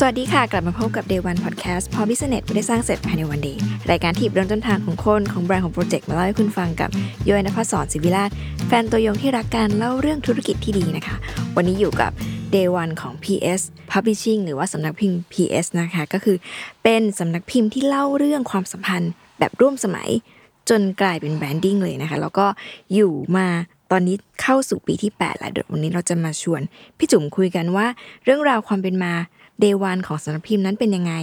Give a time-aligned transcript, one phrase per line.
[0.00, 3.58] สวัสดีค่ะ กลับมาพบกับ Day One Podcast พอ Business ไม่ได้สร้างเสร็จภายในวันเดียว
[3.90, 6.90] รายการที่เริ่มต้นทางของคน ของแบรนด์ของโปรเจกต์มาเล่าให้คุณฟังกับ
[7.28, 8.30] ย้อยนภศรศิวิราช
[8.66, 11.16] แฟนตัวยงที่รักการเล่าเรื่องธุรกิจที่ดีนะคะ
[11.56, 12.10] วันนี้อยู่กับ
[12.54, 13.60] Day One ของ PS
[13.92, 16.36] Publishing หรือว่าสำนักพิมพ์ PS นะคะ ก็คือ
[16.82, 20.08] เป็นสำนักพิมพ์ที่เล่าเรื่องความสัมพันธ์แบบร่วมสมัย
[20.70, 22.46] จนกลายเป็นแบรนดิ้งเลยนะคะ แล้วก็
[22.94, 23.46] อยู่มา
[23.90, 26.60] ตอนนี้เข้าสู่ปีที่ 8 แล้วเดี๋ยววันนี้เราจะมาชวน
[26.98, 27.86] พี่จุ๋มคุยกันว่า
[28.24, 29.14] เรื่องราวความเป็นมา
[29.60, 31.14] day one ของสำนักพิมพ์นั้นเป็นยังไง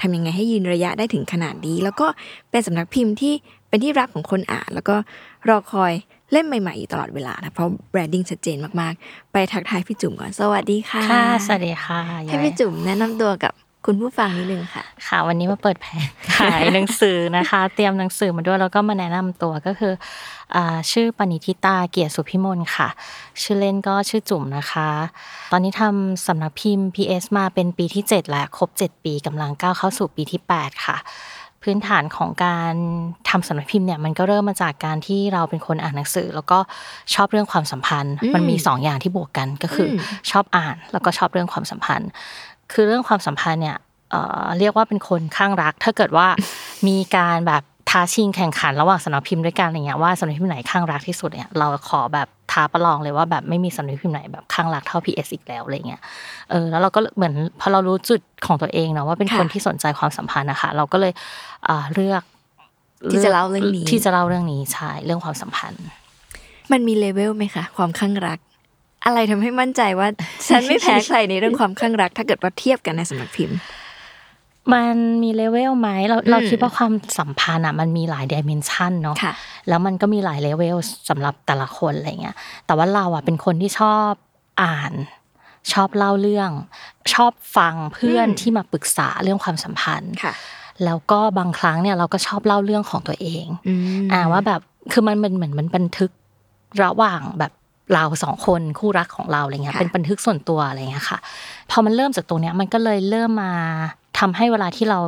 [0.00, 2.06] ทำยังไงให้ยืนระยะได้ถึงขนาดนี้ แล้วก็
[2.50, 3.34] เป็นสำนักพิมพ์ที่
[3.68, 4.96] เป็นที่รักของคนอ่าน แล้วก็
[5.48, 5.92] รอคอย
[6.32, 13.52] เล่มใหม่ๆอยู่ตลอดเวลานะเพราะ branding ชัดเจนมากๆ ไปทักทายพี่จุ๋มก่อนสวัสดีค่ะค่ะสวัสดีค่ะให้พี่จุ๋มแนะนำตัวกับ
[13.86, 19.92] คุณผู้ฟังนิดนึงค่ะ ค่ะ วันนี้มาเปิดแผงขายหนังสือนะคะ เตรียมหนังสือมาด้วยแล้วก็มาแนะนำตัวก็คือ
[20.54, 22.88] อ่าชื่อปณิธิตาเกียรติสุพิมลค่ะ
[23.42, 24.88] ชื่อเล่นก็ชื่อจุ๋มนะคะ
[25.52, 30.98] ตอนนี้ทำสำนักพิมพ์ PS มาเป็นปีที่ 7 แล้ว ครบ 7 ปีกำลังก้าวเข้าสู่ปีที่ 8 ค่ะ
[31.66, 32.74] พื้นฐานของการ
[33.28, 36.58] ทำสำนักพิมพ์เนี่ยมันก็เริ่มมาจากการที่เราเป็นคนอ่านหนังสือ แล้วก็
[37.14, 42.10] ชอบเรื่องความสัมพันธ์อืมมันมีสองอย่างที่บวกกันก็คืออมชอบอ่านแล้วก็ชอบเรื่องความสัมพันธ์
[42.72, 43.78] คือเรื่องความสัมพันธ์เนี่ย
[44.10, 46.26] เอ่อเรียกว่าเป็นคนข้างรัก ถ้าเกิดว่า
[46.88, 56.00] มีการแบบท้าชิงแข่งขันระหว่างสำนักพิมพ์ด้วยกันอะไรเงี้ยว่าสำนักพิมพ์ไหนข้างรักที่สุดเนี่ยเราขอแบบท้าประลองเลยว่าแบบไม่มีสำนักพิมพ์ไหนแบบข้างรักเท่า PS อีกแล้วอะไรเงี้ย
[56.50, 61.12] เออแล้วเราก็เหมือนพอเรารู้จุดของตัวเองเนาะว่าเป็นค่ะคนที่สนใจความสัมพันธ์นะคะ เราก็เลย
[61.64, 62.22] เอ่อเลือก
[63.12, 65.84] ที่จะเล่าเรื่องนี้ที่จะเล่าเรื่องนี้ใช่เรื่องความสัมพันธ์
[66.72, 68.38] มันมีเลเวลไหมคะความข้างรัก
[69.06, 70.08] อะไรทำให้มั่นใจว่า
[70.48, 73.58] ฉันไม่แพ้ใครในเรื่องความข้างรัก ถ้าเกิดว่าเทียบกันในสำนักพิมพ์
[74.74, 79.32] มันมีเลเวลไหมเราเราอืมคิดว่าความสัมพันธ์อะมันมีหลายดิเมนชันเนาะค่ะ
[79.68, 80.76] แล้วมันก็มีหลายเลเวล
[81.08, 82.36] สำหรับแต่ละคนอะไรเงี้ย
[82.66, 84.12] แต่ว่าเราอะเป็นคนที่ชอบ
[84.62, 84.92] อ่าน
[85.72, 86.50] ชอบเล่าเรื่อง
[87.14, 90.32] ชอบฟังเพื่อนอืมที่มาปรึกษาเรื่องความสัมพันธ์ค่ะ
[90.84, 93.74] แล้วก็บางครั้งเนี่ยเราก็ชอบเล่าเรื่องของตัวเองอื
[94.04, 94.60] มอ่าว่าแบบ
[94.92, 96.10] คือมันเป็นเหมือนมันบันทึก
[96.82, 97.52] ระหว่างแบบ
[97.94, 101.18] เราสองคนคู่รักของเราอะไรเงี้ยค่ะเป็นบันทึกส่วนตัวอะไรเงี้ยค่ะ
[101.70, 103.52] พอมันเริ่มจากตรงเนี้ยมันก็เลยเริ่มมา
[104.18, 104.98] ทำให้เวลาที่เรา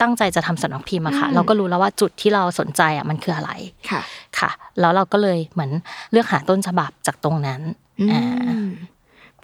[0.00, 3.50] ตั้งใจจะทำสำนักพิมพ์อะค่ะ เราก็รู้แล้วว่าจุดที่เราสนใจอะมันคืออะไร
[3.90, 4.00] ค่ะ
[4.38, 5.70] ค่ะ แล้วเราก็เลยเหมือน
[6.12, 7.60] เลือกหาต้นฉบับจากตรงนั้น
[8.00, 8.24] อือ่า
[8.64, 8.68] ม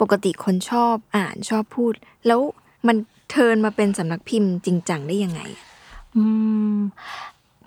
[0.01, 1.93] ปกติคนชอบอ่านชอบพูด
[2.27, 2.39] แล้ว
[2.87, 2.97] มัน
[3.29, 5.41] เทิร์นมาเป็นสำนักพิมพ์จริงจังได้ยังไง
[6.15, 6.23] อื
[6.75, 6.77] ม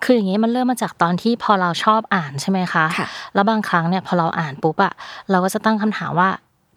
[0.03, 4.93] คืออย่างนี้มันเริ่มมาจากตอนที่พอเราชอบอ่านใช่ไหมคะค่ะแล้วบางครั้งเนี่ยพอเราอ่านปุ๊บอะ
[5.29, 6.29] เราก็จะตั้งคำถามว่า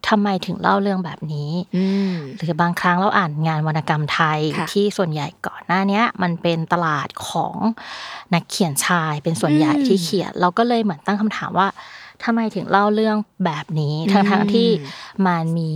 [0.09, 7.55] ทำไมถึงเล่าเรื่องแบบนี้อืมหรือบางครั้งเราอ่านงานวรรณกรรมไทยค่ะที่ส่วนใหญ่ก่อนหน้าเนี้ยมันเป็นตลาดของ
[8.33, 11.67] นักเขียนชายเป็นส่วนใหญ่อืมที่เขียน เราก็เลยเหมือนตั้งคำถามว่า
[12.23, 14.69] ทำไมถึงเล่าเรื่องแบบนี้ ทั้งอืมทั้งที่
[15.27, 15.71] มันมี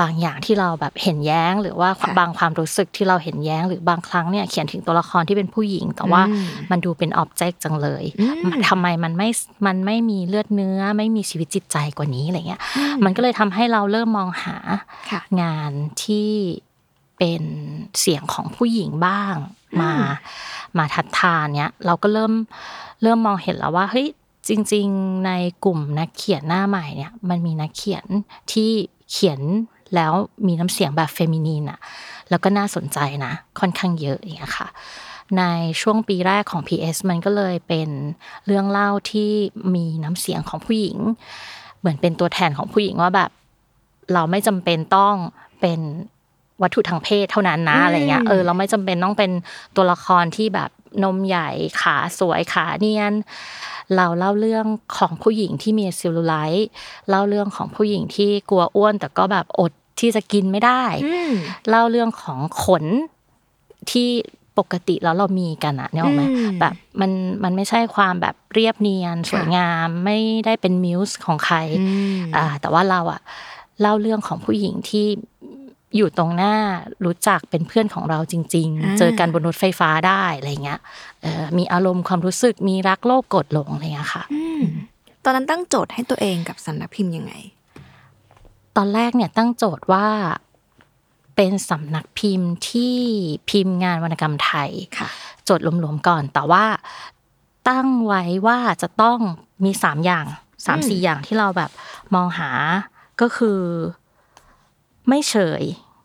[0.00, 9.28] บางอย่างที่เราแบบเห็นแย้ง หรือว่าค่ะบางความรู้สึกที่เราเห็นแย้ง หรือบางครั้งเนี่ยเขียนถึงตัวละครที่เป็นผู้หญิง แต่ว่าอืมมันดูเป็นอ็อบเจกต์จังเลยอืมทำไมมันไม่
[9.66, 12.60] มันไม่มีเลือดเนื้อ ไม่มีชีวิตจิตใจกว่านี้อะไรเงี้ย
[13.04, 14.56] มันก็เลยทำให้เราเริ่มมองหา
[15.10, 16.30] ค่ะงานที่
[17.18, 17.42] เป็น
[18.00, 19.34] เสียงของผู้หญิงบ้าง
[19.80, 19.92] มา
[20.78, 22.32] มาทัดทานเนี้ยเราก็เริ่ม
[23.02, 24.08] เริ่มมองเห็นแล้วว่าเฮ้ย
[24.48, 25.30] จริง ๆ ใน
[25.64, 28.06] กลุ่มนักเขียนหน้าใหม่เนี่ย มันมีนักเขียน
[28.52, 28.70] ที่
[29.12, 29.40] เขียน
[29.94, 30.12] แล้ว
[30.46, 31.80] มีน้ำเสียงแบบเฟมินีนอะ
[32.30, 34.68] แล้วก็น่าสนใจนะ ค่อนข้างเยอะอย่างเงี้ยค่ะ
[35.38, 35.42] ใน
[35.80, 37.88] ช่วงปีแรกของ PS มันก็เลยเป็น
[38.46, 39.30] เรื่องเล่าที่
[39.74, 40.98] มีน้ำเสียงของผู้หญิง
[41.78, 43.30] เหมือนเป็นตัวแทนของผู้หญิงว่าแบบ
[44.12, 45.14] เราไม่จำเป็นต้อง
[45.60, 45.80] เป็น
[46.62, 49.30] วัตถุทางเพศเท่านั้นนะอืมอะไรเงี้ยเออเราไม่จำเป็นต้องเป็น
[49.76, 50.70] ตัวละครที่แบบ
[51.04, 51.48] นมใหญ่
[51.80, 53.12] ขาสวยขาเนียน
[53.96, 54.66] เราเล่าเรื่อง
[54.96, 56.68] ของผู้หญิงที่มีเซลลูไลท์
[57.08, 61.32] เล่าเรื่องของผู้หญิงที่กลัวอ้วน แต่ก็แบบอดที่จะกินไม่ได้อืม
[61.68, 62.84] เล่าเรื่องของขน
[63.90, 64.08] ที่
[64.56, 67.10] ปปกติแล้วเรามีกันอะเนี่ยหรอกไหมอืมแบบมัน
[67.42, 71.84] มันไม่ใช่ความแบบเรียบเนียนสวยงามไม่ได้เป็นมิวส์ของใครอื
[72.18, 73.20] มอ่าแต่ว่าเราอะ
[73.80, 75.06] เล่าเรื่องของผู้หญิงที่
[75.96, 76.54] อยู่ตรงหน้า
[77.04, 80.80] รู้จักเป็นเพื่อนของเราจริงอ่าๆเจอกันบนรถไฟฟ้าได้อะไรเงี้ย
[81.22, 84.64] เออมีอารมณ์ความรู้สึกมีรักโลภกดหลงอะไรเงี้ยค่ะอืม
[85.24, 87.32] ตอนนั้นตั้งโจทย์ให้ตัวเองกับสำนักพิมพ์ยังไง
[88.76, 90.06] ตอนแรกเนี่ยตั้งโจทย์ว่า
[91.36, 92.96] เป็นสำนักพิมพ์ที่
[93.50, 95.08] พิมพ์งานวรรณกรรมไทยค่ะ
[95.44, 96.64] โจทย์หลวมๆก่อน แต่ว่า
[97.68, 99.18] ตั้งไว้ว่าจะต้อง
[99.64, 100.26] มีสามอย่าง
[100.66, 101.70] สามอืมสี่อย่างที่เราแบบ
[102.14, 102.50] มองหา
[103.20, 103.58] ก็คือ
[105.08, 105.62] ไม่เฉย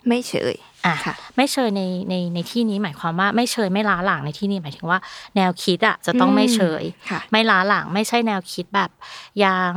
[0.08, 0.56] ไม่เฉย
[0.86, 5.00] อะค่ะไม่เชยในในในที่นี้หมายความว่าไม่เชยไม่ล้าหลังในที่นี้หมายถึงว่า
[5.36, 8.90] แนวคิดอะจะต้องไม่เชยค่ะไม่ล้าหลังไม่ใช่แนวคิดแบบ
[9.44, 9.74] ยัง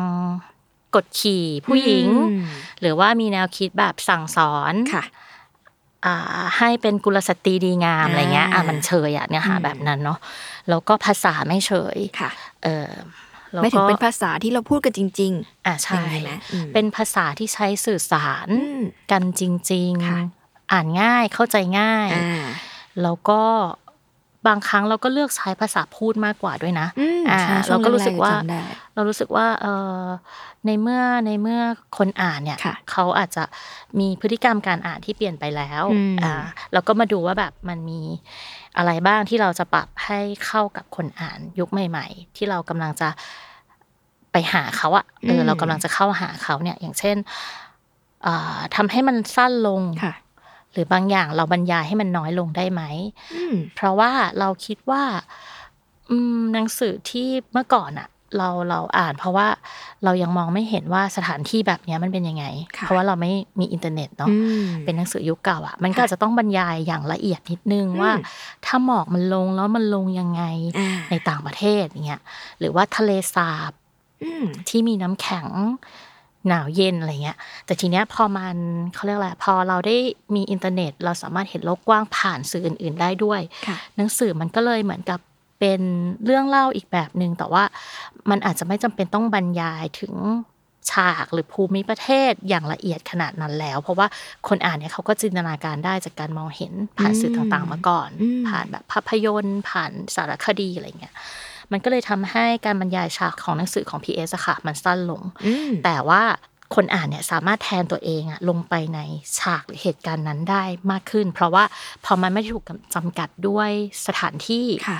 [0.95, 2.45] กดขี่ผู้หญิงอืม
[2.81, 5.05] หรือว่ามีแนวคิดแบบสั่งสอนค่ะ
[6.07, 10.19] อ่าให้เป็นกุลสตรีดีงามอ่าอะไรเงี้ยอะมันเชยอะเนี่ยค่ะอืมแบบนั้นเนาะ
[10.69, 12.31] แล้วก็ภาษาไม่เชยค่ะ
[12.65, 13.28] เออแล้ว
[13.63, 15.33] ไม่ถึงก็เป็นภาษาที่เราพูดกันจริง
[15.67, 18.81] อะๆใช่อย่างนั้นไหมอืมเป็นภาษาที่ใช้สื่อสารอืม
[19.13, 19.43] กันจ
[19.73, 22.47] ริงค่ะๆอ่านง่ายเข้าใจง่ายอ่า
[23.03, 23.43] แล้วก็
[24.47, 28.63] บางครั้งเราก็เลือกใช้ภาษาพูดมากกว่าด้วยนะอืมอ่าใช่ช่เราวงก็รู้สึกว่าแรๆจำได้
[28.95, 29.67] เรารู้สึกว่าเอ
[30.01, 30.05] อ
[30.67, 31.61] ในเมื่อในเมื่อ
[31.99, 33.45] คนอ่านเนี่ยค่ะเขาอาจจะ
[34.01, 36.35] มีพฤติกรรมการอ่านที่เปลี่ยนไปแล้วอืมอ่า
[36.73, 38.01] เราก็มาดูว่าแบบมันมี
[38.77, 43.09] อะไรบ้างที่เราจะปรับให้เข้ากับคนอ่านยุคใหม่ ๆ ที่เรากำลังจะ
[44.33, 47.17] ไปหาเขาอะเออเรากำลังจะเข้าหาเขาเนี่ย อย่างเช่น
[48.27, 50.15] อ่าทำให้มันสั้นลงค่ะ
[50.73, 52.83] หรือบางอย่างเราบรรยายให้มันน้อยลงได้ไหม
[53.35, 55.03] อืมเพราะว่าเราคิดว่า
[56.11, 59.47] อืมหนังสือที่เมื่อก่อนอะ เราเราอ่าน เพราะว่า
[60.05, 62.45] เรายังมองไม่เห็นว่าสถานที่แบบเนี้ยมันเป็นยังไง
[62.77, 68.13] ค่ะเพราะว่าเราไม่มีอินเทอร์เน็ตเนาะอืมเป็นหนังสือยุคเก่าอะมันก็ค่ะอาจจะต้องบรรยายอย่างละเอียดนิดนึงอืมว่า
[68.67, 70.43] ถ้าหมอกมันลงแล้วมันลงยังไง
[70.79, 72.23] อ่าในต่างประเทศอย่างเงี้ย
[72.61, 73.73] หรือว่าทะเลสาบ
[74.23, 75.47] อืมที่มีน้ำแข็ง
[76.49, 78.57] หนาวเย็นอะไรเงี้ย แต่ทีเนี้ยพอมัน
[78.95, 79.97] เขาเรียกอะไรพอเราได้
[80.35, 85.21] มีอินเทอร์เน็ต เราสามารถเห็นโลกกว้างผ่านสื่ออื่น ๆ ได้ด้วยค่ะหนังสือมันก็เลยเหมือนกับ
[85.59, 85.81] เป็น
[86.25, 87.65] เรื่องเล่าอีกแบบหนึ่งแต่ว่า
[88.31, 90.15] มันอาจจะไม่จำเป็นต้องบรรยายถึง
[90.91, 94.07] ฉากหรือภูมิประเทศอย่างละเอียดขนาดนั้นแล้ว เพราะว่า
[94.49, 101.15] คนอ่านเนี่ยเขาก็จินตนาการได้จากการมองเห็นผ่านสื่อต่างๆมาก่อนอืมผ่านแบบภาพยนตร์ ผ่านสารคดีอะไรเงี้ย
[101.73, 106.23] มันก็เลยทำให้การบรรยายฉากของหนังสือของ PS อะค่ะ มันสั้นลงอืมแต่ว่า
[106.75, 109.01] คนอ่านเนี่ยสามารถแทนตัวเองอะลงไปใน
[109.39, 111.65] ฉากหรือเหตุการณ์นั้นได้มากขึ้น เพราะว่า
[112.05, 112.65] พอมันไม่ได้ถูก
[112.95, 113.71] จำกัดด้วย
[114.07, 114.99] สถานที่ค่ะ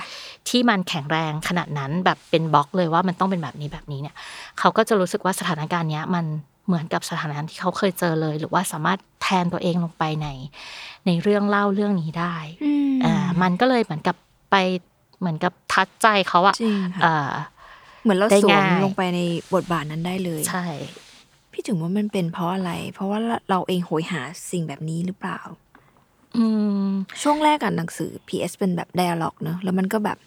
[0.49, 4.15] ที่มันแข็งแรงขนาดนั้นแบบเป็นบล็อกเลยว่ามันต้องเป็นแบบนี้แบบนี้เนี่ย
[4.59, 6.25] เขาก็จะรู้สึกว่าสถานการณ์เนี้ยมัน
[6.67, 10.27] เหมือนกับสถานการณ์ที่เขาเคยเจอเลย หรือว่าสามารถแทนตัวเองลงไปใน
[11.05, 14.15] ในเรื่องเล่าเรื่องนี้ได้อืมอ่ามันก็เลยเหมือนกับ
[14.51, 14.55] ไป
[15.19, 17.31] เหมือนกับทัดใจเขาอะจริงค่ะอ่า
[18.03, 19.19] เหมือนเราได้สวมง่ายลงไปใน
[19.53, 20.65] บทบาทนั้นได้เลยใช่
[21.51, 23.19] พี่ถึงว่ามันเป็นเพราะอะไร เพราะว่า
[23.49, 25.39] เราเองโหยหาสิ่งแบบนี้หรือเปล่า
[26.37, 26.45] อื
[26.87, 26.89] ม
[27.21, 30.17] ช่วงแรกอะหนังสือ PS เป็นแบบ d ด a l ล็อกเนอะแล้วมันก็แบบ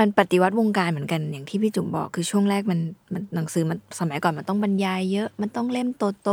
[0.00, 2.80] มันปฏิวัติวงการเหมือนกันอย่างที่พี่จุ๋มบอกคือช่วงแรกมัน
[3.12, 5.88] มันหนังสือมันสมัยก่อนมันต้องบรรยายเยอะ มันต้องเล่ม
[6.22, 6.30] โต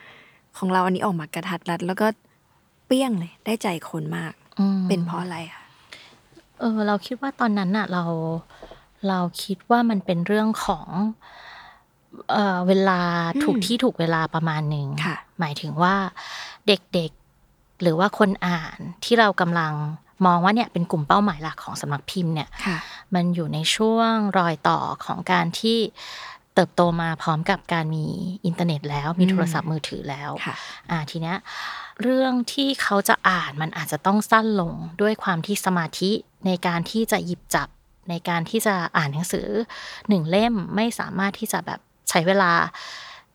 [0.00, 2.06] ๆของเราอันนี้ออกมากระทัดรัด แล้วก็
[2.86, 5.60] เปี้ยงเลย ได้ใจคนมากอืมเป็นเพราะอะไรอะ
[6.60, 8.04] เออ เราคิดว่าตอนนั้นน่ะเรา
[9.08, 10.88] เราคิดว่ามันเป็นเรื่องของ
[12.32, 13.00] เออเวลา
[13.34, 15.94] อืมถูกที่ถูกเวลาประมาณหนึ่งค่ะหมายถึงว่า
[16.66, 19.72] เด็กๆหรือว่าคนอ่านที่เรากำลัง
[20.26, 22.76] มองว่าเนี่ยเป็นกลุ่มเป้าหมายหลักของสำนักพิมพ์เนี่ยค่ะ
[23.14, 25.78] มันอยู่ในช่วงรอยต่อของการที่
[26.54, 28.06] เติบโตมาพร้อมกับการมี
[28.46, 30.54] อินเทอร์เน็ตแล้วมีอืมโทรศัพท์มือถือแล้วค่ะ
[30.90, 31.36] อ่าทีเนี้ย
[32.02, 36.10] เรื่องที่เขาจะอ่านมันอาจจะต้องสั้นลงด้วยความที่สมาธิ
[36.46, 37.68] ในการที่จะหยิบจับ
[38.10, 39.48] ในการที่จะอ่านหนังสือ
[40.08, 41.80] หนึ่งเล่มไม่สามารถที่จะแบบ
[42.10, 42.52] ใช้เวลา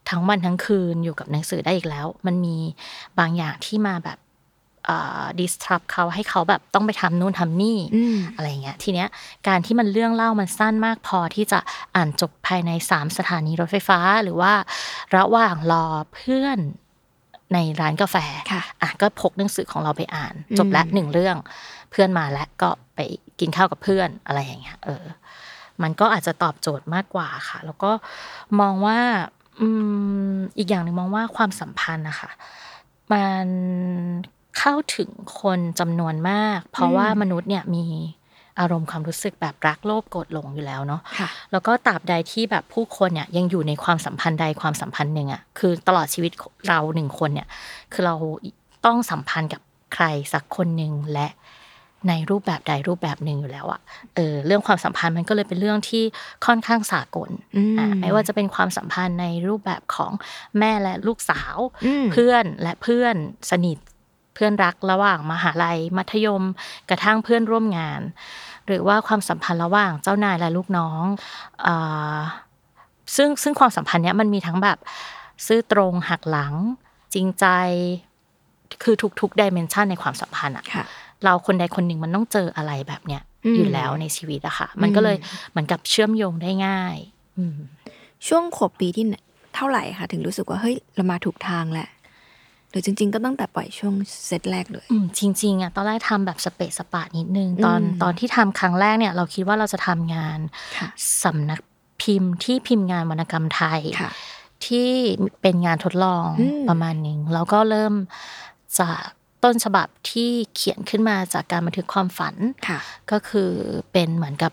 [0.09, 2.57] ทั้งวันทั้งคืนอยู่กับหนังสือได้อีกแล้ว มันมี
[3.19, 4.17] บางอย่างที่มาแบบ
[5.39, 9.07] ดิสทรับเขาให้เขาแบบต้องไปทำนู่นทำนี่อืมอะไรเงี้ยทีเนี้ย
[9.47, 11.59] การที่มันเรื่องเล่ามันสั้นมากพอที่จะ
[11.95, 14.53] อ่านจบภายในสามสถานีรถไฟฟ้า หรือว่า
[15.15, 16.59] ระหว่างรอเพื่อน
[17.53, 18.15] ในร้านกาแฟ
[18.51, 21.37] ค่ะอะก็พกหนังสือของเราไปอ่านอืมจบละหนึ่งเรื่อง
[21.91, 22.99] เพื่อนมาแล้วก็ไป
[23.39, 25.03] กินข้าวกับเพื่อนอะไรอย่างเงี้ยเออ
[25.81, 27.91] มันก็อาจจะตอบโจทย์มากกว่าค่ะ แล้วก็
[28.59, 28.99] มองว่า
[29.59, 29.67] อื
[30.33, 32.29] มอีกอย่างหนึ่งมองว่าความสัมพันธ์นะคะ
[33.11, 33.47] มัน
[34.59, 35.09] เข้าถึง
[35.41, 37.85] คนจำนวนมาก เพราะว่ามนุษย์เนี่ยมี
[38.59, 46.31] อารมณ์ความรู้สึกแบบรักโลภโกรธหลงอยู่แล้วเนาะค่ะแล้วก็ตราบใดที่แบบผู้คนเนี่ยยังอยู่ในความสัมพันธ์ใดความสัมพันธ์หนึ่งอะ่ะคือตลอดชีวิต
[46.67, 47.47] เราหนึ่งคนเนี่ย
[47.93, 48.15] คือเรา
[48.85, 49.61] ต้องสัมพันธ์กับ
[49.93, 51.27] ใครสักคนหนึ่งและ
[52.09, 53.81] ในรูปแบบใดรูปแบบหนึ่งอยู่แล้วอะ
[54.15, 56.03] เออเรื่องความสัมพันธ์มันก็เลยเป็นเรื่องที่
[56.45, 60.11] ค่อนข้างสากลอืมอ่าไม่ว่าจะเป็นความสัมพันธ์ในรูปแบบของ
[60.59, 63.15] แม่และลูกสาวอืมเพื่อนและเพื่อน
[63.51, 66.43] สนิทเพื่อนรักระหว่างมหาลัย มัธยม
[66.89, 68.01] กระทั่งเพื่อนร่วมงาน
[68.67, 71.03] หรือว่าความสัมพันธ์ระหว่างเจ้านายและลูกน้อง
[71.67, 72.17] อ่า
[73.15, 74.77] ซึ่งซึ่งความสัมพันธ์เนี้ยมันมีทั้งแบบ
[75.47, 76.53] ซื่อตรงหักหลัง
[77.13, 77.45] จริงใจ
[78.83, 80.85] คือทุกๆดิเมนชันในความสัมพันธ์อะค่ะ
[81.23, 85.17] เราคนใดคนหนึ่งมันต้องเจออะไรแบบเนี้ยอืมอยู่แล้วในชีวิตอะค่ะ มันก็เลย
[85.49, 86.95] เหมือนกับเชื่อมโยงได้ง่าย
[87.37, 87.57] อืม
[88.27, 89.05] ช่วงขวบปีที่
[89.55, 91.89] เท่าไหร่คะถึงรู้สึกว่าเฮ้ยเรามาถูกทางแหละ
[92.71, 93.95] หรือจริง ๆ ก็ตั้งแต่ปล่อยช่วง
[94.25, 100.39] เซตแรกเลยอืมจริงๆอะตอนแรกทำแบบสเปซสปะนิดนึงตอนอืมตอนที่ทำครั้งแรกเนี่ย เราคิดว่าเราจะทำงาน
[100.77, 100.89] ค่ะ
[101.23, 101.59] สำนัก
[102.01, 104.11] พิมพ์ที่พิมพ์งานวรรณกรรมไทยค่ะ
[104.65, 104.89] ที่
[105.41, 107.93] เป็นงานทดลองอืมประมาณหนึ่งแล้วก็เริ่ม
[108.79, 108.99] จาก
[109.43, 112.35] ต้นฉบับที่เขียนขึ้นมาจากการบันทึกความฝัน
[112.67, 112.79] ค่ะ
[113.11, 113.51] ก็คือ
[113.91, 114.51] เป็นเหมือนกับ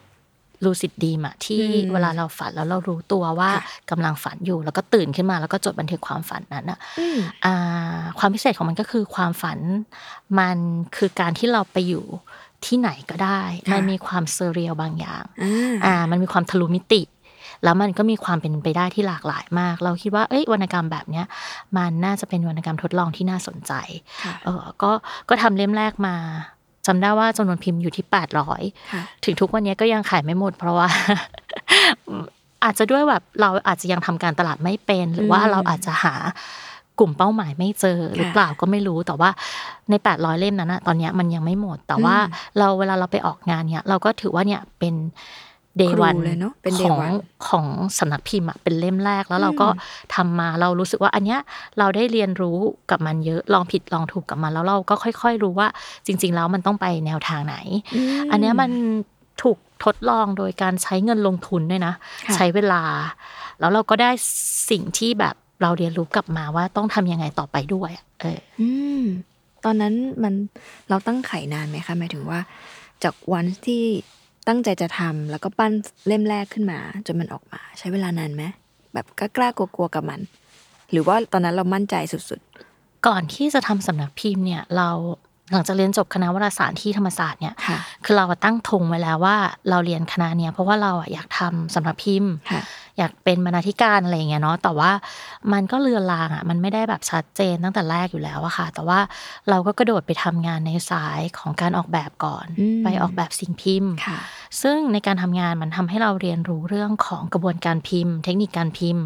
[0.65, 9.59] ลูซิดดีมอะที่อืมเวลาเราฝันแล้วเรารู้ตัวว่าค่ะกำลังฝันอยู่ แล้วก็ตื่นขึ้นมาแล้วก็จดบันทึกความฝันนั้นอะอืมอ่าความพิเศษของมันก็คือความฝัน
[10.39, 10.59] มัน
[10.97, 12.05] คือการที่เราไปอยู่
[12.67, 17.03] ที่ไหนก็ได้ค่ะมันมีความเซเรียลบางอย่างอ่าอ่ามันมีความทะลุมิติ
[17.65, 21.27] แล้วมันก็มีความเป็นไปได้ที่หลากหลายมาก เราคิดว่าเอ้ยวรรณกรรมแบบเนี้ย
[21.77, 23.73] มันน่าจะเป็นวรรณกรรมทดลองที่น่าสนใจ
[24.25, 24.91] ค่ะเออก็
[25.29, 26.17] ก็ทำเล่มแรกมา
[26.87, 28.05] จำได้ว่าจำนวนพิมพ์อยู่ที่
[28.49, 30.89] 800ค่ะถึงทุกวันนี้ก็ยังขายไม่หมด เพราะว่า
[32.65, 36.15] อาจจะด้วยแบบเราอาจจะยังทำการตลาดไม่เป็น หรือว่าอืมเราอาจจะหา
[36.99, 39.31] กลุ่มเป้าหมายไม่เจอหรือเปล่าก็ไม่รู้แต่ว่า
[39.91, 44.95] ใน 800 เล่มนั้นนะตอนเนี้ยมันยังไม่หมด แต่ว่าอืมเราเวลาเราไปออกงานเนี่ย เราก็ถือว่าเนี่ยเป็น
[45.79, 47.19] เดครูวันเลยเนอะเป็น day ของ one
[47.49, 47.67] ของ
[47.99, 51.41] สำนักพิมพ์อะเป็นเล่มแรกแล้วเราก็อืมทำมาเรารู้สึกว่าอันเนี้ย
[51.79, 52.59] เราได้เรียนรู้
[52.91, 55.69] กับมันเยอะลองผิดลองถูกกับมัน แล้วเราก็ค่อย ๆ รู้ว่า
[56.07, 57.57] จริง ๆ แล้วมันต้องไปแนวทางไหน
[58.27, 58.71] มอันเนี้ยมัน
[59.43, 61.95] ถูกทดลองโดยการใช้เงินลงทุนด้วยนะ
[62.27, 62.83] ค่ะใช้เวลา
[63.61, 64.11] แล้วเราก็ได้
[64.71, 68.69] สิ่งที่แบบเราเรียนรู้กลับมาว่าต้องทำยังไงต่อไปด้วยอะเอออื
[69.01, 69.03] ม
[69.65, 70.35] ตอนนั้นมัน
[70.89, 72.41] เราตั้งไข่นานไหมคะหมายถึงว่า
[73.05, 73.85] จากวันที่
[74.49, 75.73] ตั้งใจจะทำแล้วก็ปั้น
[76.07, 78.43] เล่มแรกขึ้นมา จนมันออกมาใช้เวลานานไหม
[78.95, 80.21] แบบกล้าๆกลัวๆกับมัน
[80.91, 82.41] หรือว่าตอนนั้นเรามั่นใจสุด
[83.07, 84.91] ก่อนที่จะทำสำนักพิมพ์เนี่ย เรา
[85.53, 89.37] หลังจากเรียนจบคณะวารสารที่ธรรมศาสตร์เนี่ยๆค่ะคือเราอะตั้งธงไว้แล้วว่า
[89.71, 92.63] เราเรียนคณะเนี้ยเพราะว่าเราอะอยากทำสำนักพิมพ์ค่ะ
[92.99, 94.91] อยากเป็นบรรณาธิการอะไรอย่างเงี้ยเนาะแต่ว่า
[95.53, 99.01] มันก็เลือนลางอะมันไม่ได้แบบชัดเจนตั้งแต่แรกอยู่แล้วอะค่ะ แต่ว่า
[99.49, 104.19] เราก็กระโดดไปทำงานในสายของการออกแบบก่อนอืมไปออกแบบสิ่งพิมพ์ค่ะ
[104.63, 109.05] ซึ่งในการทำงานมันทำให้เราเรียนรู้เรื่องของกระบวนการพิมพ์ เทคนิคการพิมพ์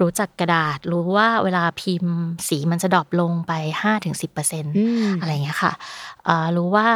[0.00, 2.14] รู้จักกระดาษ รู้ว่าเวลาพิมพ์
[2.48, 3.52] สีมันจะดรอปลงไป
[3.90, 5.72] 5-10%ออืมอะไรอย่างเงี้ยค่ะ
[6.28, 6.88] อ่ารู้ว่า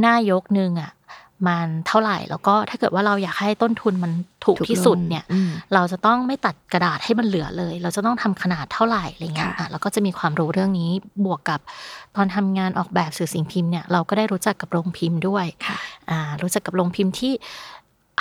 [0.00, 0.90] หน้ายกหนึ่งอะ
[1.48, 4.12] มันเท่าไหร่ แล้วก็ถ้าเกิดว่าเราอยากให้ต้นทุนมัน
[4.44, 10.90] ถูกถูกที่สุดลงเนี่ยอืมเราจะต้องไม่ตัดกระดาษให้มันเหลือเลย เราจะต้องทำขนาดเท่าไหร่อะไรเงี้ยค่ะอะเราก็จะมีความรู้เรื่องนี้
[11.24, 11.60] บวกกับ
[12.16, 15.76] ตอนทำงานออกแบบสื่อสิ่งพิมพ์เนี่ยเราก็ได้รู้จักกับโรงพิมพ์ด้วยค่ะ
[16.10, 17.32] อ่ารู้จักกับโรงพิมพ์ที่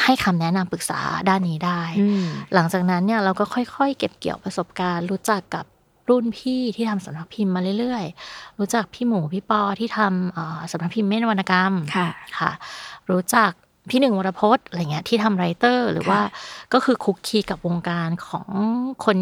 [0.04, 1.00] ให้คำแนะนำปรึกษา
[1.30, 5.66] ด้านนี้ได้อืมหลังจากนั้นเนี่ยเราก็ค่อยๆ เก็บเกี่ยวประสบการณ์ รู้จักกับ
[6.10, 12.08] รุ่นพี่ที่ทำสำนักพิมพ์มาเรื่อยๆ รู้จักพี่หมูพี่ปอที่ทำเอ่อสำนักพิมพ์เม่นวรรณกรรมค่ะ
[12.40, 12.52] ค่ะ
[13.12, 13.51] รู้จัก
[13.89, 16.22] พี่หนึ่งวรพจน์อะไรเงี้ยที่ทำไรเตอร์หรือค่ะว่า
[16.74, 18.48] ก็คือคุกคีกับวงการของ
[19.06, 19.18] คน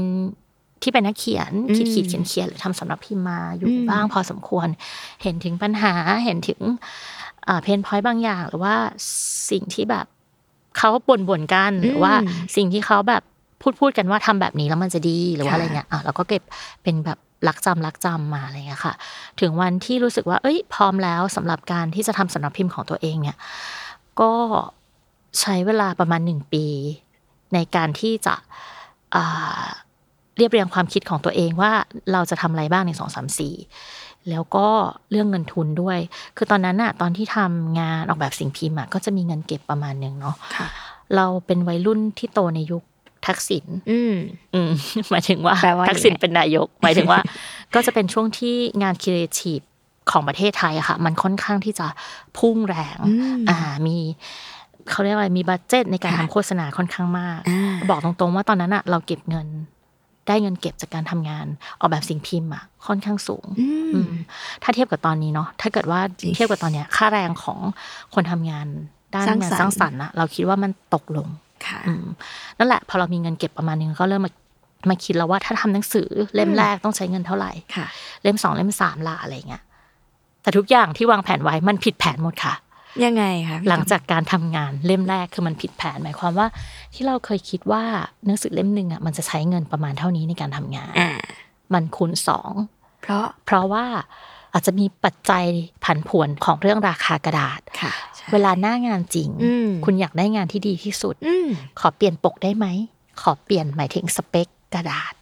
[0.82, 4.67] ที่เป็นนักเขียนอืมขีดขีดเขียนเขียนหรือทำสำนักพิมพ์มาอยู่อืมบ้างพอสมควร
[5.24, 5.94] เห็นถึงปัญหา
[6.25, 6.60] เห็นถึง
[7.62, 8.75] เพนพอยต์บางอย่าง หรือว่า
[9.51, 10.06] สิ่งที่แบบ
[10.77, 13.24] เขาบ่นบ่นๆกันหรือว่าอืมสิ่งที่เขาแบบ
[13.62, 16.44] พูดพูดกันว่าทำแบบนี้แล้วมันจะดีหรือว่าค่ะอะไรเงี้ยอะเราก็เก็บ
[16.84, 17.17] เป็นแบบ
[17.48, 18.94] รักจำรักจำมาอะไรเงี้ยค่ะ
[19.41, 23.38] ถึงวันที่รู้สึกว่า เอ้ย พร้อมแล้วสำหรับการที่จะทำสำนักพิมพ์ของตัวเองเนี่ย
[24.22, 24.34] ก็
[25.39, 26.65] ใช้เวลาประมาณหนึ่งปี
[27.53, 28.36] ในการที่จะ
[29.15, 29.63] อ่า
[30.38, 31.72] เรียบเรียงความคิดของตัวเองว่า
[32.12, 33.56] เราจะทำอะไรบ้างในสองสามสี่
[34.29, 34.67] แล้วก็
[35.12, 36.00] เรื่องเงินทุนด้วย
[36.38, 40.67] คือตอนนั้นอะตอนที่ทำงานออกแบบสิ่งพิมพ์อะก็จะมีเงินเก็บประมาณหนึ่งเนาะค่ะ
[41.15, 42.84] เราเป็นวัยรุ่นที่โตในยุค
[43.27, 44.15] ทักษิณอืม
[44.53, 44.72] อืม
[45.12, 47.19] หมายถึงว่าแปลว่าทักษิณยังไงเป็นนายก หมายถึงว่า
[47.74, 49.60] ก็จะเป็นช่วงที่งานครีเอทีฟ
[50.12, 51.88] ของประเทศไทยอะค่ะ มันค่อนข้างที่จะ
[52.38, 53.57] พุ่งแรงอืมอ่า
[53.88, 53.98] มี
[54.89, 59.48] เขาเรียกว่าอะไรมี budget ในการค่ะทำโฆษณาค่อนข้างมากอ่าบอกตรงๆว่าตอนนั้นอะเราเก็บเงิน
[60.27, 61.46] ได้เงินเก็บจากการทำงาน
[61.79, 64.13] ออกแบบสิ่งพิมพ์อะค่อนข้างสูงอือืมม
[64.63, 67.60] ถ้าเทียบกับตอนนี้เนาะถ้าเกิดว่าจริงเทียบกับตอนเนี้ย ค่าแรงของ
[68.13, 68.67] คนทำงาน
[69.13, 71.47] ด้านสร้างงานสรรค์สร้างสรรค์อะเราคิดว่ามันตกลงค่ะอืม
[72.57, 74.31] นั่นแหละพอเรามีเงินเก็บประมาณนึงก็เริ่มมา
[74.89, 77.85] มาคิดแล้วว่าถ้าทำหนังสือเล่มแรกต้องใช้เงินเท่าไหร่ค่ะ
[78.23, 79.63] เล่มสองเล่มสามละอะไรเงี้ย
[80.41, 82.53] แต่ทุกอย่างที่วางแผนไว้มันผิดแผนหมดค่ะ
[83.05, 86.47] ยังไงคะพี่หลังจากการทำงานเล่มแรกคือมันผิดแผนหมายความว่า
[86.93, 87.83] ที่เราเคยคิดว่า
[88.25, 91.09] หนังสือเล่มหนึ่งอะมันจะใช้เงินประมาณเท่านี้ในการทำงานอ่า
[91.73, 92.53] มันคูณสอง
[93.01, 93.85] เพราะเพราะว่า
[94.53, 95.45] อาจจะมีปัจจัย
[95.83, 97.91] ผันผวนของเรื่องราคากระดาษค่ะ
[98.34, 101.48] เวลาหน้างานจริงอืมคุณอยากได้งานที่ดีที่สุดอืม
[101.79, 102.65] ขอเปลี่ยนปกได้ไหม
[103.22, 105.13] ขอเปลี่ยนหมายถึงสเปคกระดาษ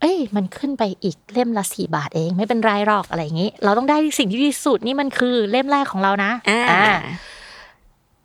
[0.00, 6.84] เอ้ย มันขึ้นไปอีกเล่มละสี่บาทเอง ไม่เป็นไรหรอกอะไรอย่างนี้ เราต้องได้สิ่งที่ดีที่สุดนี่มันคือเล่มแรกของเรานะอ่า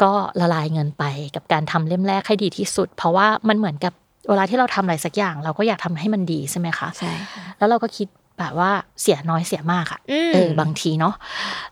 [0.01, 1.03] ก็ละลายเงินไป
[1.35, 3.93] กับการทำเล่มแรกให้ดีที่สุด เพราะว่ามันเหมือนกับ
[4.29, 8.07] เวลาที่เราทำอะไรสักอย่าง เราก็อยากทำให้มันดีใช่ไหมคะใช่ค่ะแล้วเราก็คิด
[8.39, 11.15] แบบว่าเสียน้อยเสียมากอะอืมเออบางทีเนาะ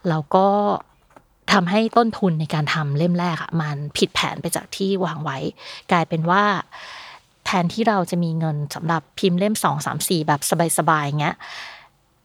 [0.09, 0.47] เราก็
[1.51, 5.37] ทำให้ต้นทุนในการทำเล่มแรกอะมันผิดแผนไปจากที่วางไว้
[5.91, 6.43] กลายเป็นว่า
[7.45, 10.41] แทนที่เราจะมีเงินสำหรับพิมพ์เล่มสองสามสี่แบบ
[10.77, 11.35] สบายๆอย่างเงี้ย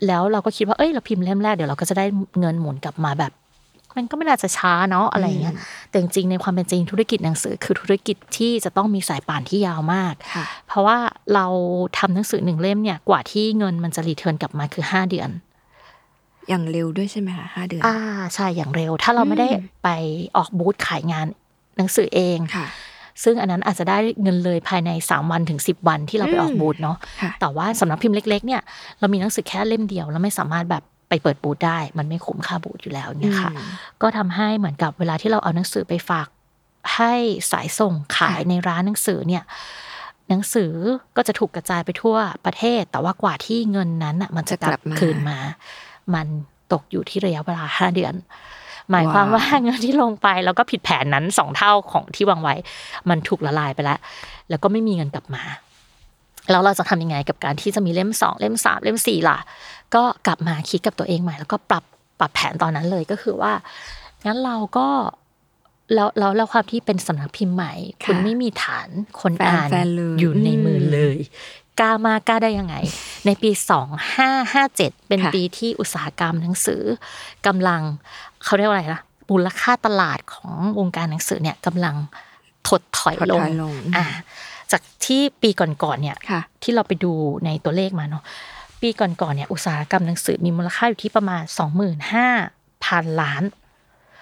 [0.06, 2.06] แล้วเราก็คิดว่าเอ้ยเราพิมพ์เล่มแรกเดี๋ยวเราก็จะได้
[2.40, 3.32] เงินหมุนกลับมาแบบ
[3.96, 5.54] มันก็ไม่น่าจะช้าเนาะอะไรอย่างเงี้ย
[5.90, 10.98] แต่จริงๆในความเป็นจริงธุรกิจหนังสือคือธุรกิจที่จะต้องมีสายป่านที่ยาวมากค่ะเพราะว่า
[11.34, 11.46] เรา
[11.98, 15.30] ทำหนังสือหนึ่งเล่มเนี่ยกว่าที่เงินมันจะรีเทิร์นกลับมาคือห้าเดือน
[16.50, 17.96] อย่างเร็วด้วยใช่ไหมคะห้าเดือน อ่า
[18.34, 19.48] ใช่อย่างเร็ว ถ้าเราไม่ได้
[19.82, 19.88] ไป
[20.36, 21.26] ออกบูธขายงาน
[21.76, 22.66] หนังสือเองค่ะ
[23.22, 28.62] ซึ่งอันนั้นอาจจะได้เงินเลยภายใน 3 วันถึง 10 วันที่เราไปออกอืมบูธเนาะค่ะแต่ว่าสำนักพิมพ์เล็ก ๆ เนี่ย
[28.98, 33.68] เรามีหนังสือแค่เล่มเดียวแล้วไม่สามารถแบบไปเปิดบูธได้ มันไม่คุ้มค่าบูธอยู่แล้วเนี่ยค่ะอืม
[34.02, 36.28] ก็ทำให้เหมือนกับเวลาที่เราเอาหนังสือไปฝาก
[36.96, 37.14] ให้
[37.52, 39.42] สายส่งขายค่ะในร้านหนังสือเนี่ย
[40.28, 40.72] หนังสือ
[41.16, 45.38] ก็จะถูกกระจายไปทั่วประเทศ แต่ว่ากว่าที่เงินนั้นอะมันจะกลับคืนมา
[46.14, 46.26] มัน
[46.72, 48.14] ตกอยู่ที่ระยะเวลาห้าเดือน
[48.90, 52.54] หมายความว่าเงินที่ลงไปแล้วก็ผิดแผนนั้นสองเท่าของที่วางไว้
[53.10, 53.98] มันถูกละลายไปแล้ว
[54.50, 55.42] แล้วก็ไม่มีเงินกลับมา
[56.50, 59.38] แล้วเราจะทำยังไงกับการที่จะมีเล่มสองเล่มสามเล่มสี่ล่ะ
[59.94, 61.84] ก็กลับมาคิดกับตัวเองใหม่ แล้วก็ปรับ
[62.20, 63.52] ปรับแผนตอนนั้นเลยก็คือว่า
[64.26, 64.86] งั้นเราก็
[65.94, 67.72] แล้วแล้วแล้วความที่เป็นสำนักพิมพ์ใหม่
[68.04, 68.88] ค่ะคุณไม่มีฐาน
[69.20, 71.18] คนแฟนอ่านแฟนเลยอยู่ในมือเลย
[71.80, 72.74] กล้ามากกล้าได้ยังไง
[73.26, 76.82] ในปีสองห้าห้าเจ็ดเป็นค่ะปีที่อุตสาหกรรมหนังสือ
[77.46, 77.82] กำลัง
[78.44, 81.96] เขาเรียกว่าอะไรนะมูลค่าตลาดของวงการหนังสือเนี่ยกำลัง
[82.68, 84.06] ถดถอยถดลงถอยลงอ่า
[84.72, 87.12] จากที่ปีก่อนๆเนี่ยค่ะที่เราไปดู
[87.44, 88.24] ในตัวเลขมาเนาะ
[88.80, 91.42] ปีก่อนๆเนี่ยอุตสาหกรรมหนังสือมีมูลค่าอยู่ที่ประมาณ
[92.14, 93.42] 25,000พันล้าน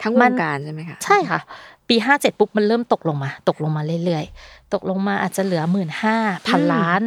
[0.02, 1.40] ทั้งมัวงนการใช่ไหมคะใช่ค่ะ
[1.88, 7.02] ปี 57 ปุ๊บมันเริ่มตกลงมา ตกลงมาเรื่อยๆ ตกลงมาอาจจะเหลือ1 5 0 0พันล้าน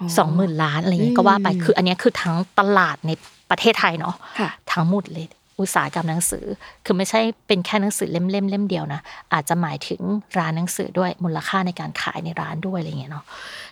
[0.00, 3.10] อ๋อสองหมื่นล้านอะไรอย่างเงี้ยก็ว่าไปอืมคือ อันเนี้ยคือทั้งตลาดใน
[3.50, 5.26] ประเทศไทยเนาะค่ะทั้งหมดเลย
[5.62, 6.44] อุตสาหกรรมหนังสือ
[6.84, 9.00] คือไม่ใช่เป็นแค่หนังสือเล่มเล่มเล่มเดียวนะ
[9.32, 10.00] อาจจะหมายถึง
[10.38, 13.24] ร้านหนังสือด้วยมูลค่าในการขายในร้านด้วยอะไรเงี้ยเนาะ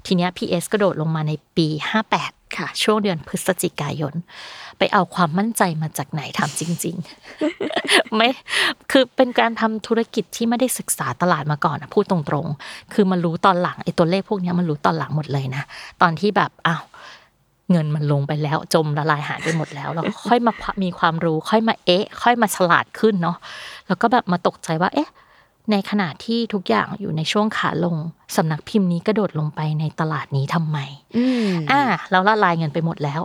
[0.06, 1.68] ทีเนี้ย PS กระโดดลงมาในปี
[2.12, 4.14] 58 ค่ะ ช่วงเดือนพฤศจิกายน
[4.78, 6.96] ไปเอาความมั่นใจมาจากไหนทำจริง
[7.56, 8.28] ๆ ไม่
[8.90, 15.62] คือเป็นการทำธุรกิจที่ไม่ได้ศึกษาตลาดมาก่อนนะพูดตรงๆ คือมารู้ตอนหลังไอ้ตัวเลขพวกนี้มันรู้ตอนหลังหมดเลยนะ
[16.02, 16.82] ตอนที่แบบอ้าว
[17.70, 20.52] เงินมันลงไปแล้ว จมละลายหายไปหมดแล้วแล้วก็ค่อยมา
[20.82, 23.36] มีความรู้ ค่อยมาเอ๊ะ ค่อยมาฉลาดขึ้นเนาะ
[23.86, 25.10] แล้วก็แบบมาตกใจว่า เอ๊ะ
[25.70, 27.96] ในขณะที่ทุกอย่างอยู่ในช่วงขาลง
[28.36, 30.78] สำนักพิมพ์นี้กระโดดลงไปในตลาดนี้ทำไม
[31.16, 33.20] อืมอ่าเราละลายเงินไปหมดแล้ว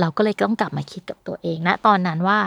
[0.00, 2.38] เราก็เลยต้องกลับมาคิดกับตัวเองนะตอนนั้นว่า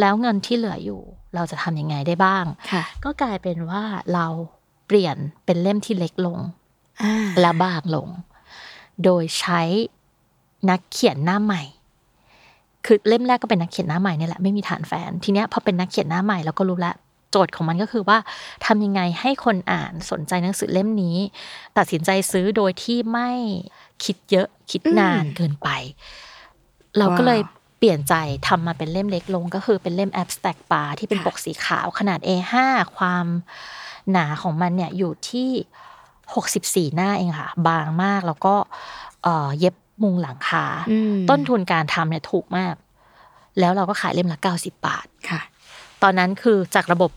[0.00, 1.00] แล้วเงินที่เหลืออยู่
[1.34, 3.82] เราจะทำยังไงได้บ้างค่ะก็กลายเป็นว่า
[4.14, 4.26] เรา
[4.86, 6.38] เปลี่ยนเป็นเล่มที่เล็กลง
[7.02, 8.08] อ่าและบางลง
[9.04, 9.62] โดยใช้
[10.70, 11.62] นักเขียนหน้าใหม่
[12.86, 16.94] คือเล่มแรกก็เป็นนักเขียนหน้าใหม่เนี่ยแหละไม่มีฐานแฟน ทีเนี้ยพอเป็นนักเขียนหน้าใหม่เราก็รู้แล้ว
[17.30, 18.18] โจทย์ของมันก็คือว่า
[18.66, 21.16] ทำยังไงให้คนอ่านสนใจหนังสือเล่มนี้
[21.78, 23.30] ตัดสินใจซื้อโดยที่ไม่
[24.04, 25.68] คิดเยอะคิดนานเกินไป
[26.98, 27.40] เราก็เลย
[27.78, 28.14] เปลี่ยนใจ
[28.48, 32.54] ทำมาเป็นเล่มเล็กลง ก็คือเป็นเล่ม abstract bar ที่เป็นปกสีขาวขนาด A5
[32.96, 33.26] ความ
[34.10, 35.50] หนาของมันเนี่ยอยู่ที่
[36.88, 38.54] 64 หน้าเองค่ะ บางมากแล้วก็
[39.58, 42.74] เย็บ มุงหลังคาอืมต้นทุนการทำเนี่ยถูกมาก
[43.60, 45.40] แล้วเราก็ขายเล่มละ90บาทค่ะ
[46.02, 47.10] ตอนนั้นคือจากระบบ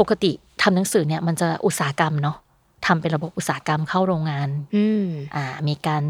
[0.00, 2.36] ปกติทำหนังสือเนี่ยมันจะอุตสาหกรรมเนาะ
[2.86, 6.02] ทำเป็นระบบอุตสาหกรรมเข้าโรงงานอืมอ่า มีการ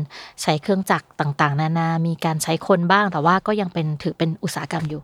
[0.43, 5.03] ใช้เครื่องจักรต่างๆ นานา มีการใช้คนบ้าง แต่ว่าก็ยังเป็นถือเป็นอุตสาหกรรมอยู่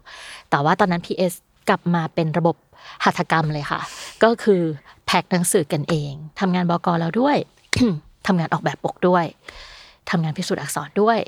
[0.50, 1.32] แต่ว่าตอนนั้น PS
[1.68, 2.56] กลับมาเป็นระบบ
[3.04, 3.80] หัตถกรรมเลยค่ะ
[4.22, 4.62] ก็คือ
[5.06, 7.36] แพ็คหนังสือกันเอง ทำงานบกแล้วด้วย
[8.26, 9.24] ทำงานออกแบบปกด้วย
[10.10, 11.18] ทำงานพิสูจน์อักษรด้วย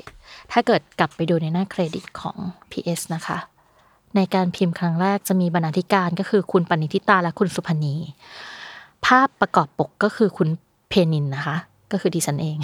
[0.51, 2.37] ถ้าเกิดกลับไปดูในหน้าเครดิตของ
[2.71, 3.37] PS นะคะ
[4.15, 7.95] ในการพิมพ์ครั้งแรกจะมีบรรณาธิการก็คือคุณปณิธิตาและคุณสุพนี
[9.05, 10.49] ภาพประกอบปกก็คือคุณ
[10.89, 11.57] เพนินนะคะ
[11.91, 12.57] ก็คือดิฉันเอง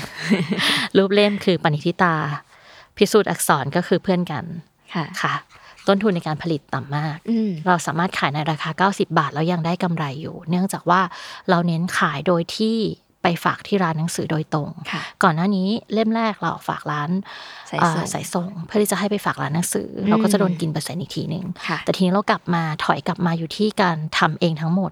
[0.97, 2.13] รูปเล่มคือปณิธิตา
[2.97, 4.43] พิสูจน์อักษรก็คือเพื่อนกัน
[4.93, 5.34] ค่ะค่ะ
[5.88, 11.01] ต้นทุนในการผลิตต่ำมากอืมเราสามารถขายในราคา 90 บาท แล้วยังได้กำไรอยู่ เนื่องจากว่า
[11.49, 12.77] เราเน้นขายโดยที่
[13.27, 17.09] ไปฝากที่ร้านหนังสือโดยตรงค่ะก่อนหน้านี้เล่มแรกเราฝากร้าน
[17.69, 24.91] สายอ่าส่งสายส่ง เพื่อที่จะให้ไปฝากร้านหนังสืออเราก็จะโดนกินเปอร์เซ็นต์อีกทีหนึ่งค่ะแต่ทีนี้เรากลับมาถอยกลับมาอยู่ที่การทำเองทั้งหมด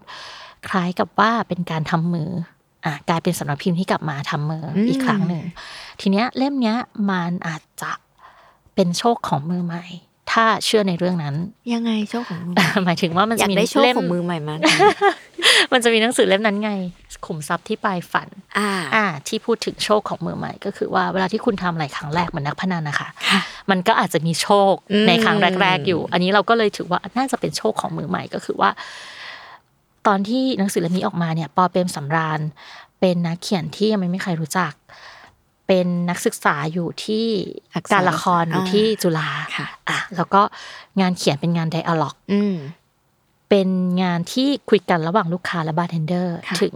[0.69, 2.29] คล้ายกับว่าเป็นการทำมือ
[2.85, 5.43] อะกลายเป็นสำนักพิมพ์ที่กลับมาทำมืออมอีกครั้งหนึ่ง
[6.01, 6.77] ทีเนี้ยเล่มเนี้ย
[7.09, 7.91] มันอาจจะ
[8.75, 9.85] เป็นโชคของมือใหม่
[10.31, 11.35] ถ้าเชื่อในเรื่องนั้น
[11.73, 14.59] ยังไงโชคของมือหมายถึงว่ามันอจะยากมีได้โชคเล่มของมือใหม่มาก
[15.73, 16.71] มันจะมีหนังสือเล่มนั้นไง
[17.25, 28.69] ขุมทรัพย์ที่ปลายฝัน อ่าอ่า ที่พูดถึงโชคของมือใหม่ ก็คือว่าเวลาที่คุณทำอะไรครั้งแรกเหมือนนักพนันนะคะค่ะมันก็อาจจะมีโชคอืมในครั้งแรก ๆอยู่ อันนี้เราก็เลยถือว่าน่าจะเป็นโชคของมือใหม่ก็คือว่า
[30.07, 32.39] ตอนที่หนังสือเล่มนี้ออกมาเนี่ย ปอเปรมสำราญ
[32.99, 34.73] เป็นนักเขียนที่ยังไม่มีใครรู้จัก
[35.67, 37.27] เป็นนักศึกษาอยู่ที่
[37.73, 40.41] อักษรการละครอยู่อ่าที่จุฬาค่ะอะ แล้วก็
[41.01, 42.55] งานเขียนเป็นงาน dialogue อืม
[43.49, 43.69] เป็น
[44.01, 46.75] งานที่คุยกันระหว่างลูกค้าและบาร์เทนเดอร์ค่ะถึง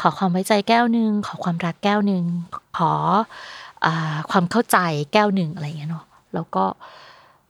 [0.00, 2.24] ขอความไว้ใจแก้วหนึ่งขอความรักแก้วหนึ่ง
[2.78, 2.92] ขอ
[3.84, 4.78] อาความเข้าใจ
[5.12, 6.64] แก้วหนึ่งอะไรอย่างเงี้ยเนาะแล้วก็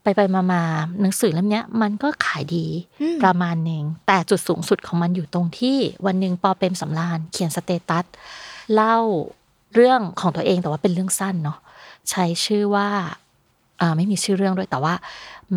[0.02, 0.62] ไปไปมามา
[1.00, 2.66] หนังสือเล่มเนี้ยมันก็ขายดี
[3.00, 8.04] อืมประมาณหนึ่งแต่จุดสูงสุดของมันอยู่ตรงที่วันหนึ่งปอเปรมสำราญเขียน status
[8.74, 8.98] เล่า
[9.74, 11.58] เรื่องของตัวเองแต่ว่าเป็นเรื่องสั้นเนาะ
[12.10, 12.88] ใช้ชื่อว่า
[13.96, 14.94] ไม่มีชื่อเรื่องด้วยแต่ว่า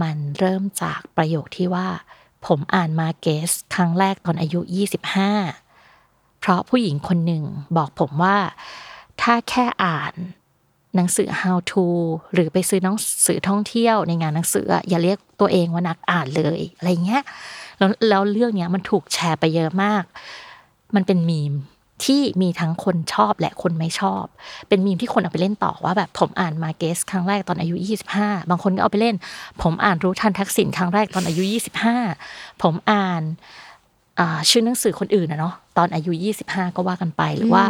[0.01, 1.87] มันเริ่มจากประโยคที่ว่า
[2.45, 4.59] ผมอ่านมาเกสครั้งแรกตอนอายุ
[5.69, 7.43] 25 เพราะผู้หญิงคนหนึ่ง
[7.77, 8.37] บอกผมว่า
[9.21, 10.13] ถ้าแค่อ่าน
[10.95, 11.85] หนังสือ how to
[12.33, 12.97] หรือไปซื้อหนัง
[13.27, 17.23] สือท่องเที่ยวในงานหนังสืออะอย่าเรียกตัวเองว่านักอ่านเลยอะไรเงี้ย
[17.77, 20.03] แล้วแล้วเรื่องเนี้ยมันถูกแชร์ไปเยอะมาก
[20.95, 21.53] มันเป็นมีม
[22.03, 24.23] ที่มีทั้งคนชอบและคนไม่ชอบ
[24.67, 27.75] เป็นมีมที่คนเอาไปเล่นต่อว่าแบบผมอ่านมาเกสครั้งแรกตอนอายุ
[28.13, 29.15] 25 บางคนก็เอาไปเล่น
[29.61, 31.43] ผมอ่านรู้ทันทักษิณครั้งแรกตอนอายุ
[32.03, 33.21] 25 ผมอ่าน
[34.19, 36.11] อ่าชื่อหนังสือคนอื่นนะเนาะตอนอายุ
[36.45, 37.65] 25 ก็ว่ากันไปหรือว่า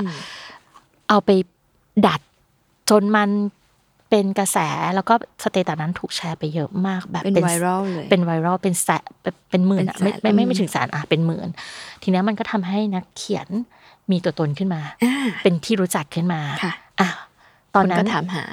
[1.09, 1.29] เอาไป
[2.07, 2.21] ดัด
[2.89, 3.29] จนมัน
[4.09, 4.57] เป็นกระแส
[4.95, 11.47] แล้วก็สเตตัสนั้นถูกแชร์ไปเยอะมากแบบเป็นไวรัลเลยเป็นไวรัลเป็นแสนเป็นเป็นหมื่นอะเป็นไม่แสนไม่ไม่อืมไม่ถึงแสนอะเป็นหมื่น
[12.01, 13.47] ทีนี้มันก็ทำให้นักเขียน
[14.11, 15.13] มีตัวตนขึ้นมาอ่า
[15.43, 17.09] เป็นที่รู้จักขึ้นมาค่ะอะ
[17.75, 18.43] ตอนคนนั้ก็นถามหา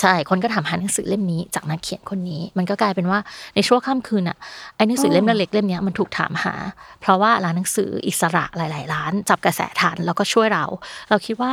[0.00, 3.18] ใช่ คนก็ถามหาหนังสือเล่มนี้ จากนักเขียนคนนี้ มันก็กลายเป็นว่า
[3.54, 4.36] ในช่วงค่ำคืนอะ
[4.76, 6.54] ไอ้หนังสือเล่มเล็กๆเล่มเนี้ยมันถูกถามหา
[7.00, 10.64] เพราะว่าร้านหนังสืออิสระหลาย ๆ ร้าน จับกระแสทันแล้วก็ช่วยเรา
[11.08, 11.52] เราคิดว่า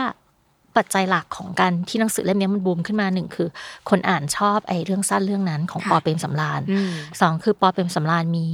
[0.77, 3.47] ปัจจัยหลักของการที่หนังสือเล่มเนี้ยมันบูมขึ้นมาหนึ่งคือ
[3.89, 8.47] คนอ่านชอบไอ้เรื่องสั้นเรื่องนั้นของค่ะปอเปรมสำราญอืมสองคือปอเปรมสำราญมี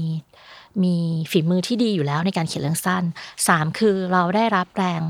[0.83, 0.95] มี
[1.31, 3.03] ฝีมือที่ดีอยู่แล้วในการเขียนเรื่องสั้น
[3.47, 5.01] สามคือเราได้รับแรง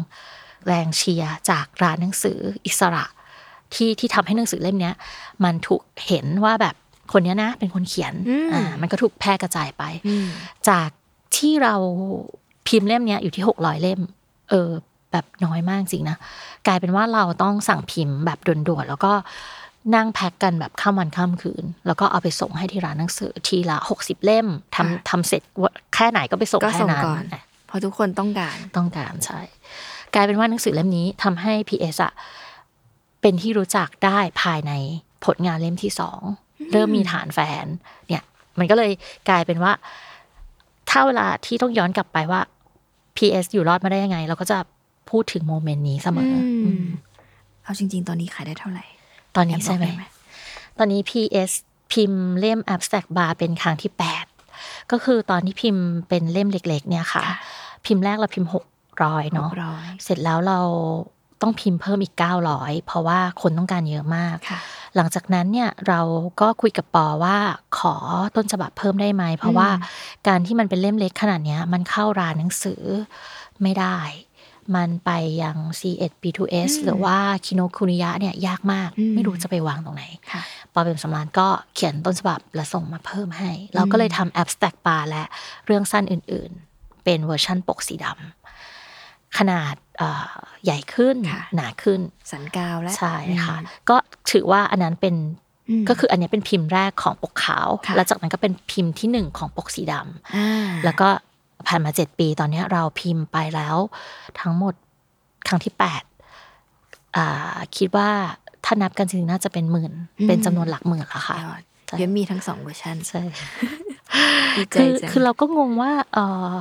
[0.68, 3.06] แรงเชียร์จากร้านหนังสืออิสระ
[3.74, 4.96] ที่ที่ทำให้หนังสือเล่มเนี้ย
[5.44, 6.76] มันถูกเห็นว่าแบบ
[7.12, 10.28] คนเนี้ยนะ เป็นคนเขียนอืมอ่ามันก็ถูกแพร่กระจายไปอืม
[10.70, 10.90] จาก
[11.38, 11.76] ที่เรา
[12.68, 14.02] พิมพ์เล่มเนี้ยอยู่ที่หกร้อยเล่ม
[14.50, 14.70] เออ
[15.12, 16.18] แบบน้อยมากจริงนะ
[16.68, 19.14] กลายเป็นว่าเราต้องสั่งพิมพ์แบบด่วนๆแล้วก็
[19.96, 25.42] นั่งแพ็กกันแบบข้ามวันข้ามคืน แล้วก็เอาไปส่งให้ที่ร้านหนังสือทีละหกสิบเล่มทำค่ะทำเสร็จ
[25.96, 27.24] แค่ไหนก็ไปส่งก็แค่ส่งนั้นก่อน
[27.68, 29.40] เพราะทุกคนต้องการต้องการใช่
[30.14, 32.14] กลายเป็นว่าหนังสือเล่มนี้ทำให้ PS อะ
[33.22, 34.72] เป็นที่รู้จักได้ภายใน
[35.26, 36.20] ผลงานเล่มที่สอง
[36.72, 37.66] เริ่มมีฐานแฟน
[38.08, 38.24] เนี่ย
[38.60, 38.92] มันก็เลย
[39.30, 39.72] กลายเป็นว่า
[40.90, 42.42] ถ้าเวลาที่ต้องย้อนกลับไปว่า
[43.18, 44.58] PS อยู่รอดมาได้ยังไง เราก็จะ
[45.10, 46.86] พูดถึงโมเมนต์นี้เสมออมอืม
[47.64, 48.86] เอาจริง ๆ ตอนนี้ขายได้เท่าไหร่
[49.36, 50.04] ตอนนี้ใช่ไหมแอบบอกได้ไหม
[50.78, 51.52] ตอนนี้ PS
[51.94, 53.92] พิมพ์เล่ม abstract bar เป็นครั้งที่
[54.40, 57.38] 8 ก็คือตอนที่พิมพ์เป็นเล่มเล็ก ๆ เนี่ยค่ะค่ะ
[57.86, 58.66] พิมพ์แรกเราพิมพ์หก
[59.04, 60.60] ร้อยเนาะหกร้อยเสร็จแล้วเรา
[61.42, 62.14] ต้องพิมพ์เพิ่มอีก
[62.50, 64.60] 900 เพราะว่าคนต้องการเยอะมากค่ะ
[64.96, 66.02] หลังจากนั้นเนี่ยเรา
[66.42, 67.38] ก็คุยกับปอว่า
[67.78, 67.96] ขอ
[68.36, 69.70] ต้นฉบับเพิ่มได้ไหม เพราะว่า
[70.28, 72.84] การที่มันเป็นเล่มเล็กขนาดเนี้ยมันเข้าร้านหนังสือ
[73.64, 73.98] ไม่ได้
[74.76, 75.12] มันไป
[75.44, 80.42] ยัง C1 B2S หรือว่าคิโนคุนิยะเนี่ยยากมากอืมไม่รู้จะไปวางตรงไหนค่ะ
[80.74, 85.24] ปอเป็นสำรานก็เขียนต้นฉบับและส่งมาเพิ่มให้ เราก็เลยทำ abstract bar และ
[85.66, 90.32] เรื่องสั้นอื่นๆ เป็นเวอร์ชั่นปกสีดำขนาดเอ่อ
[90.64, 92.00] ใหญ่ขึ้นค่ะหนาขึ้น
[92.32, 93.58] สันกาวและใช่ค่ะ
[93.90, 93.98] ก็
[94.32, 95.16] ถือว่าอันนั้นเป็น
[95.70, 101.10] อืมก็คืออันนี้เป็นพิมพ์แรกของปกขาวค่ะแล้วจากนั้นก็เป็นพิมพ์ที่หนึ่งของปกสีดำอ่าแล้วก็
[101.68, 103.78] ผ่านมาเจ็ดปี ตอนเนี้ยเราพิมพ์ไปแล้ว
[104.40, 104.74] ทั้งหมด
[105.48, 106.04] ครั้งที่แปด
[107.16, 108.10] อ่าคิดว่า
[108.66, 109.94] ถ้านับกันจริงๆน่าจะเป็นหมื่น
[110.28, 113.22] เป็นจำนวนหลักหมื่นแล้วค่ะยอดใช่เดี๋ยวมีทั้งสองเวอร์ชันใช่
[114.58, 116.18] ดีใจคือจังคือเราก็งงว่าเอ
[116.54, 116.56] อ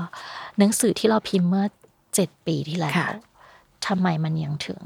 [0.58, 1.66] หนังสือที่เราพิมพ์เมื่อ
[2.14, 3.08] เจ็ดปีที่แล้วค่ะ
[3.86, 4.82] ทำไมมันยังถึง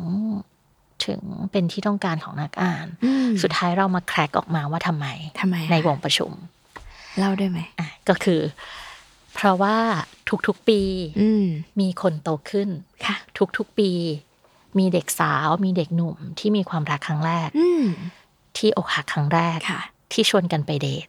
[1.06, 1.20] ถึง
[1.52, 5.06] เป็นที่ต้องการของนักอ่านอืมสุดท้ายเรามาแครกออกมาว่าทำไม
[5.40, 6.32] ทำไมอะในวงประชุม
[7.18, 8.40] เล่าได้ไหมอะก็คือ
[9.36, 9.78] เพราะว่า
[10.46, 10.80] ทุกๆปี
[11.20, 11.46] อืม
[11.80, 12.68] มีคนโตขึ้น
[13.04, 13.16] ค่ะ
[13.58, 13.90] ทุกๆปี
[14.78, 17.84] มีเด็กสาว มีเด็กหนุ่มที่มีความรักครั้งแรกอืม
[18.56, 19.80] ที่อกหักครั้งแรกค่ะ
[20.12, 21.06] ที่ชวนกันไปเดท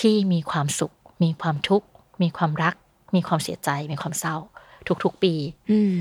[0.00, 1.86] ที่มีความสุข มีความทุกข์
[2.22, 2.74] มีความรัก
[3.14, 4.36] มีความเสียใจ มีความเศร้า
[5.04, 5.34] ทุกๆปี
[5.70, 6.00] อืม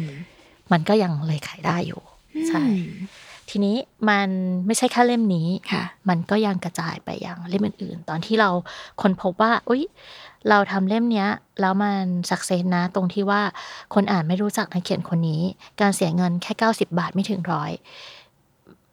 [0.71, 2.01] มันก็ยังเลยขายได้อยู่
[2.47, 2.91] ใช่อืม
[3.49, 3.77] ทีนี้
[4.10, 4.29] มัน
[4.65, 8.49] ไม่ใช่แค่เล่มนี้ค่ะมันก็ยังกระจายไปยังเล่มอื่น ๆ ตอนที่เรา
[9.01, 9.84] คนพบว่าอุ้ย
[10.49, 11.29] เราทำเล่มเนี้ย
[11.62, 13.41] แล้วมันสักเซนนะ ตรงที่ว่า
[13.93, 15.41] คนอ่านไม่รู้จักนักเขียนคนนี้
[15.81, 17.71] การเสียเงินแค่ 90 บาทไม่ถึงร้อย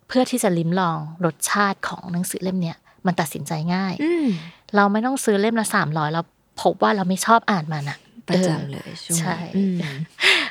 [0.09, 4.27] เพื่อที่จะลิ้มลองรสชาติของหนังสือเล่มเนี้ยมันตัดสินใจง่ายอืม
[4.77, 6.23] เราไม่ต้องซื้อเล่มละสามร้อยเรา
[6.63, 7.99] พบว่าเราไม่ชอบอ่านมันอะ
[8.33, 9.77] ประออจำเลยช่วงใช่อืม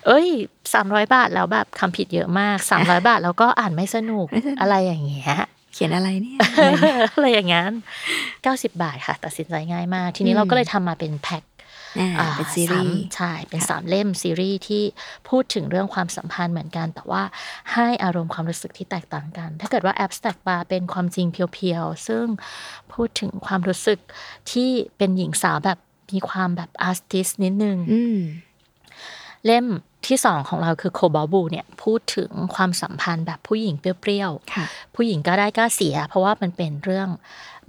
[0.07, 0.27] เอ้ย
[0.73, 5.33] สามร้อยบาทแล้วแบบคำผิดเยอะมากสามร้อยบาทแล้วก็อ่านไม่สนุกไม่สนุกอะไรอย่างเงี้ย
[5.73, 6.39] เขียนอะไรเนี่ย
[7.13, 7.71] อะไรอย่างงั้น
[8.43, 11.43] เก้าสิบาทค่ะ ตัดสินใจง่ายมาก ทีนี้อืมเราก็เลยทำมาเป็นแพ็ค
[11.99, 14.83] อ่าอ่าเป็นซีรีสามส์ใช่เป็นค่ะสามเล่มซีรีส์ที่
[15.29, 17.23] พูดถึงเรื่องความสัมพันธ์เหมือนกัน แต่ว่า
[17.73, 22.25] ให้อารมณ์ความรู้สึกที่แตกต่างกัน ถ้าเกิดว่าแอ s สแต็กบาร์เป็นความจริงเพียวๆ ซึ่ง
[22.93, 23.99] พูดถึงความรู้สึก
[24.51, 25.79] ที่เป็นหญิงสาวแบบ
[26.13, 28.17] มีความแบบอาร์ติสนิดนึงอืม
[29.45, 29.65] เล่ม
[30.07, 37.09] ที่สองของเราคือโคบอบูเนี่ยพูดถึงความสัมพันธ์แบบผู้หญิงเปรี้ยวๆค่ะผู้หญิงก็ได้ก็เสีย เพราะว่ามันเป็นเรื่อง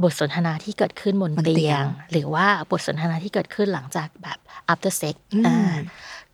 [0.03, 4.39] บทสนทนาที่เกิดขึ้นบนบนเตีเตียยงงหรือว่าบทสนทนาที่เกิดขึ้นหลังจากแบบ
[4.73, 5.77] after sex อืมอ่า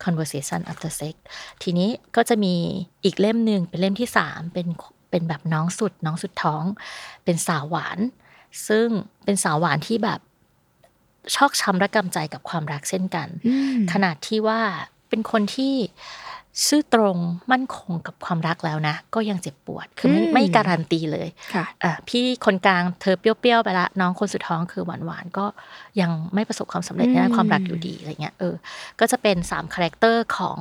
[0.03, 1.15] conversation after sex
[1.63, 2.55] ทีนี้ก็จะมี
[3.03, 4.67] อีกเล่มหนึ่งเป็นเล่มที่สามเป็น
[5.09, 6.63] เป็นแบบน้องสุดน้องสุดท้อง
[7.23, 7.99] เป็นสาวหวาน
[8.67, 8.87] ซึ่ง
[9.23, 10.19] เป็นสาวหวานที่แบบ
[11.35, 14.61] ชอกช้ำระกำใจกับความรักเช่นกันอืมขนาดที่ว่า
[15.09, 15.73] เป็นคนที่
[16.67, 17.17] ซื่อตรง
[17.51, 25.45] มั่นคงกับความรักแล้วนะ ก็ยังเจ็บปวด คือไม่อืมไม่การันตีเลยค่ะอะพี่คนกลางเธอเปรี้ยวๆไปละน้องคนสุดท้องคือหวานๆก็
[26.01, 28.55] ยังไม่ประสบความสำเร็จในด้านความรักอยู่ดีอะไรเงี้ยเออ
[28.99, 30.57] ก็จะเป็นสาม character ของ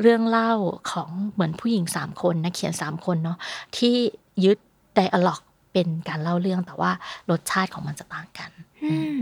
[0.00, 0.52] เรื่องเล่า
[0.92, 3.38] ของเหมือนผู้หญิงสามคนนักเขียนสามคนเนาะ
[3.76, 3.94] ที่
[4.44, 4.58] ยึด
[4.94, 5.40] ไดอะล็อก
[5.72, 6.90] เป็นการเล่าเรื่องแต่ว่า
[7.30, 8.50] รสชาติของมันจะต่างกัน
[8.84, 9.20] อืม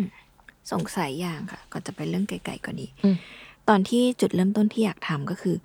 [0.73, 3.17] สงสัยอย่างค่ะ ก่อนจะไปเรื่องไกลๆก่อนดีอืม
[3.69, 5.57] ตอนที่จุดเริ่มต้นที่อยากทำก็คือ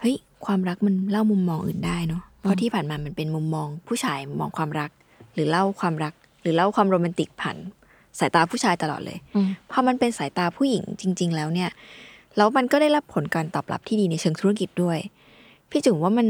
[0.00, 4.90] เฮ้ย ความรักมันเล่ามุมมองอื่นได้เนาะ เพราะที่ผ่านมามันเป็นมุมมอง ผู้ชายมองความรัก
[5.34, 7.56] หรือเล่าความรัก หรือเล่าความโรแมนติกผ่าน
[8.18, 11.70] สายตาผู้ชายตลอดเลยอืมพอมันเป็นสายตาผู้หญิงจริง ๆ แล้วเนี่ย
[12.36, 14.98] แล้วมันก็ได้รับผลการตอบรับที่ดีในเชิงธุรกิจด้วย
[15.70, 16.28] พี่จุ๋มว่ามัน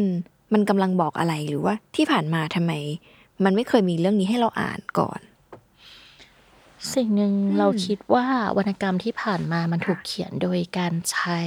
[0.54, 2.72] มันกำลังบอกอะไรหรือว่าที่ผ่านมาทำไม
[3.44, 5.20] มันไม่เคยมีเรื่องนี้ให้เราอ่านก่อน
[6.94, 11.40] สิ่งหนึ่งเราคิดว่าวรรณกรรมที่ผ่านมามันถูกเขียนโดยการใช้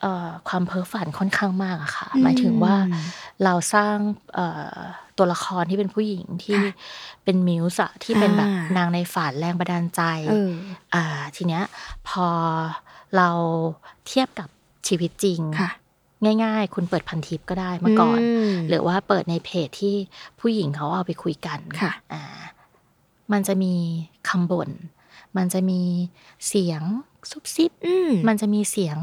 [0.00, 2.76] เอ่อความเพ้อฝันค่อนข้างมากอะค่ะ หมายถึงว่า
[3.44, 3.96] เราสร้าง
[4.34, 4.78] เอ่อ
[5.18, 6.72] ตัวละครที่เป็นผู้หญิงที่ค่ะ
[7.24, 10.52] เป็นมิวส์อะที่เป็นแบบอ่านางในฝันแรงบันดาลใจเออ
[10.94, 11.04] อ่า
[11.36, 11.64] ทีเนี้ย
[12.08, 12.28] พอ
[13.16, 13.28] เรา
[14.06, 14.48] เทียบกับ
[14.88, 15.70] ชีวิตจริงค่ะ
[16.44, 18.20] ง่าย ๆ คุณเปิดพันทิปก็ได้เมื่อก่อน
[18.54, 19.94] มหรือว่าเปิดในเพจที่
[20.40, 22.22] ผู้หญิงเขาเอาไปคุยกันค่ะอ่า
[23.32, 23.74] มันจะมี
[24.28, 24.70] คำบ่น
[25.36, 25.80] มันจะมี
[26.48, 26.82] เสียง
[27.30, 28.96] ซุบซิบอืมมันจะมีเสียง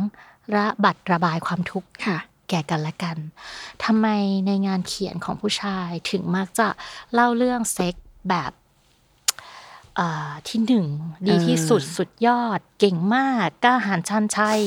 [0.55, 2.17] ระบัดระบายความทุกข์ค่ะ
[2.49, 3.17] แก่กันและกัน
[3.83, 4.07] ทำไม
[4.47, 6.67] ในงานเขียนของผู้ชายถึงมักจะ
[7.13, 7.95] เล่าเรื่องเซ็ก
[8.29, 8.51] แบบ
[9.99, 10.85] อ่าที่หนึ่ง
[11.27, 14.61] ดีที่สุดสุดยอด เก่งมากกล้าหาญชันชัย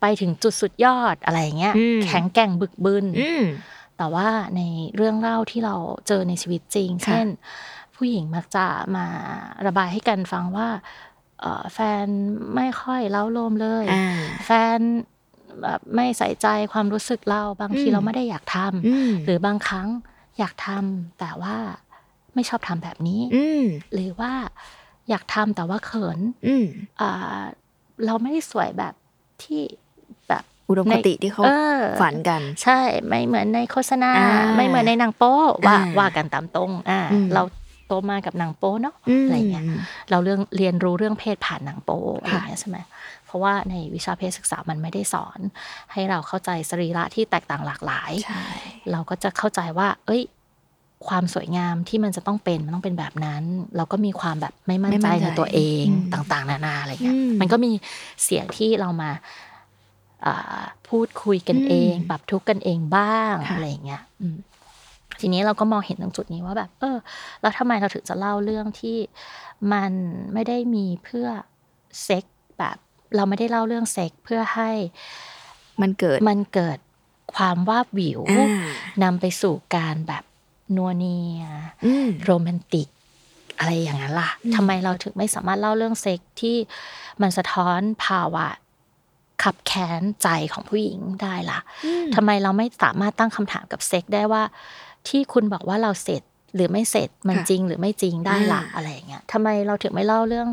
[0.00, 3.44] ไปถึงจุดสุดยอดอะไรอย่างเงี้ยอืมแข็งแกร่งบึกบึนอืม
[3.96, 4.60] แต่ว่าใน
[4.96, 5.74] เรื่องเล่าที่เรา
[6.06, 7.26] เจอในชีวิตจริงค่ะเช่น
[8.00, 9.06] ผู้หญิงมักจะมา
[9.66, 10.68] ระบายให้กันฟังว่า
[11.40, 12.06] เอ่อแฟน
[12.56, 14.04] ไม่ค่อยเล่าโลมเลยอ่า
[14.46, 14.78] แฟน
[15.62, 19.88] แบบไม่ใส่ใจความรู้สึกเราบางทีอืมเราไม่ได้อยากทำอืมหรือบางครั้ง
[20.38, 21.56] อยากทำแต่ว่า
[22.34, 24.32] ไม่ชอบทำแบบนี้อืมหรือว่า
[25.10, 26.66] อยากทำแต่ว่าเขินอืม
[27.00, 27.40] อ่า
[28.06, 28.94] เราไม่ได้สวยแบบ
[29.42, 29.62] ที่
[30.28, 35.34] แบบอุดมคติที่เขาเออฝันกัน ใช่ ไม่เหมือนในโฆษณาอ่าไม่เหมือนในหนังโป๊
[35.66, 37.42] ว่าอ่าว่ากันตามตรง อ่าอืมเรา
[37.90, 39.64] โตมากับหนังโป๊เนาะมอะไรเงี้ย
[40.10, 42.78] เราเรื่องเรียนรู้เรื่องเพศผ่านหนังโป๊อะไรค่ะเงี้ยใช่ไหม
[43.26, 45.38] เพราะว่าในวิชาเพศศึกษามันไม่ได้สอน
[45.92, 48.44] ให้เราเข้าใจสรีระที่แตกต่างหลากหลายใช่
[48.90, 50.22] เราก็จะเข้าใจว่า เอ้ย
[51.08, 53.42] ความสวยงามที่มันจะต้องเป็นมันต้องเป็นแบบนั้น
[53.76, 57.72] เราก็มีความแบบไม่มั่นใจในตัวเองต่าง ๆ นานาอะไรเงี้ยมันก็มี
[58.24, 59.10] เสียงที่เรามา
[60.26, 64.36] อ่าพูดคุยกันเอง ปรับทุกข์กันเองบ้างอะไรอย่างเงี้ยอืม
[65.20, 66.96] ทีนี้เราก็มองเห็นตรงจุดนี้ว่าแบบ เออ
[67.40, 68.96] แล้วทำไมเราถึงจะเล่าเรื่องที่
[69.72, 69.92] มัน
[70.32, 71.28] ไม่ได้มีเพื่อ
[72.04, 72.24] เซ็ก
[72.58, 72.76] แบบ
[73.16, 74.70] เราไม่ได้เล่าเรื่องเซ็กเพื่อให้
[75.80, 76.78] มันเกิดมันเกิด
[77.34, 78.48] ความวาบหวิวอ่า
[79.02, 80.24] นำไปสู่การแบบ
[80.76, 81.44] นัวเนีย
[81.84, 82.88] อืมโรแมนติก
[83.58, 86.56] อะไรอย่างนั้นล่ะทำไมเราถึงไม่สามารถเล่าเรื่องเซ็กที่
[87.22, 88.46] มันสะท้อนภาวะ
[89.42, 91.60] ขับแค้นใจของผู้หญิงได้ล่ะ
[92.14, 94.42] ทำไมเราไม่สามารถตั้งคำถามกับเซ็กได้ว่า
[95.08, 96.22] ที่คุณบอกว่าเราเสร็จ
[96.54, 100.48] หรือไม่เสร็จมันค่ะจริงหรือไม่จริงได้ล่ะอ่าอะไรอย่างเงี้ยทำไมเราถึงไม่เล่าเรื่อง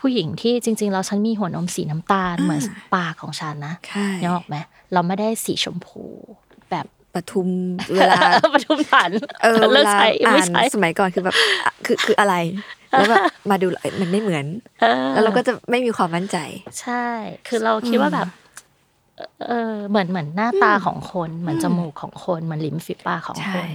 [0.00, 2.62] ผู้หญิงที่จริง ๆ เราฉันมีหัวนมสีน้ำตาลเหมือน
[2.94, 4.56] ปากของฉันนะใช่นึกออกไหม
[4.92, 6.04] เราไม่ได้สีชมพู
[6.70, 7.48] แบบปทุม
[7.94, 8.20] เวลา
[8.54, 9.10] ปทุมฐาน
[9.42, 11.34] เออเวเลิกลาใช้อ่าไม่นใช้สมัยก่อนคือแบบ
[11.64, 12.34] อะคือคืออะไร
[12.90, 14.46] แล้วแบบมาดูเอ้ยมันไม่เหมือน
[14.80, 16.38] เออแล้วเราก็จะไม่มีความมั่นใจ
[16.80, 17.04] ใช่
[17.48, 18.28] คือเราคิดว่าแบบ
[19.48, 23.68] เออเหมือนเหมือนหน้าตาของคน เหมือนจมูกของคนเหมือนลิ้นฝีปากของใช่คน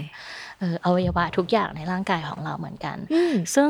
[0.59, 3.69] เอออวัยวะทุกอย่างในร่างกายของเราเหมือนกันอืมซึ่ง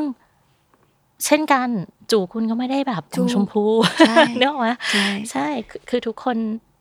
[1.26, 1.70] เช่นกัน
[2.12, 3.64] จูคุณก็ไม่ได้แบบจูอมชมพู
[4.08, 6.38] ใช่เนกอะไหมใช่ใช่คือคือทุกคน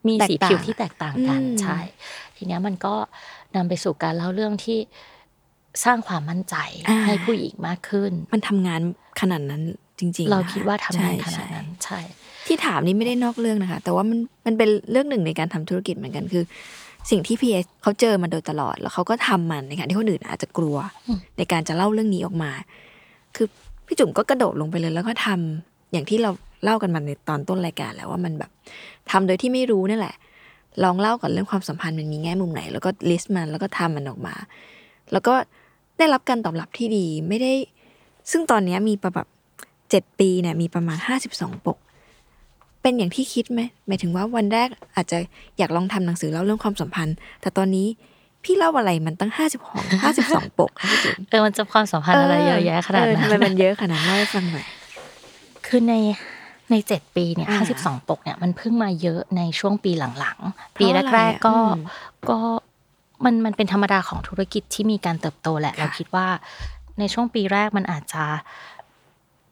[0.09, 1.79] มีแตกสีต่างผิวที่แตกต่างกันอืมใช่
[2.37, 2.95] ทีเนี้ยมันก็
[3.57, 4.79] นำไปสู่การเล่าเรื่องที่
[5.85, 6.57] สร้างความมั่นใจ
[7.05, 8.81] ให้ผู้หญิงมากขึ้น มันทำงาน
[9.21, 9.63] ขนาดนั้น
[9.99, 16.45] จริง ๆ เรานะคะคิดว่าทำงานใช่ขนาดนั้นใช่ใช่ ที่ถามนี่ไม่ได้นอกเรื่องนะคะ แต่ว่ามันมันเป็นเรื่องหนึ่งในการทำธุรกิจเหมือนกันคือ
[17.11, 20.77] สิ่งที่พีเอเขาเจอมาโดยตลอด แล้วเขาก็ทำมันในการที่คนอื่นอาจจะกลัว
[21.39, 22.51] ในการจะเล่าเรื่องนี้ออกมา
[23.37, 23.47] คือ
[23.87, 26.31] พี่จุ๋มก็กระโดดลงไปเลย แล้วก็ทำอย่างที่เรา
[26.65, 28.51] เล่ากันมาในตอนต้นรายการแล้วว่ามันแบบ
[29.11, 30.15] ทำโดยที่ไม่รู้นั่นแหละ
[30.83, 34.35] ลองเล่าก่อนเรื่องความสัมพันธ์มันมีแง่มุมไหน แล้วก็ลิสต์มันแล้วก็ทำมันออกมา
[35.13, 35.35] แล้วก็
[35.99, 37.53] ได้รับการตอบรับที่ดีไม่ได้
[38.31, 39.29] ซึ่งตอนนี้มีประแบบ
[39.91, 41.79] เจ็ดปีเนี่ยมีประมาณห้าสิบสองปก
[42.83, 45.18] เป็นอย่างที่คิดไหมหมายถึงว่าวันแรกอาจจะ
[45.59, 47.88] อยากลองทำหนังสือเล่าเรื่องความสัมพันธ์ แต่ตอนนี้
[48.45, 54.66] พี่เล่าอะไรมันตั้งห้าสิบหกห้าสิบสองปกค่ะพี่จุ๋มเออมันจะความสัมพันธ์อะไรเยอะแยะขนาดเออนั้ทำไมนมันเยอะขนาดนั้นเล่าให้ฟังหน่อย
[55.66, 55.95] คือใน
[56.71, 61.83] ในเจ็ดปีเนี่ยอ่าห้าสิบสองปกเนี่ยมันเพิ่งมาเยอะในช่วงปีหลังๆ ปีเพราะอะไรแรกๆก็อืม
[62.31, 62.38] ก็
[63.25, 66.27] มันมันเป็นธรรมดาของธุรกิจที่มีการเติบโตแหละค่ะเราคิดว่า
[66.99, 68.25] ในช่วงปีแรกมันอาจจะ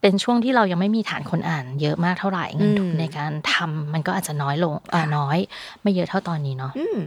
[0.01, 5.39] เป็นช่วงที่เรายังไม่มีฐานคนอ่าน เยอะมากเท่าไหร่เงินทุนในการทำมันก็อาจจะน้อยลงอ่าน้อย
[5.83, 6.99] ไม่เยอะเท่าตอนนี้เนาะอืม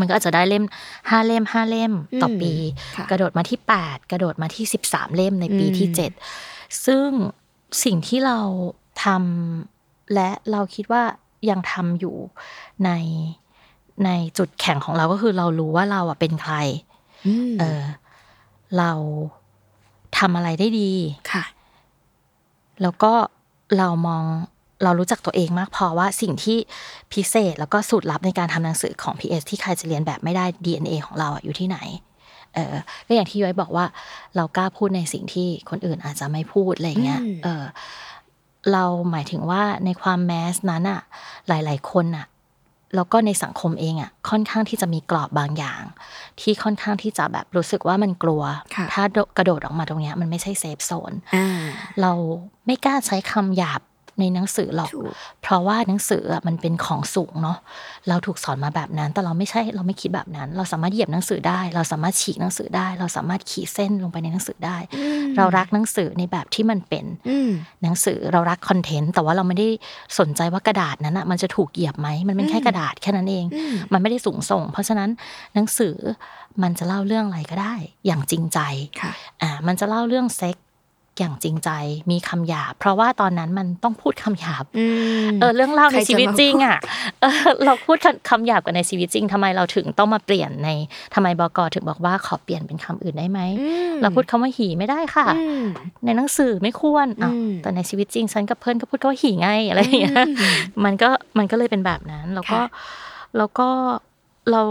[0.00, 0.64] มันก็อาจจะได้เล่ม
[1.10, 2.52] ห้าเล่มห้าเล่มต่ออมปี
[2.96, 6.10] ค่ะกระโดดมาที่แปดกระโดดมาที่สิบสามเล่มในปีอืมที่เจ็ด
[6.86, 7.08] ซึ่ง
[7.84, 8.38] สิ่งที่เรา
[9.04, 11.02] ทำและเราคิดว่า
[11.50, 12.16] ยังทำอยู่
[12.84, 12.90] ใน
[14.04, 16.54] ในจุดแข็งของเราก็คือเรารู้ว่าเราอะเป็นใคร
[17.26, 17.82] อืมเออ
[18.78, 18.92] เรา
[20.18, 20.92] ทำอะไรได้ดี
[21.32, 21.44] ค่ะ
[22.82, 23.12] แล้วก็
[23.78, 24.24] เรามอง
[24.84, 26.58] เรารู้จักตัวเองมากพอว่าสิ่งที่
[27.12, 31.78] พิเศษแล้วก็สูตรลับในการทำหนังสือของ PS ที่ใครจะเรียนแบบไม่ได้ DNA ของเราอะอยู่ที่ไหน
[32.54, 32.74] เออ
[33.06, 33.86] ก็อย่างที่ย้อยบอกว่า
[34.36, 37.64] เรากล้าพูดในสิ่งที่คนอื่นอาจจะไม่พูดอะไรเงี้ยอืมเออ
[38.72, 41.00] เราหมายถึงว่าในความแมสนั้นอะ
[41.48, 42.26] หลาย ๆ คนอะ
[42.94, 45.82] แล้วก็ในสังคมเองอะค่อนข้างที่จะมีกรอบบางอย่าง
[46.40, 48.42] ที่ค่อนข้างที่จะแบบรู้สึกว่ามันกลัว
[48.74, 49.02] ค่ะถ้า
[49.36, 51.46] กระโดดออกมาตรงเนี้ยมันไม่ใช่เซฟโซนอ่า
[52.00, 52.12] เรา
[52.66, 53.80] ไม่กล้าใช้คำหยาบ
[54.20, 57.58] ในหนังสือหรอกถูกเพราะว่าหนังสืออะมันเป็นของสูงเนาะ
[58.08, 64.76] เราถูกสอนมาแบบนั้น แต่เราไม่ใช่เราไม่คิดแบบนั้น เราสามารถเหยียบหนังสือได้ เราสามารถฉีกหนังสือได้ เราสามารถขีดเส้นลงไปในหนังสือได้
[65.36, 67.50] เรารักหนังสือในแบบที่มันเป็นอืม
[67.82, 69.68] หนังสือเรารักคอนเทนต์แต่ว่าเราไม่ได้
[70.18, 75.10] สนใจว่ากระดาษนั้นอะมันจะถูกเหยียบไหมมันเป็นแค่กระดาษแค่นั้นเองอืมมันไม่ได้สูงส่ง เพราะฉะนั้น
[75.54, 75.96] หนังสือ
[76.62, 77.74] มันจะเล่าเรื่องอะไรก็ได้
[78.06, 78.58] อย่างจริงใจ
[79.00, 80.56] ค่ะอ่ามันจะเล่าเรื่องเซ็ก
[81.18, 81.70] อย่างจริงใจ
[82.10, 84.86] มีคำหยาบ เพราะว่าตอนนั้นมันต้องพูดคำหยาบอื
[85.26, 86.78] มเออเรื่องเล่าในใครจะชีวิตมาจริงอะ
[87.20, 90.68] เออเราพูดคำคำหยาบกันในชีวิตจริงทำไมเราถึงต้องมาเปลี่ยนใน
[91.14, 95.62] ทำไมบกถึงบอกว่าขอเปลี่ยนเป็นคำอื่นได้ไหมอืมเราพูดคำว่าหีไม่ได้ค่ะอืม
[96.04, 100.16] ในหนังสือไม่ควรอะอืมแต่ในชีวิตจริงฉันกับเพื่อนก็พูดคำว่าหีไงอะไรอย่างเงี้ย
[100.84, 102.66] มันก็มันก็เลยเป็นแบบนั้นแล้วก็ค่ะ
[103.36, 103.68] แล้วก็
[104.52, 104.62] เรา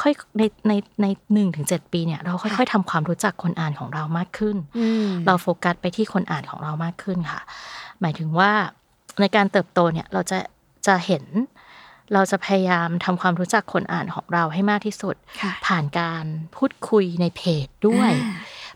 [0.00, 7.40] ค่อยในในในหนึ่งถึงเจ็ดปีเนี่ยเราค่อยๆทำความรู้จักคนอ่านของเรามากขึ้นอืมเราโฟกัสไปที่คนอ่านของเรามากขึ้นค่ะ
[8.00, 8.50] หมายถึงว่า
[9.20, 10.38] ในการเติบโตเนี่ยเราจะ
[10.86, 11.24] จะเห็น
[12.14, 16.24] เราจะพยายามทำความรู้จักคนอ่านของเราให้มากที่สุดค่ะผ่านการ
[16.56, 18.34] พูดคุยในเพจด้วยอ่า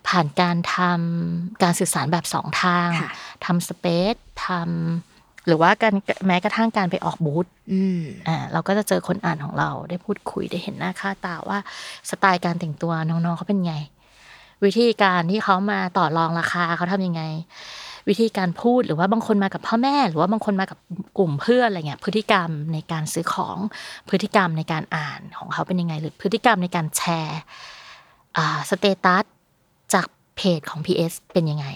[0.08, 3.10] ผ่านการทำการสื่อสารแบบสองทางค่ะ
[3.44, 4.14] ทำสเปซ
[4.46, 5.13] ทำ
[5.46, 5.94] หรือว่าการ
[6.26, 11.58] แม้กระทั่งการไปออกบูธอืมอ่าเราก็จะเจอคนอ่านของเรา ได้พูดคุยได้เห็นหน้าค่าตาว่า
[12.10, 13.74] สไตล์การแต่งตัวน้องๆเขาเป็นไง
[14.64, 17.22] วิธีการที่เขามาต่อรองราคาเขาทำยังไง
[18.08, 20.78] วิธีการพูดหรือว่าบางคนมากับพ่อแม่ หรือว่าบางคนมากับ
[21.18, 23.56] กลุ่มเพื่อนอะไรเงี้ยพฤติกรรมในการซื้อของ
[24.08, 27.40] พฤติกรรมในการอ่านของเขาเป็นยังไง หรือพฤติกรรมในการแชร์
[28.36, 29.24] อ่า status
[29.94, 31.66] จากเพจของ PS เป็นยังไง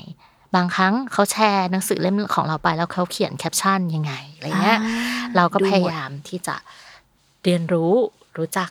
[0.55, 6.57] บางครั้งเขาแชร์หนังสือเล่มของเราไปแล้วเขาเขียนแคปชั่นยังไงอะไรเงี้ยอ่าเราก็ดูหมดพยายามที่จะ
[7.45, 7.93] เรียนรู้
[8.39, 8.69] รู้จัก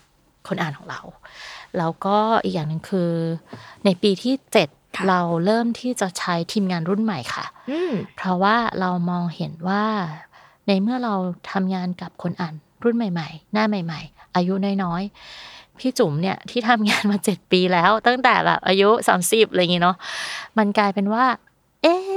[0.47, 1.01] คนอ่านของเรา
[1.77, 3.11] แล้วก็อีกอย่างหนึ่งคือ
[3.85, 9.83] ในปีที่เจ็ดค่ะเราเริ่มที่จะใช้ทีมงานรุ่นใหม่ค่ะอืมเพราะว่าเรามองเห็นว่า
[10.67, 11.15] ในเมื่อเรา
[11.51, 12.53] ทำงานกับคนอ่าน
[12.83, 14.53] รุ่นใหม่ ๆ หน้าใหม่ ๆ อายุ
[14.83, 19.97] น้อยๆ พี่จุ๋มเนี่ยที่ทำงานมาเจ็ดปีแล้ว ตั้งแต่แบบอายุสามสิบอะไรอย่างงี้เนาะ
[20.57, 21.46] มันกลายเป็นว่าเอ๊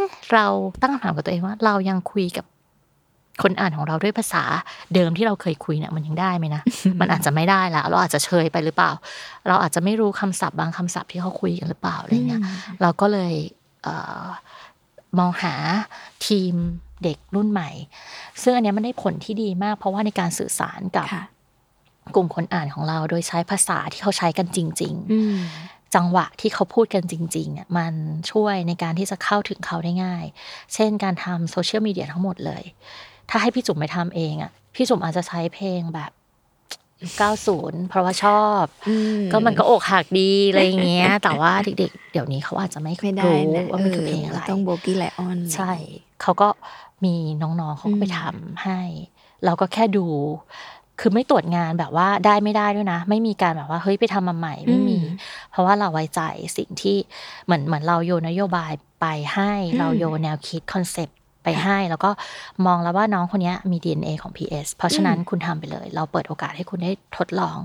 [0.06, 0.46] ะเรา
[0.82, 2.44] ตั้งคำถามกับตัวเองว่า เรายังคุยกับ
[3.42, 4.44] คนอ่านของเราด้วยภาษา
[4.94, 6.62] เดิมที่เราเคยคุยเนี่ยมันยังได้ไหมนะ
[7.00, 8.90] มันอาจจะไม่ได้ละเราอาจจะเชยไปหรือเปล่า
[9.48, 12.42] เราอาจจะไม่รู้คำศัพท์บางคำศัพท์ที่เขาคุยกันหรือเปล่าอะไรเงี้ย
[12.82, 13.34] เราก็เลย
[13.82, 14.24] เอ่อ
[15.18, 15.54] มองหา
[16.26, 16.54] ทีม
[17.04, 17.70] เด็กรุ่นใหม่
[18.42, 21.24] ซึ่งอันเนี้ยมันได้ผลที่ดีมาก เพราะว่าในการสื่อสารกับค่ะ
[22.14, 27.92] กลุ่มคนอ่านของเรา โดยใช้ภาษาที่เขาใช้กันจริงอืมๆ จังหวะที่เขาพูดกันจริงๆอะมัน
[28.30, 30.24] ช่วยในการที่จะเข้าถึงเขาได้ง่าย
[30.74, 32.62] เช่นการทำโซเชียลมีเดียทั้งหมดเลย
[33.30, 36.10] ถ้าให้พี่จุ๋มไปทำเองอะพี่จุ๋มอาจจะใช้เพลงแบบ
[37.18, 45.72] 90 เพราะว่าชอบอืมก็มันก็อกหักดีอะไรอย่างเงี้ย แต่ว่าเด็กๆ เดี๋ยวนี้เขาอาจจะไม่ไม่ได้รู้นะว่ามันคือเพลงอะไรต้อง Bowkylion ใช่
[46.22, 46.48] เขาก็
[47.04, 48.80] มีน้องๆเขาก็ไปทำให้
[49.44, 50.06] เราก็แค่ดู
[51.00, 54.98] คือไม่ตรวจงานแบบว่าได้ไม่ได้ด้วยนะ ไม่มีการแบบว่าเฮ้ยไปทำมาใหม่ไม่มี
[55.50, 56.20] เพราะว่าเราไว้ใจ
[56.56, 56.96] สิ่งที่
[57.44, 62.10] เหมือนเหมือนเราโยนนโยบายไปให้เราโยนแนวคิด concept ไปให้แล้วก็
[62.66, 67.58] มองแล้วว่าน้องคนเนี้ยมี DNA ของ PS เพราะฉะนั้นคุณทำไปเลย เราเปิดโอกาสให้คุณได้ทดลอง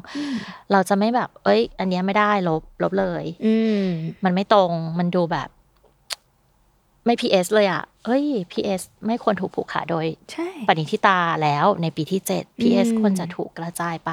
[0.72, 3.86] เราจะไม่แบบ เอ้ย อันเนี้ยไม่ได้ลบลบเลยอืม
[4.24, 5.50] มันไม่ตรงมันดูแบบ
[7.06, 14.12] ไม่ PS เลยอะเอ้ย PS ไม่ควรถูกผูกขาดโดยใช่ปณิธิตาแล้วในปีที่ 7 PS อืมควรจะถูกกระจายไป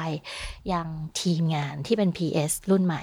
[0.73, 0.87] ยัง
[1.19, 3.01] ทีมงานที่เป็น PS รุ่นใหม่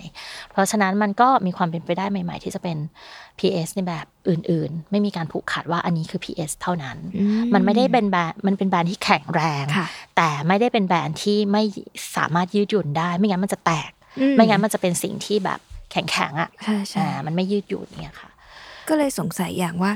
[0.50, 2.76] เพราะฉะนั้นมันก็มีความเป็นไปได้ใหม่ ๆ ที่จะเป็น
[3.38, 7.24] PS ในแบบอื่น ๆ ไม่มีการผูกขาดว่าอันนี้คือ PS เท่านั้นอื
[7.54, 9.86] มันไม่ได้เป็นแบรนด์มันเป็นแบรนด์ที่แข็งแรงค่ะ
[10.16, 11.62] แต่ไม่ได้เป็นแบรนด์ที่ไม่
[12.16, 15.60] สามารถยืดหยุ่นได้ ไม่งั้นมันจะแตกอืไม่งั้นมันจะเป็นสิ่งที่แบบ
[15.90, 18.29] แข็งๆอะใช่ใช่อ่ามันไม่ยืดหยุ่นเนี่ยค่ะ
[18.90, 19.92] ก็เลยสงสัยอย่างว่า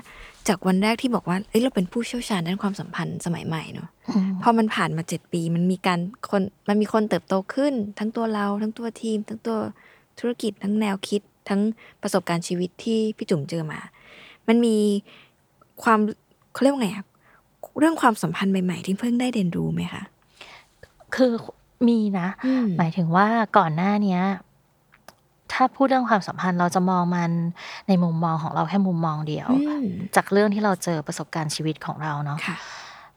[0.49, 3.89] จากวันแรกที่บอกว่าเอ้ยเราเป็นผู้เชี่ยวชาญด้านความสัมพันธ์สมัยใหม่เนาะ
[4.43, 9.59] พอมันผ่านมาเจ็ดปี มันมีการคนมันมีคนเติบโตขึ้น ทั้งตัวเรา ทั้งตัวทีม ทั้งตัว
[10.19, 11.61] ธุรกิจทั้งแนวคิด ทั้ง
[12.03, 13.81] ประสบการณ์ชีวิตที่พี่จุ๋มเจอมา
[14.49, 14.77] มันมี
[15.83, 16.01] ความ
[16.53, 17.07] เขาเรียกว่าไงอะ
[17.79, 20.03] เรื่องความสัมพันธ์ใหม่ๆที่เพิ่งได้เรียนรู้ไหมคะ
[21.17, 21.33] คือ
[21.89, 23.27] มีนะอืมหมายถึงว่า
[23.59, 24.23] ก่อนหน้าเนี้ย
[25.55, 27.31] ถ้าพูดเรื่องความสัมพันธ์เราจะมองมัน
[27.89, 29.87] ในมุมมองของเราแค่มุมมองเดียวอืม
[30.17, 32.57] จากเรื่องที่เราเจอประสบการณ์ชีวิตของเราเนาะค่ะ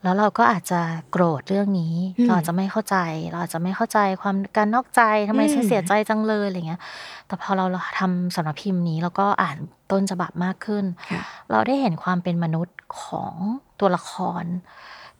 [0.03, 0.81] แล้วเราก็อาจจะ
[1.11, 2.97] โกรธเรื่องนี้อืมเราอาจจะไม่เข้าใจ
[3.29, 6.81] เราอาจจะไม่เข้าใจความการนอกใจทำไมอืมฉันเสียใจจังเลยอะไรเงี้ย
[7.27, 7.65] แต่พอเรา
[7.99, 9.57] ทำสำนักพิมพ์นี้แล้วก็อ่าน
[9.91, 11.21] ต้นฉบับมากขึ้นค่ะ
[11.51, 13.33] เราได้เห็นความเป็นมนุษย์ของ
[13.79, 14.11] ตัวละค
[14.41, 14.43] ร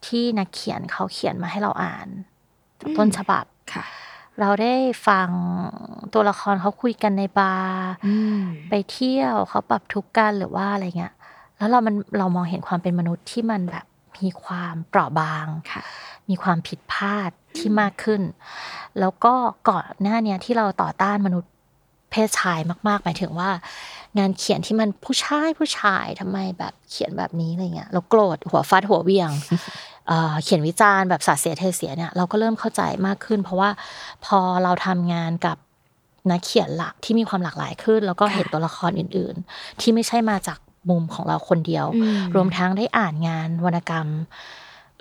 [0.08, 2.08] ที่นักเขียนเขาเขียนมาให้เราอ่าน
[2.98, 3.84] ต้นฉบับค่ะ
[4.40, 4.74] เราได้
[5.08, 5.30] ฟัง
[6.14, 11.14] ตัวละครเขาคุยกันในบาร์อืมไปเที่ยวเขาปรับทุกข์กันหรือว่าอะไรเงี้ย
[11.58, 13.86] แล้วเรามันเรามองเห็นความเป็นมนุษย์ที่มันแบบ
[14.18, 15.82] มีความเปราะบางค่ะ
[16.30, 18.22] มีความผิดพลาดที่มากขึ้น
[19.00, 19.34] แล้วก็
[19.70, 21.52] ก่อนหน้าเนี้ยที่เราต่อต้านมนุษย์
[22.12, 23.50] เพศชายมากๆหมายถึงว่า
[24.18, 29.30] งานเขียนที่มันผู้ชายผู้ชายทำไมแบบเขียนแบบนี้อะไรเงี้ยเราโกรธหัวฟาดหัวเวียง
[30.08, 33.70] เอ่อเขียนวิจารณ์แบบสาดเสียเทเสียเนี่ยเราก็เริ่มเข้าใจมากขึ้น เพราะว่า
[34.26, 35.58] พอเราทำงานกับ
[36.32, 44.08] นักเขียนหลักที่มีความหลากหลายขึ้น แล้วก็เห็นตัวละครอื่น ๆ ที่ไม่ใช่มาจากมุมของเราคนเดียวอืมรวมทั้งได้อ่านงานวรรณกรรม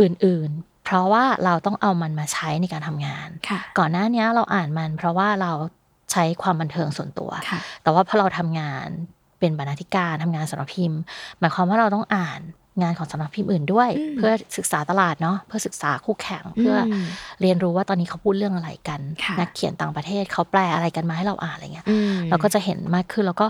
[0.00, 5.52] อื่น ๆ เพราะว่าเราต้องเอามันมาใช้ในการทำงานค่ะก่อนหน้านี้เราอ่านมัน เพราะว่าเรา
[6.12, 8.86] ใช้ความบันเทิงส่วนตัวค่ะแต่ว่าพอเราทำงาน
[9.38, 11.00] เป็นบรรณาธิการทำงานสำนักพิมพ์
[11.38, 12.40] หมายความว่าเราต้องอ่าน
[12.80, 17.04] งานของสำนักพิมพ์อื่นด้วยอืมเพื่อศึกษาตลาดเนาะเพื่อศึกษาคู่แข่งเพื่ออม
[17.40, 23.46] เรียนรู้ว่าตอนนี้เขาพูดเรื่องอะไรกันค่ะนักเขียนต่างประเทศเขาแปลอะไรกันมาให้เราอ่านอะไรเงี้ยอืมเราก็จะเห็นมากขึ้นแล้วก็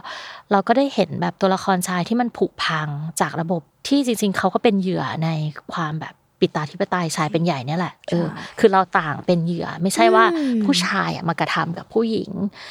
[0.52, 2.88] เราก็ได้เห็นแบบตัวละครชายที่มันผุพัง
[3.20, 5.28] จากระบบที่จริง ๆ เขาก็เป็นเหยื่อใน
[5.72, 12.30] ความแบบ ปิตาธิปไตยชายเป็นใหญ่เนี่ยแหละเออใช่คือเราต่างเป็นเหยื่อ ไม่ใช่ว่าอืมผู้ชายอะมากระทำกับผู้หญิง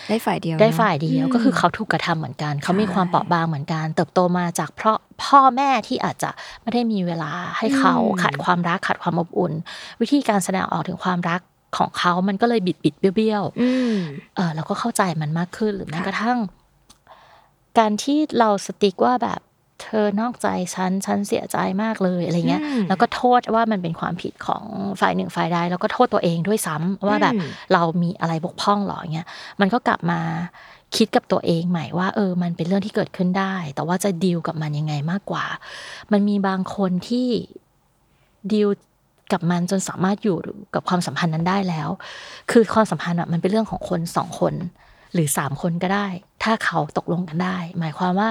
[0.09, 6.29] ได้ฝ่ายเดียว ได้เนอะฝ่ายเดียวมก็คือเขาถูกกระทำเหมือนกัน เขามีใช่ความเปราะบางเหมือนกัน เติบโตมาจากเพราะพ่อแม่ที่อาจจะ
[6.61, 9.53] ไม่ได้มีเวลาให้เขาอืมขาดความรักขาดความอบอุ่น
[10.01, 11.41] วิธีการแสดงออกถึงความรัก
[11.77, 13.95] ของเขา มันก็เลยบิดบิดๆเบี้ยวๆอืม
[14.35, 16.39] เออเราก็เข้าใจมันมากขึ้นหรือแม้ค่ะกระทั่ง
[17.77, 19.39] การที่เราสติ๊กว่าแบบ
[19.81, 24.63] เธอนอกใจฉัน ฉันเสียใจมากเลยอะไรเงี้ยอืมแล้วก็โทษว่ามันเป็นความผิดของ
[25.01, 29.27] ฝ่ายหนึ่งฝ่ายใด แล้วก็โทษตัวเองด้วยซ้ำว่าแบบอืมเรามีอะไรบกพร่องหรอเงี้ย
[29.61, 30.19] มันก็กลับมา
[30.95, 35.45] คิดกับตัวเองใหม่ว่าเออ มันเป็นเรื่องที่เกิดขึ้นได้ แต่ว่าจะดีลกับมันยังไงมากกว่า
[36.11, 37.27] มันมีบางคนที่
[38.51, 38.69] ดีล
[39.31, 40.37] กับมันจนสามารถอยู่
[40.73, 41.89] กับความสัมพันธ์นั้นได้แล้ว
[42.51, 44.53] คือความสัมพันธ์อะมันเป็นเรื่องของคนสองคน
[45.15, 46.07] หรือสามคนก็ได้
[46.43, 48.29] ถ้าเขาตกลงกันได้ หมายความว่า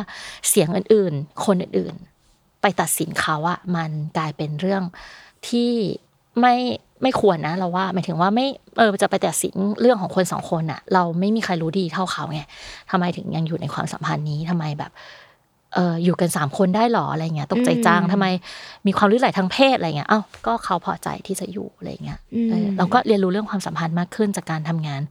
[0.48, 4.82] เสียงอื่นๆ คนอื่นๆ ไปตัดสินเขาอะมันกลายเป็นเรื่อง
[5.48, 5.70] ที่
[6.40, 6.54] ไม่
[7.02, 8.46] ไม่ควรนะเราว่าหมายถึงว่าไม่
[8.78, 12.40] เออจะไปตัดสินเรื่องของคนสองคนอะเราไม่มีใครรู้ดีเท่าเขาไง
[12.90, 14.92] ทำไมถึงยังอยู่ในความสัมพันธ์นี้ทำไมแบบ
[15.74, 18.26] เอออยู่กันสามคนได้หรออะไรเงี้ยตกใจจังทำไม
[18.86, 22.18] มีความลื่นไหลทางเพศอะไรเงี้ยเอ้าก็เขาพอใจที่จะอยู่อะไรเงี้ย
[22.50, 25.02] เออเราก็เรียนรู้เรื่องความสัมพันธ์มากขึ้นจากการทำงาน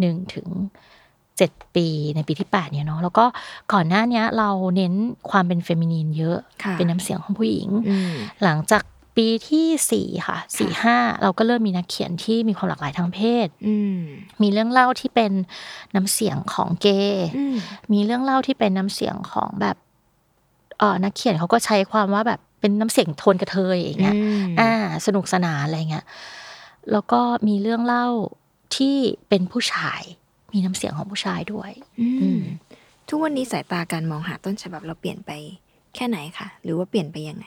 [0.00, 0.46] หนึ่งถึง
[1.38, 3.24] เจ็ดปีในปีที่แปดเนี่ยเนาะแล้วก็
[3.72, 4.94] ก่อนหน้าเนี้ยเราเน้น
[5.30, 8.12] ความเป็นเฟมินีนเยอะค่ะเป็นน้ำเสียงของผู้หญิงอืม
[8.44, 8.82] หลังจาก
[9.16, 13.98] ปีที่สี่ค่ะสี่ห้าเราก็เริ่มมีนักเขียนที่มีความหลากหลายทางเพศอืม
[14.42, 15.32] มีเรื่องเล่าที่เป็น
[15.94, 17.56] น้ำเสียงของเกย์อืม
[17.92, 19.76] มีเรื่องเล่าที่เป็นน้ำเสียงของแบบ
[20.78, 24.16] เออนักเขียนเขาก็ใช้ความว่าแบบเป็นน้ำเสียงโทนกระเทยอย่างเงี้ย
[24.60, 24.72] อ่า
[25.06, 26.04] สนุกสนานอะไรเงี้ย
[26.92, 28.06] แล้วก็มีเรื่องเล่า
[28.76, 28.96] ที่
[29.28, 30.02] เป็นผู้ชาย
[30.54, 32.42] มีน้ำเสียงของผู้ชายด้วย อืม
[33.08, 35.30] ทุกวันนี้สายตาการมองหาต้นฉบับเราเปลี่ยนไป
[35.94, 37.46] แค่ไหนคะหรือว่าเปลี่ยนไปยังไง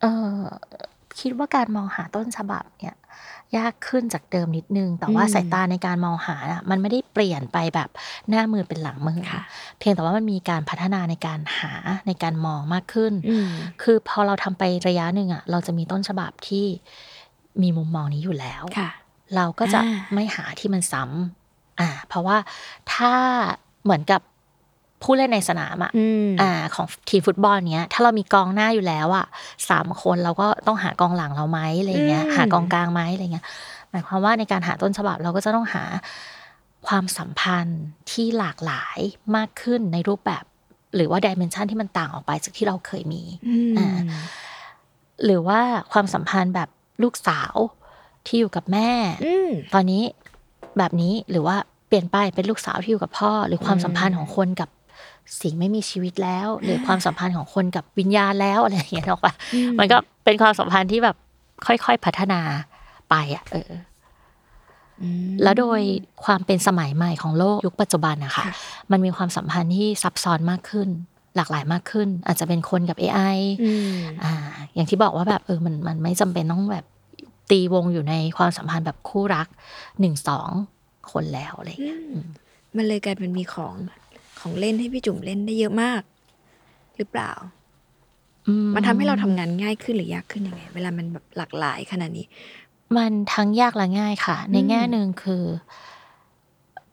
[0.00, 0.40] เออ
[1.20, 2.96] คิดว่าการมองหาต้นฉบับเนี่ย
[3.56, 7.88] ยากขึ้นจากเดิมนิดนึง แต่ว่าอืมสายตาในการมองหาน่ะมันไม่ได้เปลี่ยนไปแบบ
[8.28, 9.42] หน้ามือเป็นหลังมือค่ะ
[9.78, 11.72] เพียงแต่ว่ามันมีการพัฒนาในการหา
[12.06, 13.48] ในการมองมากขึ้นอืม
[13.82, 16.66] คือพอเราทำไประยะหนึ่งอะ เราจะมีต้นฉบับที่
[17.62, 18.90] มีมุมมองนี้อยู่แล้วค่ะ
[19.36, 21.47] เราก็จะอ่าไม่หาที่มันซ้ำ
[21.80, 22.36] อ่า เพราะว่า
[22.94, 23.12] ถ้า
[23.84, 24.20] เหมือนกับ
[25.02, 29.26] ผู้เล่นในสนามอะอืมอ่า ของทีมฟุตบอลเนี้ย ถ้าเรามีกองหน้าอยู่แล้วอะ
[29.70, 33.44] สามคนเราก็ต้องหากองหลังเราไหมอะไรเงี้ยอืมหากองกลางไหมอะไรเงี้ย
[33.90, 35.84] หมายความว่าในการหาต้นฉบับเราก็จะต้องหา
[36.88, 38.98] ความสัมพันธ์ที่หลากหลาย
[39.36, 40.44] มากขึ้นในรูปแบบ
[40.96, 43.98] หรือว่าดิเมนชันที่มันต่างออกไปจากที่เราเคยมีอืมอ่า
[45.24, 45.60] หรือว่า
[45.92, 46.68] ความสัมพันธ์แบบ
[47.02, 47.54] ลูกสาว
[48.26, 48.90] ที่อยู่กับแม่
[49.24, 50.02] อืมตอนนี้
[50.78, 51.56] แบบนี้หรือว่า
[51.88, 54.68] เปลี่ยนไปเป็นลูกสาวที่อยู่กับพ่อ หรือความสัมพันธ์ของคนกับ
[55.42, 59.32] สิ่งไม่มีชีวิตแล้ว หรือความสัมพันธ์ของคนกับวิญญาณแล้วอะไรอย่างเงี้ยหรอกปะ
[59.78, 61.16] มันก็เป็นความสัมพันธ์ที่แบบ
[61.66, 62.40] ค่อยๆพัฒนา
[63.10, 63.72] ไปอะเออ
[65.02, 65.04] อ
[65.42, 65.80] แล้วโดย
[66.24, 68.54] ความเป็นสมัยใหม่ของโลกยุคปัจจุบันนะคะค่ะ
[68.90, 70.88] มันมีความสัมพันธ์ที่ซับซ้อนมากขึ้น
[71.36, 74.32] หลากหลายมากขึ้น อาจจะเป็นคนกับ AI อืมอ่า
[74.74, 76.84] อย่างที่บอกว่าแบบเออมันมันไม่จำเป็นต้องแบบ
[77.50, 79.48] ตีวงอยู่ในความสัมพันธ์แบบคู่รัก
[80.00, 80.48] หนึ่งสอง
[81.10, 82.00] คนแล้วอะไรอย่างเงี้ย
[82.76, 83.74] มันเลยกลายเป็นมีของ
[84.40, 86.02] ของเล่นให้พี่จุ๋มเล่นได้เยอะมาก
[86.96, 87.32] หรือเปล่า
[88.46, 92.26] อืมันทำให้เราทำงานง่ายขึ้นหรือยากขึ้นยังไง เวลามันแบบหลากหลายขนาดนี้
[92.96, 95.44] มันทั้งยากและง่ายค่ะ ในแง่หนึ่งคือ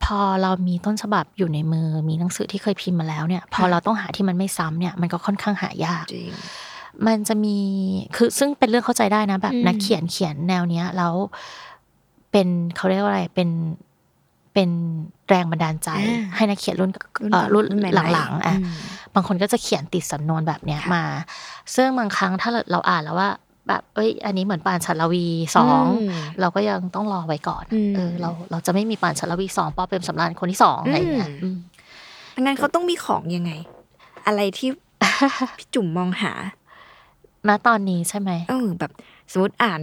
[0.03, 6.33] พอเรามีต้นฉบับอยู่ในมือ มีหนังสือที่เคยพิมพ์มาแล้วเนี่ย พอเราต้องหาที่มันไม่ซ้ำเนี่ย มันก็ค่อนข้างหายากจริง
[7.07, 7.57] มันจะมี
[8.15, 11.13] คือซึ่งเป็นเรื่องเข้าใจได้นะแบบอืมนักเขียนเขียนแนวเนี้ยแล้ว
[12.31, 13.49] เป็นเขาเรียกว่าอะไรเป็น
[14.53, 14.69] เป็น
[15.29, 15.89] แรงบันดาลใจ
[16.35, 16.91] ให้นักเขียนรุ่น
[17.31, 18.67] เอ่อรุ่นใม่ๆหลังๆอะม
[19.13, 21.05] บางคนก็จะเขียนติดสำนวนแบบเนี้ยค่ะมา
[21.75, 23.29] ซึ่งบางครั้งถ้าเราเราอ่านแล้วว่า
[23.67, 25.25] แบบเอ้ย อันนี้เหมือนปานชันลวี
[25.57, 31.55] สองอืมเราก็ยังต้องรอไว้ก่อนอืมเออเราเราจะไม่มีปานชันลวีสองปอเป็นสำรานคนที่สองอะไรอย่างเงี้ยอืม
[32.35, 33.51] อืมงั้นเขาต้องมีของยังไง
[34.27, 34.69] อะไรที่
[35.57, 36.33] พี่จุ๋มมองหา
[37.47, 38.91] ณตอนนี้ใช่ไหมเออแบบ
[39.31, 39.81] สมมติอ่าน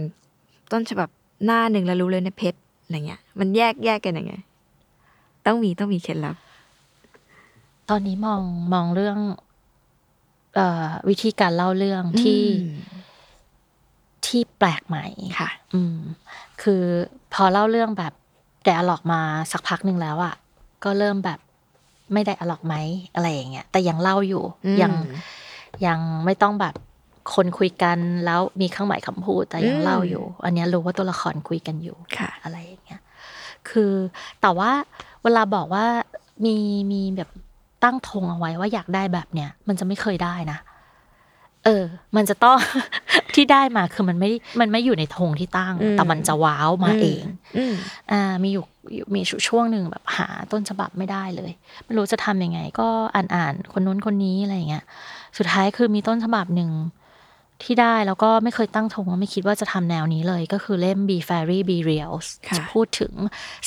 [0.71, 1.09] ต้นฉบับ
[1.45, 4.33] หน้าหนึ่งแล้วรู้เลยนะเพชรอะไรเงี้ย มันแยกแยกกันยังไง
[5.45, 6.35] ต้องมีต้องมีเคล็ดลับ
[7.89, 8.41] ตอนนี้มอง
[8.73, 9.17] มองเรื่อง
[10.55, 12.67] เอ่อ วิธีการเล่าเรื่องที่อืม
[14.25, 15.05] ที่แปลกใหม่
[15.39, 15.97] ค่ะ อืม
[16.61, 16.83] คือ
[17.33, 18.13] พอเล่าเรื่องแบบ
[18.63, 20.35] ไดอะล็อกมาสักพักหนึ่งแล้วอะ
[20.83, 21.39] ก็เริ่มแบบ
[22.13, 22.75] ไม่ไดอะล็อกไหม
[23.13, 24.91] อะไรอย่างเงี้ยแต่ยังเล่าอยู่อืมยัง
[25.85, 26.73] ยังไม่ต้องแบบ
[27.33, 33.01] คนคุยกันแล้วมีเครื่องหมายคำพูดแต่ยังอืมเล่าอยู่ อันเนี้ยรู้ว่าตัวละครคุยกันอยู่ค่ะอะไรอย่างเงี้ย
[33.69, 33.93] คือ
[34.41, 34.71] แต่ว่า
[35.23, 35.85] เวลาบอกว่า
[36.45, 36.55] มี
[36.91, 37.29] มีแบบ
[37.83, 40.59] ตั้งธงเอาไว้ว่าอยากได้แบบเนี้ยมันจะไม่เคยได้นะ
[41.65, 42.57] เออ มันจะต้อง
[43.35, 47.23] ที่ได้มาคือมันไม่ มันไม่อยู่ในธงที่ตั้งอืมแต่มันจะว้าวมาเอง
[47.57, 47.73] อืม
[48.11, 51.51] อ่า มีอยู่อยู่มีช่วงหนึ่งแบบหาต้นฉบับไม่ได้เลย
[51.85, 54.83] ไม่รู้จะทำยังไง ก็อ่านอ่านคนนู้นคนนี้อะไรอย่างเงี้ย
[55.37, 56.69] สุดท้ายคือมีต้นฉบับหนึ่ง
[57.65, 63.13] ที่ได้แล้วก็ไม่เคยตั้งธงว่าไม่คิดว่าจะทำแนวนี้เลย ก็คือเล่ม Be Fairy Be Reals ค่ะจะพูดถึง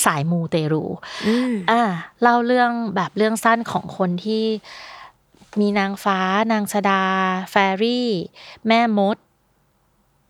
[0.05, 0.83] สายมูเตรู
[1.27, 1.83] อืมอ่า
[2.21, 4.43] เล่าเรื่องแบบเรื่องสั้นของคนที่
[5.59, 6.19] มีนางฟ้า
[6.51, 7.03] นางสดา
[7.51, 8.09] แฟรี่
[8.67, 9.17] แม่มด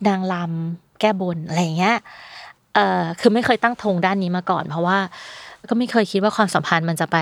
[0.07, 1.97] นางลำแก้บน อะไรอย่างเงี้ย
[2.75, 4.97] เออคือไม่เคยตั้งธงด้านนี้มาก่อน เพราะว่า
[5.69, 7.15] ก็ไม่เคยคิดว่าความสัมพันธ์มันจะไป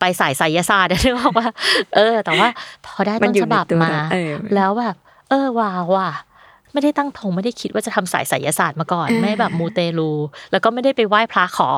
[0.00, 1.48] ไปสายไสยศาสตร์นึกออกว่า
[1.96, 2.48] เออ แต่ว่า
[2.86, 4.96] พอได้มัต้นนอยู่ฉบับในตัวมาเราเออแล้วแบบ
[5.28, 6.10] เออว้าวว่ะ
[6.72, 10.10] ไม่ได้ตั้งธงไม่ได้คิดว่าจะทำสายไสยศาสตร์มาก่อน ไม่แบบมูเตลู
[10.52, 11.70] แล้วก็ไม่ได้ไปไหว้พระขอ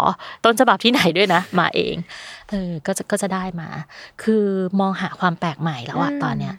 [0.44, 1.96] ต้นฉบับที่ไหนด้วยนะ มาเอง
[2.51, 3.68] เออก็จะก็จะได้มา
[4.22, 4.44] คือ
[4.80, 6.55] มองหาความแปลกใหม่แล้วอะตอนเนี้ย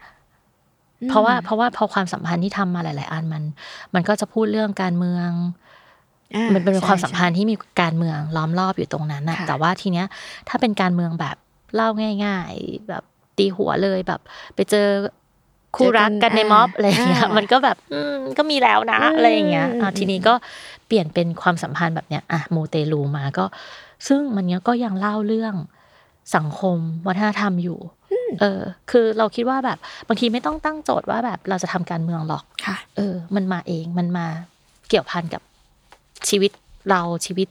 [1.09, 3.43] เพราะว่าเพราะว่าพอความสัมพันธ์ที่ทำมาหลาย ๆ อันมัน
[3.93, 5.29] มันก็จะพูดเรื่องการเมือง
[6.35, 10.07] อ่ามันเป็นใช่ความสัมพันใช่ธ์ที่มีการเมืองล้อมรอบอยู่ตรงนั้นนะค่ะแต่ว่าทีเนี้ย
[10.49, 11.35] ถ้าเป็นการเมืองแบบ
[11.75, 11.89] เล่า
[12.25, 13.03] ง่าย ๆ แบบ
[13.37, 14.21] ตีหัวเลยแบบ
[14.55, 14.87] ไปเจอ
[15.75, 20.33] คู่รักกันในม็อบอะไรอย่างเงี้ยมันก็แบบอืมก็มีแล้วนะอะไรอย่างเงี้ยอะทีนี้ก็
[20.87, 23.45] เปลี่ยนเป็นความสัมพันธ์แบบเนี้ยอะมูเตลูมาก็
[24.07, 25.55] ซึ่งมันเนี้ยก็ยังเล่าเรื่อง
[26.35, 27.79] สังคมวัฒนธรรมอยู่
[28.41, 28.61] เออ
[28.91, 34.25] คือเราคิดว่าแบบบางทีไม่ต้องตั้งโจทย์ว่าแบบเราจะทำการเมืองหรอกค่ะ เออ มันมาเองมันมา
[34.89, 35.41] เกี่ยวพันกับ
[36.29, 36.51] ชีวิต
[36.89, 37.47] เราชีวิต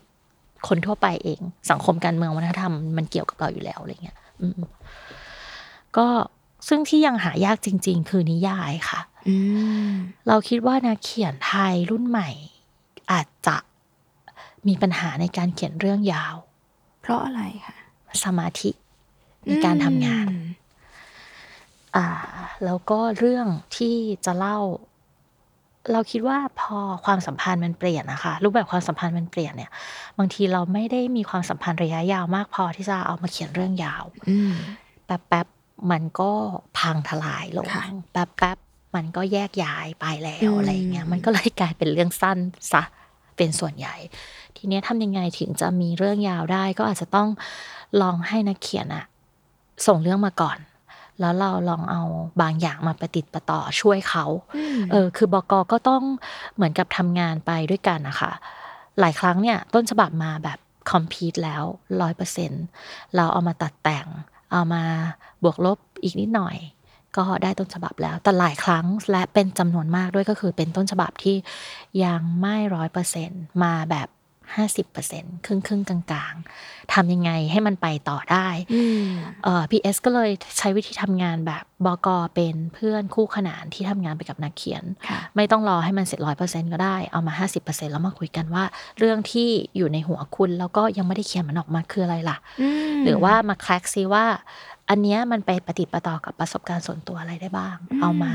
[0.69, 1.41] คนทั่วไปเอง
[1.71, 4.61] สังคมการเมืองวัฒนธรรมมันเกี่ยวกับเราอยู่แล้วอะไรเงี้ยอืม
[5.97, 6.07] ก็
[6.69, 9.37] ซึ่งที่ยังหายากจริง ๆ คือนิยายค่ะอื
[9.89, 9.91] ม
[10.29, 12.31] เราคิดว่านักเขียนไทยรุ่นใหม่
[13.13, 13.57] อาจจะ
[14.67, 16.35] มีปัญหาในการเขียนเรื่องยาว
[17.01, 17.77] เพราะอะไรคะ
[18.25, 18.71] สมาธิ
[19.47, 20.47] ในการทำงานอืม
[21.97, 22.07] อ่า
[22.65, 23.47] แล้วก็เรื่อง
[23.77, 23.97] ที่
[24.27, 24.59] จะเล่า
[25.93, 29.71] เราคิดว่าพอความสัมพันธ์มันเปลี่ยนนะคะ รูปแบบความสัมพันธ์มันเปลี่ยนเนี่ย
[30.19, 34.55] บางทีเราไม่ได้มีความสัมพันธ์ระยะยาวมากพอที่จะเอามาเขียนเรื่องยาวอืม
[35.07, 35.60] แป๊บแป๊บๆ
[35.91, 36.31] มันก็
[36.79, 42.39] พังทลายลงค่ะแป๊บแป๊บๆมันก็แยกย้ายไปแล้อืวมอะไรอย่างเงี้ยมันก็เลยกลายเป็นเรื่องสั้น
[42.73, 42.83] ซะ
[43.37, 43.97] เป็นส่วนใหญ่
[44.57, 47.29] ทีเนี้ยทำยังไงถึงจะมีเรื่องยาวได้ ก็อาจจะต้อง
[48.01, 49.05] ลองให้นักเขียนอะ
[49.87, 50.59] ส่งเรื่องมาก่อน
[51.21, 52.03] แล้วเราลองเอา
[52.41, 54.25] บางอย่างมาประติดประต่อช่วยเขา
[54.91, 56.03] เออคือบอกก็ต้อง
[56.55, 58.33] เหมือนกับทำงานไปด้วยกันนะคะ
[59.01, 60.59] หลายครั้งเนี่ยต้นฉบับมาแบบ
[60.91, 61.63] complete แล้ว
[62.01, 62.53] ร้อยเปอร์เซ็นต์
[63.17, 64.07] เราเอามาตัดแต่ง
[64.53, 64.85] เอามา
[65.43, 66.57] บวกลบอีกนิดหน่อย
[67.17, 71.37] ก็ได้ต้นฉบับแล้ว แต่หลายครั้งและเป็นจำนวนมากด้วยก็คือเป็นต้นฉบับที่
[72.05, 73.31] ยังไม่ร้อยเปอร์เซ็นต์
[73.63, 74.09] มาแบบ
[74.57, 79.09] ห้าสิบเปอร์เซ็นต์ครึ่งครึ่งๆกลางๆทำยังไงให้มันไปต่อได้อืม
[79.45, 88.65] เอ่อ PS ก็เลยใช้วิธีทำงานแบบบกเป็นเพื่อนคู่ขนานที่ทำงานไปกับนักเขียนค่ะไม่ต้องรอให้มันเสร็จร้อยเปอร์เซ็นต์ก็ได้เอามาห้าสิบเปอร์เซ็นต์แล้วมาคุยกันว่า
[88.99, 92.37] เรื่องที่อยู่ในหัวคุณแล้วก็ยังไม่ได้เขียนมันออกมาคืออะไรล่ะ
[93.05, 94.25] หรือว่ามาแคลกซิว่า
[94.89, 98.33] อันเนี้ยมันไปปฏิดประต่อกับประสบการณ์ส่วนตัวอะไรได้บ้าง เอามา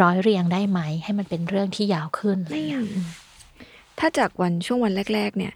[0.00, 2.84] ร้อยเรียงได้ไหม ให้มันเป็นเรื่องที่ยาวขึ้นอะไรเงี้ย
[4.04, 5.52] ถ้าจากวันช่วงวันแรก ๆ เนี่ย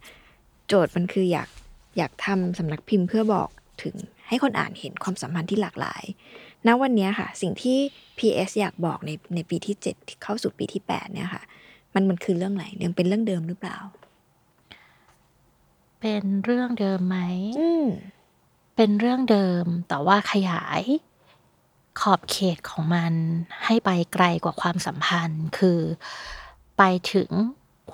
[0.69, 1.49] โจทย์มันคืออยาก
[1.99, 3.49] อยากทำสำนักพิมพ์เพื่อบอก
[3.83, 3.95] ถึง
[4.29, 6.03] ให้คนอ่านเห็นความสัมพันธ์ที่หลากหลาย
[6.67, 7.79] ณ วันเนี้ยค่ะ สิ่งที่
[8.19, 11.43] PS อยากบอกในในปีที่7ที่เข้าสู่ปีที่ 8 เนี่ยค่ะ
[11.95, 13.79] มันมันคือเรื่องไหนยังเป็นเรื่องเดิมหรือเปล่า
[16.01, 17.19] เป็นเรื่องเดิมไหม
[17.59, 17.87] อืม
[18.77, 20.83] เป็นเรื่องเดิม แต่ว่าขยาย
[22.01, 23.13] ขอบเขตของมัน
[23.65, 25.81] ให้ไปไกลกว่าความสัมพันธ์ คือ
[26.79, 26.83] ไป
[27.15, 27.31] ถึง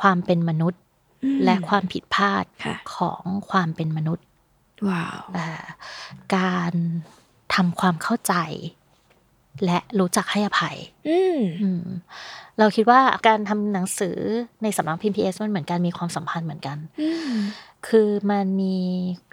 [0.01, 0.81] ความเป็นมนุษย์
[1.25, 4.27] อืมและความผิดพลาดค่ะของความเป็นมนุษย์
[4.89, 5.65] ว้าวเอ่อ
[6.37, 6.73] การ
[7.55, 8.35] ทำความเข้าใจ
[9.65, 10.77] และรู้จักให้อภัย
[11.09, 11.85] อืมอืม
[12.59, 14.19] เราคิดว่าการทำหนังสือ
[14.63, 17.35] ในสำนักพิมพ์ PS มันเหมือนการมีความสัมพันธ์เหมือนกันอืม
[17.89, 18.77] คือมันมี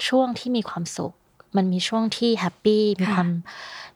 [0.08, 1.14] ช่วงที่มีความสุข
[1.58, 3.30] มันมีช่วงที่ happy มีค่ะความ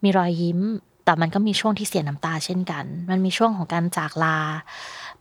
[0.04, 0.60] มีรอยยิ้ม
[1.06, 4.38] แต่มันก็มีช่วงที่เสียน้ำตาเช่นกัน มันมีช่วงของการจากลา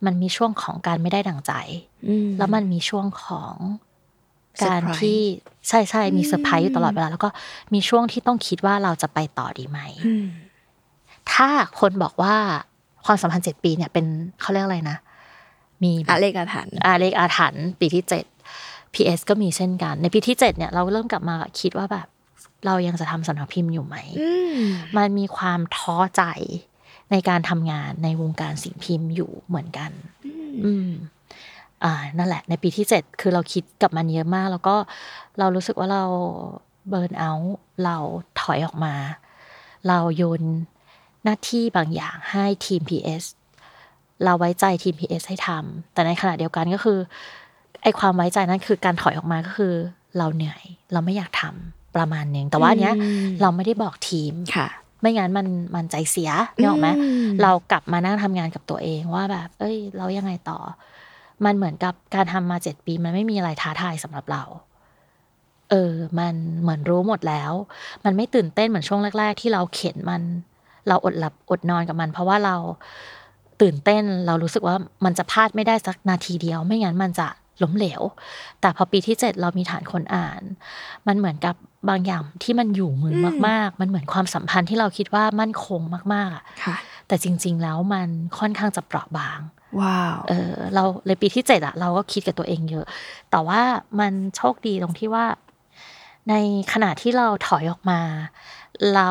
[0.05, 1.53] มันมีช่วงของการไม่ได้ดั่งใจ
[2.07, 3.55] อืมแล้วมันมีช่วงของ
[4.63, 5.19] การ Surprise ที่
[5.69, 7.29] ใช่ใช่มีเซอร์ไพรส์อยู่ตลอดเวลา แล้วก็
[7.73, 10.25] มีช่วงที่ต้องคิดว่าเราจะไปต่อดีไหมอืม
[11.31, 11.49] ถ้า
[11.79, 12.35] คนบอกว่า
[13.05, 14.05] ความสัมพันธ์เจ็ดปีเนี่ยเป็น
[14.41, 14.97] เขาเรียกอะไรนะ
[15.83, 18.25] มีอะเลขอาถรรพ์อาเลขอาถรรพ์ปีที่เจ็ด
[18.93, 22.07] PS ก็มีเช่นกัน ในปีที่เจ็ดเนี่ยเราเริ่มกลับมาคิดว่าแบบ
[22.65, 24.59] เรายังจะทำสำนักพิมพ์อยู่ไหมอืม
[24.97, 26.23] มันมีความท้อใจ
[27.11, 29.91] ในการทำงานในวงการสิ่งพิมพ์อยู่เหมือนกัน
[30.65, 30.89] อืม
[31.83, 34.75] อ่านั่นแหละ ในปีที่เจ็ดคือเราคิดกับมันเยอะมาก แล้วก็
[35.39, 36.03] เรารู้สึกว่าเรา
[36.89, 37.97] เบิร์นเอาท์เรา
[38.41, 38.95] ถอยออกมา
[39.87, 40.41] เราโยน
[41.23, 43.23] หน้าที่บางอย่างให้ทีม PS
[44.23, 46.99] เราไว้ใจทีม PS ให้ทำแต่ในขณะเดียวกันก็คือ
[47.83, 49.73] ไอ้ความไว้ใจนั้นคือการถอยออกมาก็คือ
[50.17, 54.67] เราเหนื่อย เราไม่อยากทำประมาณหนึงแต่ว่าอันเนี้ยอืมเราไม่ได้บอกทีมค่ะ
[55.03, 60.59] ไม่งั้นมันมันใจเสียนึกออกไหมอืมเรากลับมานั่งทำงานกับตัวเองว่าแบบ เอ้ย เรายังไงต่อ
[61.45, 64.43] มันเหมือนกับการทำมาเจ็ดปี มันไม่มีอะไรท้าทายสำหรับเรา
[65.69, 67.51] เออ มันเหมือนรู้หมดแล้ว
[68.05, 70.21] มันไม่ตื่นเต้นเหมือนช่วงแรก ๆ ที่เราเข็นมัน
[70.87, 72.55] เราอดหลับอดนอนกับมัน เพราะว่าเรา
[73.61, 74.75] ตื่นเต้นเรารู้สึกว่า
[75.05, 77.27] มันจะพลาดไม่ได้สักนาทีเดียว ไม่งั้นมันจะ
[77.63, 78.01] ล้มเหลว
[78.61, 80.41] แต่พอปีที่เจ็ดเรามีฐานคนอ่าน
[81.07, 81.55] มันเหมือนกับ
[81.89, 85.81] บางอย่างที่มันอยู่มืออมมาก ๆ มันเหมือนความสัมพันธ์ที่เราคิดว่ามั่นคง
[86.13, 86.75] มาก ๆอะค่ะ
[87.07, 88.09] แต่จริง ๆ แล้วมัน
[88.39, 89.39] ค่อนข้างจะเปราะบาง
[89.79, 92.85] ว้าว เออ เราในปีที่เจ็ดอะเราก็คิดกับตัวเองเยอะ
[93.31, 93.61] แต่ว่า
[93.99, 95.25] มันโชคดีตรงที่ว่า
[96.29, 96.35] ใน
[96.73, 98.01] ขณะที่เราถอยออกมา
[98.95, 99.09] เรา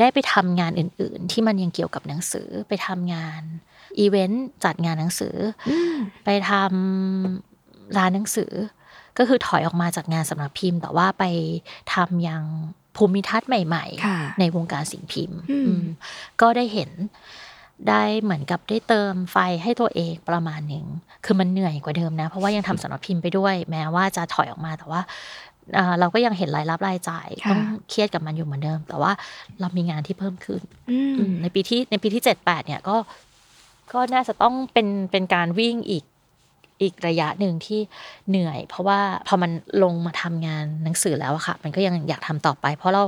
[0.00, 3.42] ได้ไปทำงานอื่น ๆ ที่มันยังเกี่ยวกับหนังสือไปทำงาน
[3.98, 5.36] อีเวนต์จัดงานหนังสือ
[5.68, 5.70] อ
[6.24, 8.52] ไปทำร้านหนังสือ
[9.18, 11.24] ก็คือถอยออกมาจากงานสำนักพิมพ์ แต่ว่าไป
[11.94, 12.42] ทำยัง
[12.96, 15.84] ภูมิทัศน์ใหม่ค่ะๆในวงการสิ่งพิมพ์อืมอืม
[16.40, 16.90] ก็ได้เห็น
[17.88, 20.86] ได้เหมือนกับได้เติมไฟให้ตัวเองประมาณหนึ่ง
[21.24, 25.00] คือมันเหนื่อยกว่าเดิมนะ เพราะว่ายังทำสำนักพิมพ์ไปด้วย แม้ว่าจะถอยออกมาแต่ว่า
[25.74, 29.12] เอ่อเราก็ยังเห็นรายรับรายจ่ายค่ะต้องเครียดกับมันอยู่เหมือนเดิม แต่ว่า
[29.60, 32.96] เรามีงานที่เพิ่มขึ้นอืมอืมในปีที่ในปีที่เจ็ดแปดเนี่ยก็
[33.92, 36.04] ก็น่าจะต้องเป็นเป็นการวิ่งอีก
[36.84, 37.80] อีกระยะหนึ่งที่
[38.28, 39.50] เหนื่อย เพราะว่าพอมัน
[39.82, 43.04] ลงมาทำงานหนังสือแล้วอะค่ะ มันก็ยังอยากทำต่อไป เพราะเรา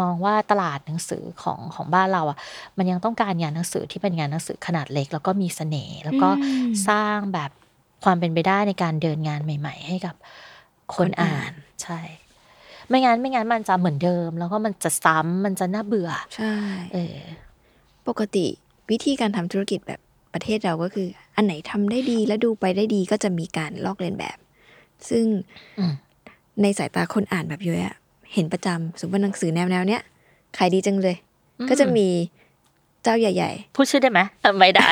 [0.00, 2.38] มองว่าตลาดหนังสือของของบ้านเราอะ
[2.78, 7.50] มันยังต้องการงานหนังสือที่เป็นงานหนังสือขนาดเล็ก แล้วก็มีเสน่ห์แล้วก็อืมสร้างแบบ
[8.04, 10.14] ความเป็นไปได้ในการเดินงานใหม่ ๆ ให้กับ
[10.94, 11.52] คนคนอ่าอ่านน
[11.82, 12.00] ใช่
[12.88, 16.54] ไม่งั้นไม่งั้นมันจะเหมือนเดิม แล้วก็มันจะซ้ำมันจะน่าเบื่อ ใช่
[16.94, 17.18] เออ
[18.08, 18.46] ปกติ
[18.90, 20.00] วิธีการทำธุรกิจแบบ
[20.34, 24.38] ประเทศเราก็คือ อันไหนทำได้ดีและดูไปได้ดีก็จะมีการลอกเลียนแบบ
[25.08, 25.24] ซึ่ง
[25.78, 25.92] อืม
[26.62, 27.94] ในสายตาคนอ่านแบบย้อยอะ
[28.34, 30.02] เห็นประจำสมมติว่าหนังสือแนวแนวๆเนี้ย
[30.56, 31.16] ขายดีจังเลย
[31.70, 32.08] ก็จะมี
[33.02, 34.88] เจ้าใหญ่พูดชื่อได้ไหมเออไม่ได้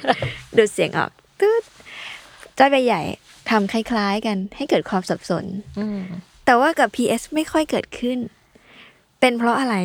[0.00, 1.10] ๆดูดเสียงออก
[1.40, 1.62] ตืด
[2.56, 5.44] เจ้าใหญ่ๆทำคล้าย ๆ กัน ให้เกิดความสับสน
[5.78, 6.00] อืม
[6.44, 8.18] แต่ว่ากับ PS ไม่ค่อยเกิดขึ้น
[9.20, 9.76] เป็นเพราะอะไร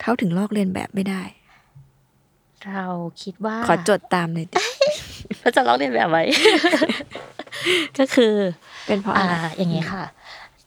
[0.00, 1.22] เขาถึงลอกเลียนแบบไม่ได้
[2.72, 2.86] เรา
[3.22, 4.46] คิดว่า ขอจดตามเลย
[5.22, 6.24] ดิเราจะลอกเรียนแบบไว้
[7.98, 8.34] ก็คือ
[8.86, 10.04] เป็นเพราะอ่าอะไรอย่างนี้ค่ะ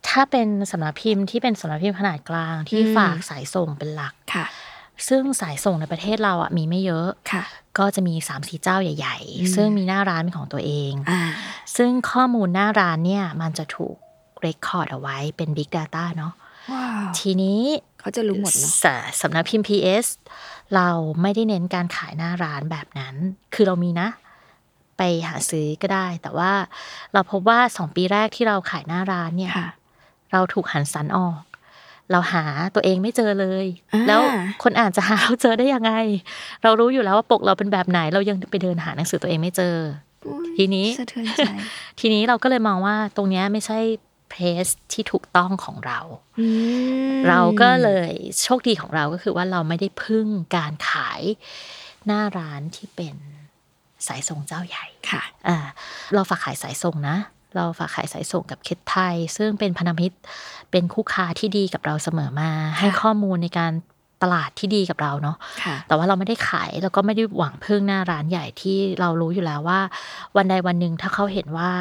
[0.08, 4.45] ถ้าเป็นสำนักพิมพ์ที่เป็นสำนักพิมพ์ขนาดกลางที่อืมฝากสายส่งเป็นหลักค่ะ
[5.08, 7.43] ซึ่งสายส่งในประเทศเราอะมีไม่เยอะค่ะ
[7.78, 11.22] ก็จะมีสามสี่เจ้าใหญ่อืมๆซึ่งมีหน้าร้านเป็นของตัวเองอ่า
[11.78, 13.95] ซึ่งข้อมูลหน้าร้านเนี่ย มันจะถูก
[14.41, 16.34] เรคคอร์ดเอาไว้เป็น Big Data เนาะ
[16.72, 17.62] ว้าวทีนี้
[17.99, 18.86] เขาจะรู้หมดเนาะส
[19.22, 20.06] สำนักพิมพ์ PS
[20.76, 20.89] เรา
[21.22, 23.16] ไม่ได้เน้นการขายหน้าร้านแบบนั้น
[23.53, 24.08] คือเรามีนะ
[24.98, 26.52] ไปหาซื้อก็ได้ แต่ว่า
[27.14, 29.70] เราพบว่าสองปีแรกที่เราขายหน้าร้านเนี่ยค่ะ
[30.32, 31.41] เราถูกหันสันออก
[32.12, 32.43] เราหา
[32.76, 34.22] ตัวเองไม่เจอเลยอ่าแล้ว
[34.64, 35.91] คนอ่านจะหาเราเจอได้ยังไง
[36.64, 39.76] เรารู้อยู่แล้วว่าปกเราเป็นแบบไหน เรายังไปเดินหาหนังสือตัวเองไม่เจอ
[40.26, 41.41] อุ๊ยทีนี้สะเทือนใจ
[42.00, 43.80] ทีนี้เราก็เลยมองว่าตรงเนี้ยไม่ใช่
[44.32, 46.00] เพสที่ถูกต้องของเรา
[46.39, 46.48] อื
[47.16, 48.12] มเราก็เลย
[48.43, 51.22] โชคดีของเราก็คือว่าเราไม่ได้พึ่งการขาย
[52.06, 53.16] หน้าร้านที่เป็น
[54.08, 55.58] สายส่งเจ้าใหญ่ค่ะอ่า
[56.14, 57.18] เราฝากขายสายส่งนะ
[57.56, 60.18] เราฝากขายสายส่งกับเคสไทย ซึ่งเป็นพันธมิตร
[60.72, 63.72] เป็นคู่ค้าที่ดีกับเราเสมอมา ให้ข้อมูลในการ
[64.24, 69.80] ตลาดที่ดีกับเราเนาะค่ะแต่ว่าเราไม่ได้ขายแล้วก็ไม่ได้หวังพึ่งหน้าร้านใหญ่ที่เรารู้อยู่แล้วว่า
[70.38, 71.72] วันใดวันหนึ่งถ้าเขาเห็นว่า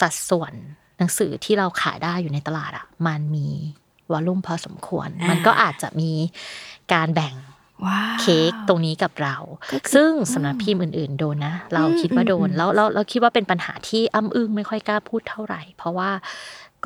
[0.00, 0.52] สัดส่วน
[0.98, 3.48] หนังสือที่เราขายได้อยู่ในตลาดอะมันมี
[4.12, 6.10] วอลลุ่มพอสมควรอ่ามัมันก็อาจจะมี
[6.92, 7.57] การแบ่งว้าว
[8.20, 9.36] เค้กตรงนี้กับเรา
[9.72, 16.10] ก็คือซึ่งสำนักพิมพ์อื่น ๆ โดนนะ เราอืมคิดว่าโดนอืมแล้วเราเราคิดว่าเป็นปัญหาที่อ้ำอึ้งไม่ค่อยกล้าพูดเท่าไหร่ เพราะว่า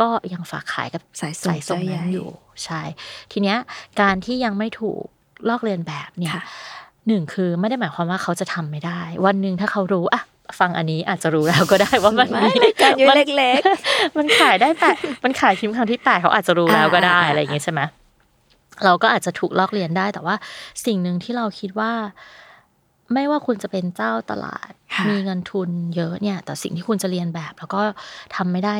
[0.00, 2.28] ก็ยังฝากขายกับสายส่งสายส่งเจ้าใหญ่นั้นอยู่
[2.64, 2.80] ใช่
[3.32, 3.58] ทีเนี้ย
[4.00, 5.02] การที่ยังไม่ถูก
[5.48, 6.44] ลอกเลียนแบบเนี่ยค่ะ
[7.08, 10.22] หนึ่งคือไม่ได้หมายความว่าเขาจะทำไม่ได้ วันหนึ่งถ้าเขารู้อะ
[10.60, 13.60] ฟังอันนี้อาจจะรู้แล้วก็ได้ว่ามันไม่รายการอยู่มันเล็ก
[14.16, 17.80] มันขายได้แปดมันขายพิมพ์ครั้งที่แปดเขาอาจจะรู้แล้วก็ได้อ่าอะไรอย่างเงี้ยใช่ไหม
[18.84, 20.34] เราก็อาจจะถูกลอกเลียนได้ แต่ว่า
[20.86, 21.92] สิ่งหนึ่งที่เราคิดว่า
[23.12, 27.80] ไม่ว่าคุณจะเป็นเจ้าตลาดค่ะมีเงินทุนเยอะเนี่ย แต่สิ่งที่คุณจะเรียนแบบ แล้วก็
[28.36, 28.76] ทำไม่ได้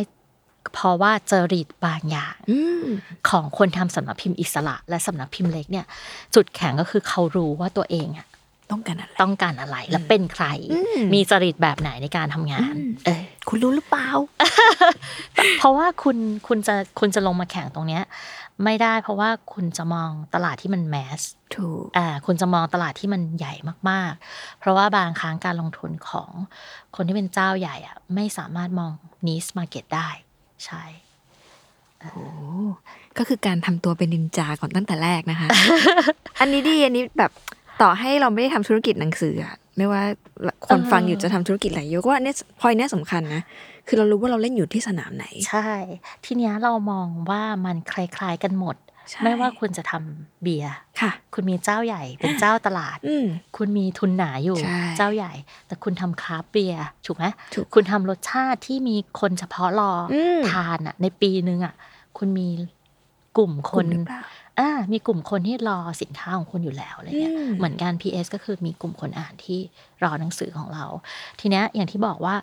[0.75, 2.85] เพราะว่าจริตบางอย่างๆอืม
[3.29, 5.87] ของคนทำสำนักพิมพ์อิสระ และสำนักพิมพ์เล็กเนี่ย
[6.35, 8.27] จุดแข็งก็คือเขารู้ว่าตัวเองอะ
[8.71, 14.09] ต้องการอะไรต้องการอะไร และเป็นใครอืมมีจริตแบบไหนในการทำงานอืมเออ คุณรู้หรือเปล่า
[15.59, 16.17] เพราะว่าคุณ
[16.49, 18.03] คุณจะคุณจะลงมาแข่งตรงเนี้ย
[18.65, 21.21] ไม่ได้เพราะว่าคุณจะมองตลาดที่มันแมส
[21.57, 23.55] ถูกอ่าคุณจะมองตลาดที่มันใหญ่
[23.91, 26.31] มากๆ เพราะว่าบางครั้งการลงทุนของ
[26.97, 28.93] คนที่เป็นเจ้าใหญ่อะไม่สามารถมอง
[29.27, 30.09] นิสมาเก็ตได้
[30.65, 30.85] ใช่
[32.01, 32.13] โอ้
[33.19, 35.49] ก็คือการทำตัวเป็นนินจาก่อนตั้งแต่แรกนะคะ
[36.41, 37.33] อันนี้ดีอันนี้แบบ
[37.83, 40.03] ต่อให้เราไม่ได้ทำธุรกิจหนังสืออะไม่ว่า
[40.67, 43.43] คนฟังอยู่จะทำธุรกิจอะไรเยอะก็ว่าเนี่ยพอยเนี้ยสำคัญนะ
[43.87, 45.69] คือเรารู้ว่าเราเล่นอยู่ที่สนามไหน ใช่
[46.25, 48.77] ทีเนี้ยเรามองว่ามันคล้ายๆกันหมด
[49.11, 53.27] ใช่ไม่ว่าคุณจะทำเบียร์ค่ะ คุณมีเจ้าใหญ่เป็นเจ้าตลาดอืม
[53.57, 55.33] คุณมีทุนหนาอยู่ใช่เจ้าใหญ่
[55.67, 57.25] แต่คุณทำคราฟต์เบียร์ถูกไหม
[57.55, 61.75] ถูกคุณทำรสชาติที่มีคนเฉพาะรออมทานอะ ในปีนึงอะ
[62.19, 62.49] คุณมี
[63.37, 63.99] กลุ่มคกลุ่นมหรื
[64.55, 69.59] อเปล่าอ่ามีกลุ่มคนที่รอสินค้าของคุณอยู่แล้วอะไรเงี้ยอืมเหมือนกัน PS ก็คือมีกลุ่มคนอ่านที่
[70.03, 70.85] รอหนังสือของเรา
[71.41, 72.35] ทีเนี้ยอย่างที่บอกว่า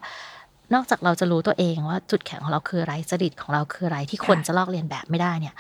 [0.74, 5.56] นอกจากเราจะรู้ตัวเองว่าจุดแข็งของเราคืออะไรจริตของเราคืออะไรที่คนจะลอกเลียนแบบไม่ได้เนี่ย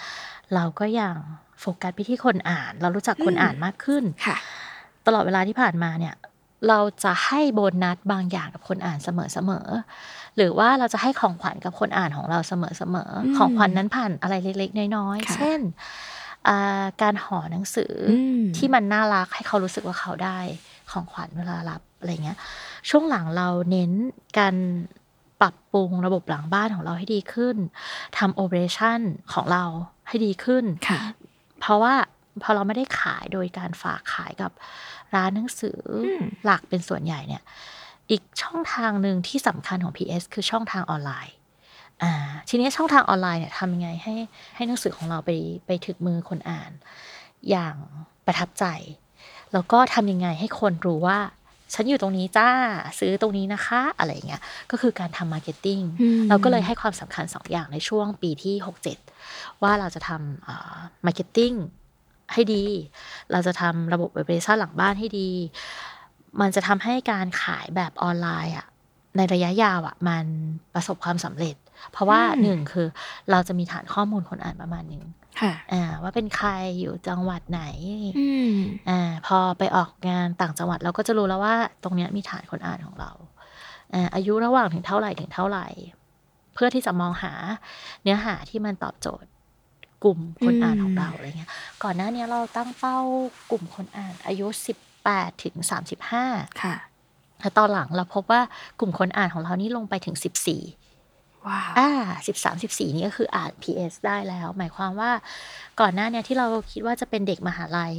[0.56, 1.16] เราก็ยัง
[1.60, 4.38] โฟกัสไปที่คนอ่าน เรารู้จักคนอ่านมากขึ้นค่ะ
[5.06, 6.16] ตลอดเวลาที่ผ่านมาเนี่ย
[6.68, 12.66] เราจะให้โบนัสบางอย่างกับคนอ่านเสมอๆหรือว่าเราจะให้ของขวัญกับคนอ่านของเราเสม
[13.08, 16.19] ออืมๆของขวัญนั้นผ่านอะไรเล็ก ๆ น้อยๆค่ะเช่นอ่า
[17.02, 20.40] การห่อหนังสืออมที่มันน่ารักให้เขารู้สึกว่าเขาได้
[20.92, 22.38] ของขวัญเวลารับอะไรเงี้ย
[22.90, 23.92] ช่วงหลังเราเน้น
[24.40, 24.56] การ
[25.42, 27.56] ปรับปรุงระบบหลังบ้านของเราให้ดีขึ้น
[28.18, 29.00] ทำโอเปอเรชั่น
[29.34, 29.64] ของเรา
[30.08, 31.00] ให้ดีขึ้นค่ะ
[31.60, 31.94] เพราะว่า
[32.42, 34.52] พอเราไม่ได้ขายโดยการฝากขายกับ
[35.16, 37.44] ร้านหนังสืออมหลักเป็นส่วนใหญ่เนี่ย
[38.12, 41.34] อีกช่องทางหนึ่งที่สำคัญของ PS คือช่องทางออนไลน์
[42.04, 42.12] อ่า
[42.50, 44.16] ทีนี้ช่องทางออนไลน์เนี่ยทำยังไงให้
[44.56, 45.32] ให้หนังสือของเราไป
[45.68, 46.72] ไปถึงมือคนอ่าน
[47.50, 47.76] อย่าง
[48.26, 48.66] ประทับใจ
[49.54, 51.20] แล้วก็ทำยังไงให้คนรู้ว่า
[51.74, 52.50] ฉันอยู่ตรงนี้จ้า
[53.00, 54.42] ซื้อตรงนี้นะคะ อะไรอย่างเงี้ย
[54.72, 58.56] ก็คือการทำ marketing อืมเราก็เลยให้ความสำคัญสองอย่างในช่วงปีที่
[59.10, 61.54] 67 ว่าเราจะทำ marketing
[62.34, 62.64] ให้ดี
[63.32, 65.30] เราจะทำระบบเว็บเบชั่นหลังบ้านให้ดี
[66.42, 68.68] มันจะทำให้การขายแบบออนไลน์อะ
[69.18, 70.26] ในระยะยาวอะมัน
[70.74, 71.56] ประสบความสำเร็จ
[71.92, 72.88] เพราะว่าอืมหนึ่งคือ
[73.32, 75.04] เราจะมีฐานข้อมูลคนอ่านประมาณหนึ่ง
[75.42, 76.50] ค่ะอ่า ว่าเป็นใคร
[76.80, 77.64] อยู่จังหวัดไหน
[78.20, 78.54] อืม
[78.90, 83.12] อ่า พอไปออกงานต่างจังหวัดเราก็จะรู้แล้วว่า ตรงเนี้ยมีฐานคนอ่านของเรา
[83.94, 85.68] อ่าอายุระหว่างถึงเท่าไหร่ถึงเท่าไหร่
[86.54, 87.34] เพื่อที่จะมองหา
[88.04, 89.30] เนื้อหาที่มันตอบโจทย์
[90.04, 91.52] กลุ่มคนอ่านของเราอะไรเงี้ย
[91.84, 92.98] ก่อนหน้าเนี้ยเราตั้งเป้า
[93.52, 94.48] กลุ่มคนอ่าน อายุ
[94.96, 95.56] 18ถึง
[96.10, 96.76] 35ค่ะ
[97.40, 98.42] แต่ตอนหลังเราพบว่า
[98.80, 100.79] กลุ่มคนอ่านของเรานี่ลงไปถึง14ว้าว
[101.80, 101.90] อ่า
[102.28, 105.12] สิบสามสิบสี่นี่ก็คืออ่าน PS ได้แล้ว หมายความว่า
[105.80, 107.94] ก่อนหน้าเนี้ยที่เราคิดว่าจะเป็นเด็กมหาลัย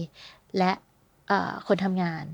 [0.58, 0.72] และ
[1.28, 2.24] เอ่อคนทำงาน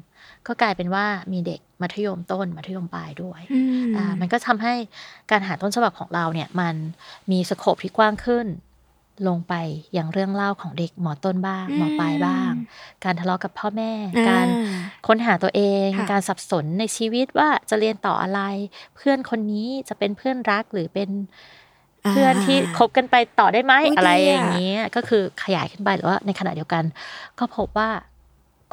[0.47, 4.75] ก็กลายเป็นว่ามีเด็กมัธยมต้นมัธยมปลายด้วยอืมอ่ามันก็ทำให้
[5.31, 6.75] การหาต้นฉบับของเราเนี่ยมัน
[7.31, 8.47] มีสโคปที่กว้างขึ้น
[9.29, 9.55] ลงไป
[9.93, 12.53] อย่างเรื่องเล่าของเด็กหมอต้นบ้าง หมอปลายบ้าง
[13.05, 14.47] การทะเลาะกับพ่อแม่อ่การ
[15.07, 18.41] ค้นหาตัวเองค่ะการสับสนในชีวิตว่าจะเรียนต่ออะไร
[18.97, 21.11] เพื่อนคนนี้จะเป็นเพื่อนรักหรือเป็น
[22.11, 26.85] เพื่อนที่คบกันไปต่อได้ไหมอุ๊ยอะไรดีออะย่างนี้ก็คือขยายขึ้นไปหรือว่าในขณะเดียวกัน
[27.39, 27.91] ก็พบว่า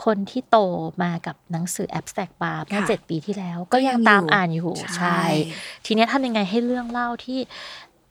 [0.05, 0.57] คนที่โต
[1.03, 5.21] มากับหนังสือ abstract bar เมื่อค่ะเจ็ดปีที่แล้ว ก็ยังตามอ่านอยู่ใช่ใช่
[5.85, 7.39] ทีเนี้ยทำยังไงให้เรื่องเล่าที่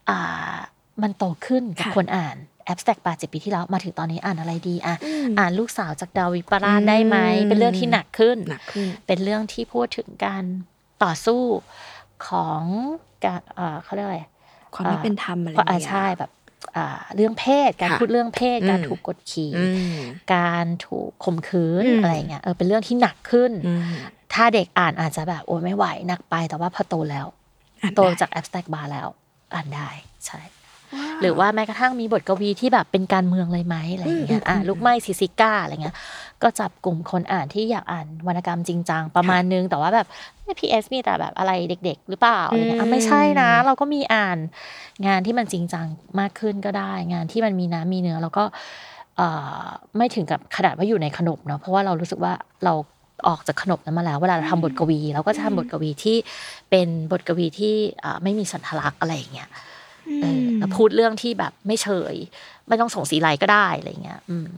[0.09, 0.55] อ่า
[1.03, 2.37] มันโตขึ้นกับค่ะคนอ่าน
[2.73, 10.45] abstract bar เจ็ดปีที่แล้วมาถึงตอนนี้อ่านอะไรดีอะอืมอ่านลูกสาวจากดาวิปราชได้ไหมอืมเป็นเรื่องที่หนักขึ้นหนักขึ้น เป็นเรื่องที่พูดถึงการ
[11.03, 11.43] ต่อสู้
[12.29, 12.63] ของ
[13.25, 14.21] การเอ่อเขาเรียกอะไร
[14.75, 16.31] ความไม่เป็นธรรมอะไรอ่าอย่างเงี้ยใช่แบบ
[16.77, 19.65] อ่าเรื่องเพศการค่ะพูดเรื่องเพศอืมการถูกกดขี่อื
[19.97, 20.01] ม
[20.35, 23.83] การถูกข่มขืนอืมอะไรเงี้ยเออเป็นเรื่องที่หนักขึ้นอืม
[24.33, 27.27] ถ้าเด็กอ่านอาจจะแบบโอ้ยไม่ไหวหนักไปแต่ว่าพอโตแล้ว
[27.83, 29.09] อ่านโตได้จาก abstract bar แล้ว
[29.55, 29.89] อ่านได้
[30.27, 30.62] ใช่ว้าว
[31.21, 35.97] หรือว่าแม้กระทั่งมีบทกวีที่แบบเป็นการเมืองเลยไหมอะไรอย่างเงี้ยอืมอะอืมลูกไม้ซิซิก้าอะไรเงี้ย
[36.43, 40.07] ก็จับกลุ่มคนอ่านที่อยากอ่านวรรณกรรมจริงจังประมาณนึง แต่ว่าแบบ
[40.59, 41.53] พีเอสมีแต่แบบอะไร
[41.85, 44.39] เด็ก ๆ หรือเปล่าอะไรเงี้ยอะไม่ใช่นะ เราก็มีอ่าน
[45.07, 45.87] งานที่มันจริงจัง
[46.21, 48.45] มากขึ้นก็ได้ งานที่มันมีน้ำมีเนื้อแล้วก็
[49.17, 49.29] เอ่
[49.61, 49.65] อ
[49.97, 52.33] ไม่ถึงกับขนาดว่าอยู่ในขนบเนาะเพราะว่าเรารู้สึกว่า
[52.65, 52.75] เรา
[53.29, 56.17] ออกจากขนบนั้นมาแล้วเวลาเราทำบทกวี เราก็จะทำบทกวีที่
[56.71, 57.75] เป็นบทกวีที่
[58.05, 59.72] อ่าไม่มีสันทลักษณ์อะไรอย่างเงี้ยเออแล้ว
[60.77, 62.15] พูดเรื่องที่แบบไม่เฉย
[62.69, 64.49] ไม่ต้องส่งสีไลก็ได้อะไรเงี้ยอืม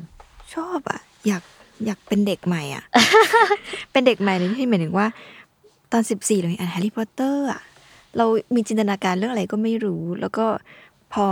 [0.54, 1.42] ชอบอะ อยาก
[1.86, 2.84] อยากเป็นเด็กใหม่อะ
[3.92, 5.06] เป็นเด็กใหม่ในที่หมายถึงว่า
[5.92, 7.62] ตอนสิบสี่เราอ่านแฮร์รี่พอตเตอร์อะ
[8.16, 10.46] เรามีจินตนาการเรื่องอะไรก็ไม่รู้ แล้วก็
[11.12, 11.26] พอ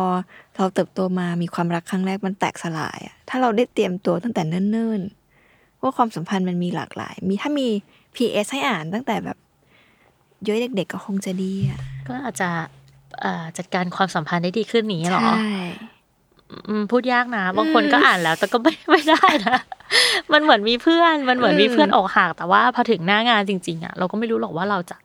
[0.57, 7.69] เราเติบโตมามีความรักครั้งแรกมันแตกสลายอะถ้าเราได้เตรียมตัวตั้งแต่เนิ่นๆว่าความสัมพันธ์มันมีหลากหลาย มีถ้ามี
[8.15, 9.39] PS ให้อ่านตั้งแต่แบบ
[10.47, 12.82] ย้อยเด็กๆก็คงจะดีอะก็อาจจะเอ่อ
[13.59, 15.37] จัดการความสัมพันธ์ได้ดีขึ้นอย่างนี้เหรอใช่
[16.69, 19.59] อืมพูดยากนะบางคนก็อ่านแล้ว แต่ก็ไม่ไม่ได้นะ
[20.33, 24.97] มันเหมือนมีเพื่อน มันเหมือนมีเพื่อนอกหักแต่ว่าพอถึงหน้างานจริง ๆอะเราก็ไม่รู้หรอกว่าเราจะ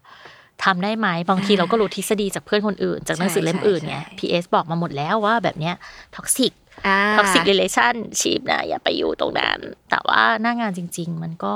[0.64, 5.76] ทำได้ไหมบางทีเราก็รู้ทฤษฎีจากเพื่อนคนอื่น จากหนังสือเล่มอื่นไง PS บอกมาหมดแล้วว่าแบบเนี้ย
[6.16, 6.52] toxic
[6.88, 11.56] อ่า toxic relationship นะอย่าไปอยู่ตรงนั้น แต่ว่าหน้างานจริง ๆ มันก็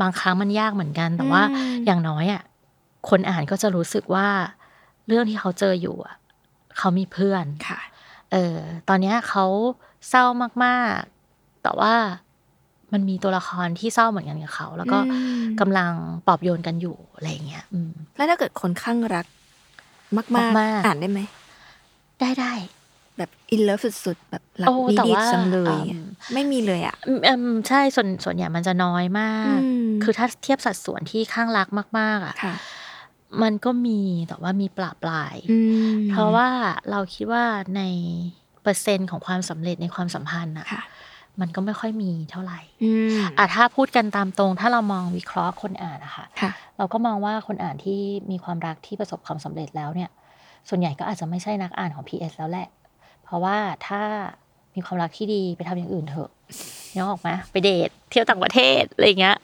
[0.00, 2.42] บางครั้งมันยากเหมือนกัน แต่ว่าอืมอย่างน้อยอะ
[3.10, 4.26] คนอ่านก็จะรู้สึกว่า
[5.08, 6.16] เรื่องที่เขาเจออยู่อะ
[6.78, 7.78] เขามีเพื่อนค่ะ
[8.32, 8.56] เออ
[8.88, 9.46] ตอนเนี้ยเขา
[10.08, 10.24] เศร้า
[10.64, 11.94] มากๆ แต่ว่า
[12.92, 15.18] มันมีตัวละครที่เศร้าเหมือนกันกับเขา แล้วก็อื
[15.50, 15.92] มกำลัง
[16.26, 19.26] ปลอบโยนกันอยู่อะไรอย่างเงี้ยอืมแล้วถ้าเกิดคนข้างรัก
[20.16, 20.28] มาก
[20.58, 21.20] มากๆๆอ่านได้ไหม
[22.20, 22.52] ได้ได้
[23.18, 29.52] แบบอินเลิฟสุดๆแบบรักโอ้นี้แต่ดีว่าจังเลยอืมไม่มีเลยอะอืมอืมใช่ส่วนส่วนใหญ่มันจะน้อยมากอื
[29.88, 32.54] มคือถ้าเทียบสัดส่วนที่ข้างรักมาก ๆ อะค่ะ
[33.42, 35.58] มันก็มีแต่ว่ามีปลาปลายอื
[35.96, 36.48] มเพราะว่า
[36.90, 37.44] เราคิดว่า
[37.76, 37.82] ใน
[38.62, 40.82] เปอร์เซ็นต์ของความสำเร็จในความสัมพันธ์อะค่ะ
[41.40, 48.00] มันก็ไม่ค่อยมีเท่าไหร่อืมอะถ้าพูดกันตามตรง ถ้าเรามองวิเคราะห์คนอ่านนะคะค่ะเราก็มองว่าคนอ่านที่
[48.30, 50.10] มีความรักที่ประสบความสำเร็จแล้วเนี่ย
[50.68, 52.68] ส่วนใหญ่ก็อาจจะไม่ใช่นักอ่านของ PS แล้วแหละ
[53.24, 53.56] เพราะว่า
[53.86, 54.00] ถ้า
[54.74, 56.30] มีความรักที่ดีไปทำอย่างอื่นเถอะ
[56.94, 59.36] นึกออกไหมไปเดทเที่ยวต่างประเทศอะไรเงี้ย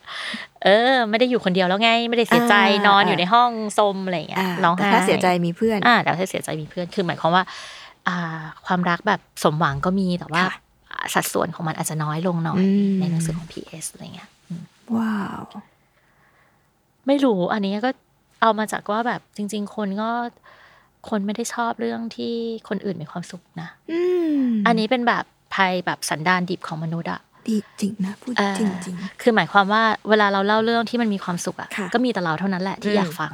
[0.63, 7.43] เออ ไม่ได้อยู่คนเดียวแล้วไง ไม่ได้เสียใจอ่านอนอยู่ในห้องซมอะไรเงี้ยอ่าร้องแต่ไห้ถ้าเสียใจมีเพื่อนอ่าแต่ถ้าเสียใจมีเพื่อนคือหมายความว่า
[8.07, 10.53] อ่า ความรักแบบสมหวังก็มีแต่ว่าค่ะ
[10.91, 14.29] อ่าสัดส่วนของมันอาจจะน้อยลงหน่อยอืมในหนังสือของ PS อะไรเงี้ย
[14.97, 15.43] ว้าว
[17.07, 17.89] ไม่รู้ อันนี้ก็
[18.41, 20.11] เอามาจากว่าแบบจริง ๆ คนก็
[21.09, 22.33] คนไม่ได้ชอบเรื่องที่
[22.69, 23.99] คนอื่นมีความสุขนะอื
[24.37, 25.23] มอันนี้เป็นแบบ
[25.55, 33.33] ภัยแบบสันดานดิบของมนุษย์อะดีจริงนะพูดเอ่อจริงจริงคือหมายความว่าเวลาเราเล่าเรื่องที่มันมีความสุขอะค่ะก็มีแต่เราเท่านั้นแหละที่อืมอยากฟัง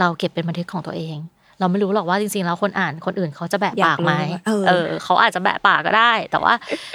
[0.00, 1.16] เราเก็บเป็นบันทึกของตัวเอง
[1.60, 6.54] เราไม่รู้หรอกว่าจริงๆแล้วคนอ่านคนอื่นเขาจะแบะปากไหมอยากรู้ว่าเออเออเขาอาจจะแบะปากก็ได้ แต่ว่า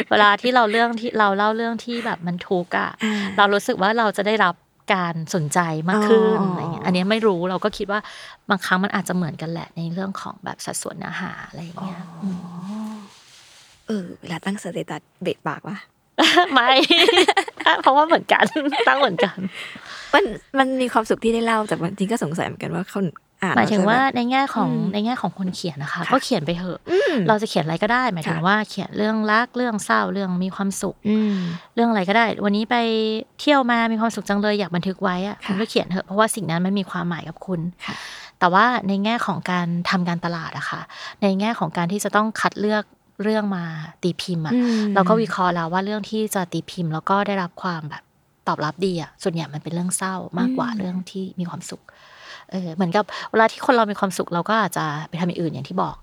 [0.10, 4.56] เวลาที่เราเรื่องที่เราเล่าเรื่องที่แบบมันทุกข์อะอ่าเรารู้สึกว่าเราจะได้รับ
[4.94, 5.60] การสนใจ
[5.90, 8.00] มากขึ้นอ๋อออะไรเงี้ย อันเนี้ยไม่รู้เราก็คิดว่า
[8.50, 12.02] บางครั้งมันอาจจะเหมือนกันแหละในเรื่องของแบบสัดส่วนเนื้อหาอะไรอย่างเงี้ย
[12.34, 12.38] ม
[13.01, 15.78] เออเวลาตั้งสเตตัสเบ็ดปากวะ
[16.54, 16.70] ไม่
[17.82, 18.46] เพราะว่าเหมือนกัน
[18.88, 19.38] ตั้งเหมือนกัน
[20.14, 20.24] มัน
[20.60, 23.00] มันมีความสุขที่ได้เล่าแต่บางทีก็สงสัยเหมือนกันว่าเขา
[23.44, 31.36] อ่านหมายถึงว่าแล้จะแบบในแง่ของอืมในแง่ของคนเขียนนะคะค่ะก็เขียนไปเถอะอืมเราจะเขียนอะไรก็ได้หมายถึงค่ะว่าเขียนเรื่องรักเรื่องเศร้าเรื่องมีความสุขอืม
[31.76, 32.76] เรื่องอะไรก็ได้ วันนี้ไป
[33.40, 37.96] เที่ยวมามีความสุขจังเลยอยากบันทึกไว้อะค่ะคุณก็เขียนเถอะเพราะว่าสิ่งนั้นมันมีความหมายกับคุณค่ะ
[38.40, 40.82] แต่ว่าในแง่ของการทำการตลาดอะค่ะ
[41.22, 42.84] ในแง่ของการที่จะต้องคัดเลือก
[43.24, 43.64] เรื่องมา
[44.04, 48.04] ตีพิมพ์อะอืมเราก็วิเคราะห์แล้วว่าเรื่องที่จะตีพิมพ์แล้วก็ได้รับความแบบ
[48.48, 51.82] ตอบรับดีอะส่วนใหญ่มันเป็นเรื่องเศร้ามากกว่าเรื่องที่มีความสุข
[52.52, 55.96] เออเหมือนกับเวลาที่คนเรามีความสุขเราก็อาจจะไปทำอย่างอื่นอย่างที่บอก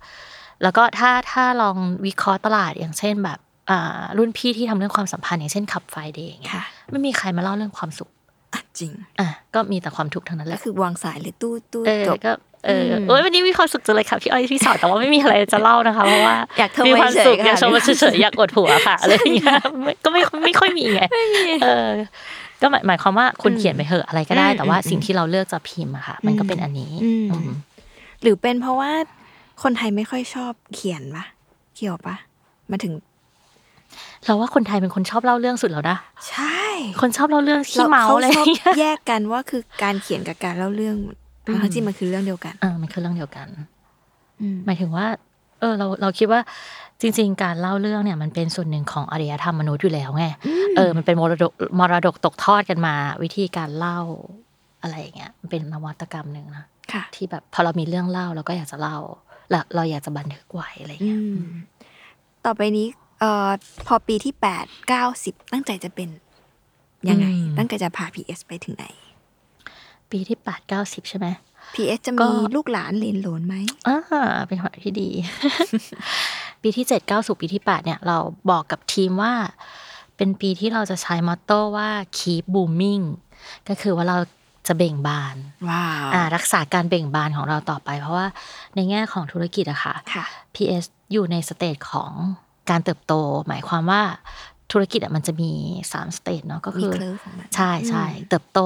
[0.62, 3.38] แล้วก็ถ้าถ้าลองวิเคราะห์ตลาดอย่างเช่นแบบ
[3.70, 8.10] อ่ารุ่นพี่ที่ทำเรื่องความสัมพันธ์อย่างเช่นขับไฟเดย์อย่างเงี้ยค่ะไม่มีใครมาเล่าเรื่องความสุข
[8.52, 12.32] อะจริงอะก็มีแต่ความทุกข์ทั้งนั้นแหก็ละคือวางสายเลยตู้ตู้เออจบก็
[12.68, 21.02] เอออมโอ้ยวันนี้มีความสุขจังเลยค่ะพี่อ้อยพี่สอนแต่ว่าไม่มีอะไรจะเล่านะคะเพราะว่าอยากโทรมีความสุขเฉยๆอยากค่ะชมมาเฉยๆอยากกดหัวค่ะอะไรอย่างเงี้ยไม่ก็ไม่ไม่ค่อยมีไง
[21.62, 21.88] เออ
[22.62, 27.50] ก็หมายหมายความว่าคุณเขียนไปเหอะอะไรก็ได้อืมแต่ว่าอืมสิ่งที่เราเลือกจะพิมพ์อะค่ะ มันก็เป็นอันนี้อืมอืม
[28.22, 28.90] หรือเป็นเพราะว่า
[29.62, 31.24] คนไทยไม่ค่อยชอบเขียนปะ
[31.76, 32.16] เกี่ยวปะ
[32.70, 32.92] มาถึง
[34.24, 35.96] เราว่าคนไทยเป็นคนชอบเล่าเรื่องสุดแล้วนะ
[36.30, 36.60] ใช่
[37.00, 41.27] คนชอบเล่าเรื่องขี้เมาขอะไรอชอบย่างเงี้ยแยกกันว่าคือการเขียนกับการเล่าเรื่องอืม
[41.62, 43.48] ทั้งที่มันคือเรื่องเดียวกันเออมันคือเรื่องเดียวกัน
[44.40, 45.06] อืมหมายถึงว่า
[45.60, 46.40] เออ เราเราคิดว่า
[47.00, 50.26] จริง ๆ การเล่าเรื่องเนี่ยมันเป็นส่วนหนึ่งของอารยธรรมมนุษย์อยู่แล้วไง
[50.76, 54.00] เออมันเป็นมรดกมรดกตกทอดกันมา วิธีการเล่า
[54.82, 58.98] อะไรอย่างเงี้ยมันเป็นนวัตกรรมหนึ่งนะค่ะที่แบบพอเรามีเรื่องเล่าเราก็อยากจะเล่า
[59.50, 61.50] แล้วเราอยากจะบันทึกไว้อะไรอย่างอืเงี้ยม
[62.44, 62.86] ต่อไปนี้
[63.20, 63.50] เอ่อ
[63.86, 66.08] พอปีที่แปดเก้าสิบตั้งใจจะเป็น
[67.10, 67.26] ยังไง
[67.58, 68.86] ตั้งใจจะพา PS ไปถึงไหน
[70.12, 71.26] ปีที่แปดเก้าสิบใช่ไหม
[71.74, 73.54] PS จะก็มีลูกหลานเหลนโหลนไหม
[73.88, 73.98] อ่า
[74.48, 75.08] เป็นคำตอบที่ดี
[76.62, 78.18] ปีที่เจ็ดเก้าสู่ปีที่แปดเนี่ยเรา
[78.50, 79.34] บอกกับทีมว่า
[80.16, 83.04] เป็นปีที่เราจะใช้มอตโต้ว่า keep booming
[83.68, 84.18] ก็คือว่าเรา
[84.66, 85.36] จะเบ่งบาน
[85.70, 88.26] ว้าวอ่ารักษาการเบ่งบานของเราต่อไป เพราะว่า
[88.74, 92.12] ในแง่ของธุรกิจอะค่ะค่ะ PS อยู่ใน stage ของ
[92.70, 93.14] การเติบโต
[93.48, 94.02] หมายความว่า
[94.72, 95.50] ธุรกิจอะมันจะมี
[95.92, 98.60] สาม stage เนาะก็มีคือ curve ของมันใช่ใช่เติบโต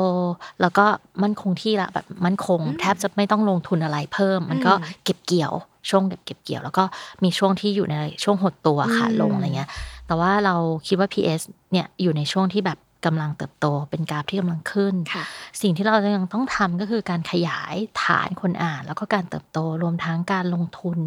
[0.60, 0.86] แล้วก็
[1.22, 4.72] มั่นคงที่ละแบบมั่นคง แทบจะไม่ต้องลงทุนอะไรเพิ่ม มันก็
[5.04, 5.52] เก็บเกี่ยว
[5.90, 6.84] ช่วงเก็บเก็บเกี่ยว แล้วก็
[7.22, 9.70] มีช่วงที่อยู่ในช่วงหดตัวขาลงอะไรเงี้ย
[10.06, 10.54] แต่ว่าเรา
[10.86, 11.42] คิดว่า PS
[11.72, 15.24] เนี่ยอยู่ในช่วงที่แบบกำลังเติบโตเป็นกราฟที่กำลังขึ้นค่ะ
[15.62, 20.98] สิ่งที่เรายังต้องทำก็คือการขยายฐานคนอ่าน แล้วก็การเติบโตรวมทั้งการลงทุน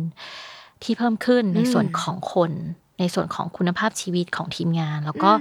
[0.84, 2.52] ที่เพิ่มขึ้นในส่วนของคน
[3.00, 5.32] ในส่วนของคุณภาพชีวิตของทีมงาน แล้วก็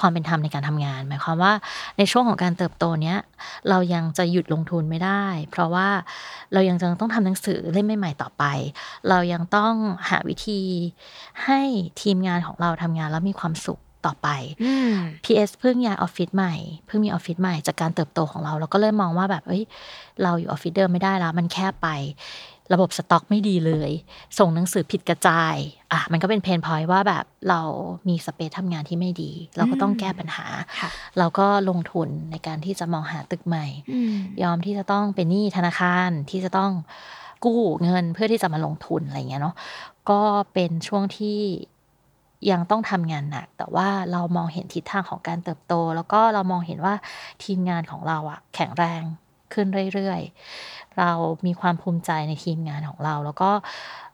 [0.00, 1.52] ความเป็นธรรมในการทำงาน หมายความว่า
[1.98, 3.18] ในช่วงของการเติบโตเนี้ย
[3.68, 5.88] เรายังจะหยุดลงทุนไม่ได้ เพราะว่า
[6.52, 8.44] เรายังจะต้องทำหนังสือเล่มใหม่ๆต่อไป
[9.08, 9.74] เรายังต้อง
[10.08, 10.60] หาวิธี
[11.44, 11.60] ให้
[12.02, 14.28] ทีมงานของเราทำงานแล้วมีความสุขต่อไป
[14.64, 14.94] อืม
[15.24, 16.54] PS เพิ่งย้ายออฟฟิศใหม่
[16.86, 19.62] เพิ่งมีออฟฟิศใหม่จากการเติบโตของเรา เราก็เริ่มมองว่าแบบ เอ้ย
[20.22, 21.88] เราอยู่ออฟฟิศเดิมไม่ได้แล้ว มันแคบไป
[22.72, 23.90] ระบบสต็อกไม่ดีเลย
[24.38, 25.56] ส่งหนังสือผิดกระจาย
[25.92, 27.60] อะมันก็เป็น pain point ว่าแบบเรา
[28.08, 30.46] มี space ทำงานที่ไม่ดี เราก็ต้องแก้ปัญหา
[30.80, 36.72] ค่ะเราก็ลงทุนในการที่จะมองหาตึกใหม่อืมยอมที่จะต้องเป็นหนี้ธนาคารที่จะต้อง
[37.44, 39.54] กู้เงินเพื่อที่จะมาลงทุนอะไรเงี้ยเนาะ
[40.10, 40.20] ก็
[40.52, 41.38] เป็นช่วงที่
[42.50, 46.94] ยังต้องทำงานหนัก แต่ว่าเรามองเห็นทิศทางของการเติบโต แล้วก็เรามองเห็นว่า
[47.44, 49.02] ทีมงานของเราอะแข็งแรง
[49.52, 51.10] ขึ้นเรื่อยๆ เรา
[51.46, 53.50] มีความภูมิใจในทีมงานของเรา แล้วก็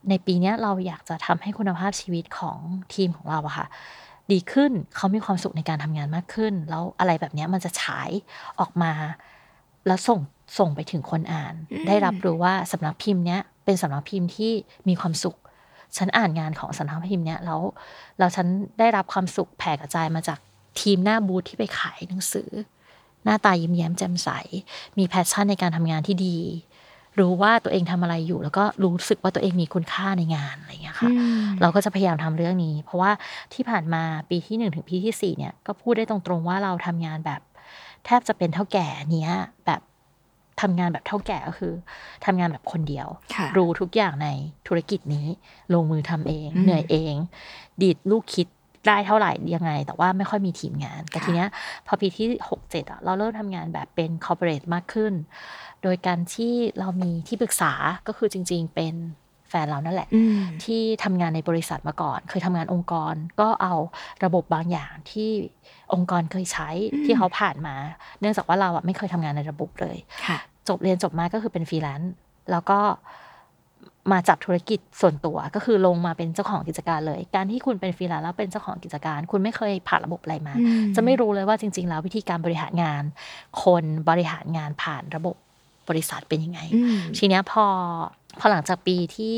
[0.08, 2.58] ในปีนี้เราอยากจะทำให้คุณภาพชีวิตของ
[2.94, 3.66] ทีมของเราอะค่ะ
[4.32, 8.10] ดีขึ้นเขามีความสุขในการทำงานมากขึ้น แล้วอะไรแบบนี้มันจะฉาย
[8.60, 8.92] ออกมา
[9.86, 10.20] แล้วส่ง
[10.58, 11.54] ส่งไปถึงคนอ่าน
[11.86, 14.52] ได้รับรู้ว่าสำนักพิมพ์เนี้ยเป็นสำนักพิมพ์ที่
[14.88, 15.36] มีความสุข
[15.96, 17.60] ฉันอ่านงานของสำนักพิมพ์เนี้ยแล้ว
[18.18, 18.46] แล้วฉัน
[18.78, 20.38] ได้รับความสุขแผ่กระจายมาจาก
[20.80, 22.50] ทีมหน้าบูธที่ไปขายหนังสือ
[23.24, 24.28] หน้าตายิ้มแย้มแจ่มใส
[24.98, 26.36] มีแพชชั่นในการทำงานที่ดี
[27.20, 31.10] รู้ว่าตัวเองทำอะไรอยู่ แล้วก็รู้สึกว่าตัวเองมีคุณค่าในงานอะไรอย่างเงี้ยค่ะ
[31.60, 33.10] เราก็จะพยายามทำเรื่องนี้ เพราะว่า
[33.54, 37.40] ที่ผ่านมาปีที่หนึ่งถึงปีที่สี่เนี่ยก็พูดได้ตรงๆว่าเราทำงานแบบ
[38.04, 39.32] แทบจะเป็นเท่าแก่เนี้ย
[39.66, 39.80] แบบ
[40.60, 41.72] ทำงานแบบเท่าแก่ก็คือ
[42.24, 44.28] ทำงานแบบคนเดียวค่ะรู้ทุกอย่างใน
[44.66, 45.26] ธุรกิจนี้
[45.74, 47.14] ลงมือทำเองอืมเหนื่อยเอง
[47.82, 48.46] ดีดลูกคิด
[48.86, 51.48] ได้เท่าไหร่ยังไง แต่ว่าไม่ค่อยมีทีมงาน แต่ค่ะทีเนี้ย
[51.86, 55.12] พอปีที่หกเจ็ดอะเราเริ่มทำงานแบบเป็นคอร์เปอเรทมากขึ้น
[55.82, 57.72] โดยการที่เรามีที่ปรึกษา
[58.06, 58.94] ก็คือจริง ๆ เป็น
[59.50, 63.74] แฟนเรานั่นแหละอืมที่ทำงานในบริษัทมาก่อน เคยทำงานองค์กรก็เอา
[64.24, 65.30] ระบบบางอย่างที่
[65.94, 67.74] องค์กรเคยใช้อืมที่เขาผ่านมา
[68.20, 72.12] เนื่องจากว่าเราอะไม่เคยทำงานในระบบเลยค่ะจบเรียนจบมาก็คือเป็นฟรีแลนซ์
[72.50, 72.78] แล้วก็
[74.12, 83.02] มาจับธุรกิจส่วนตัวก็คือลงมาเป็นเจ้าของกิจการเลย การที่คุณเป็นฟรีแลนซ์แล้วเป็นเจ้าของกิจการ คุณไม่เคยผ่านระบบอะไรมาอืมจะไม่รู้เลยว่าจริง ๆ แล้ววิธีการบริหารงาน
[83.62, 85.36] คนบริหารงานผ่านระบบ
[85.88, 87.64] บริษัทเป็นยังไงอืมทีเนี้ยพอ
[88.38, 89.36] พอหลังจากปีที่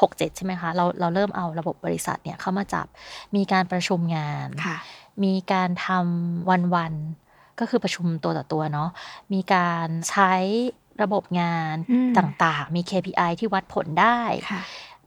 [0.00, 2.86] หกเจ็ดใช่ไหมคะ เราเราเริ่มเอาระบบบริษัทเนี่ยเข้ามาจับ
[3.36, 4.76] มีการประชุมงานค่ะ
[5.24, 8.90] มีการทำวันวันๆก็คือประชุมตัวต่อตัวเนาะ
[9.32, 10.32] มีการใช้
[11.02, 14.20] ระบบงานอืมต่างๆ มี KPI ที่วัดผลได้
[14.50, 14.62] ค่ะ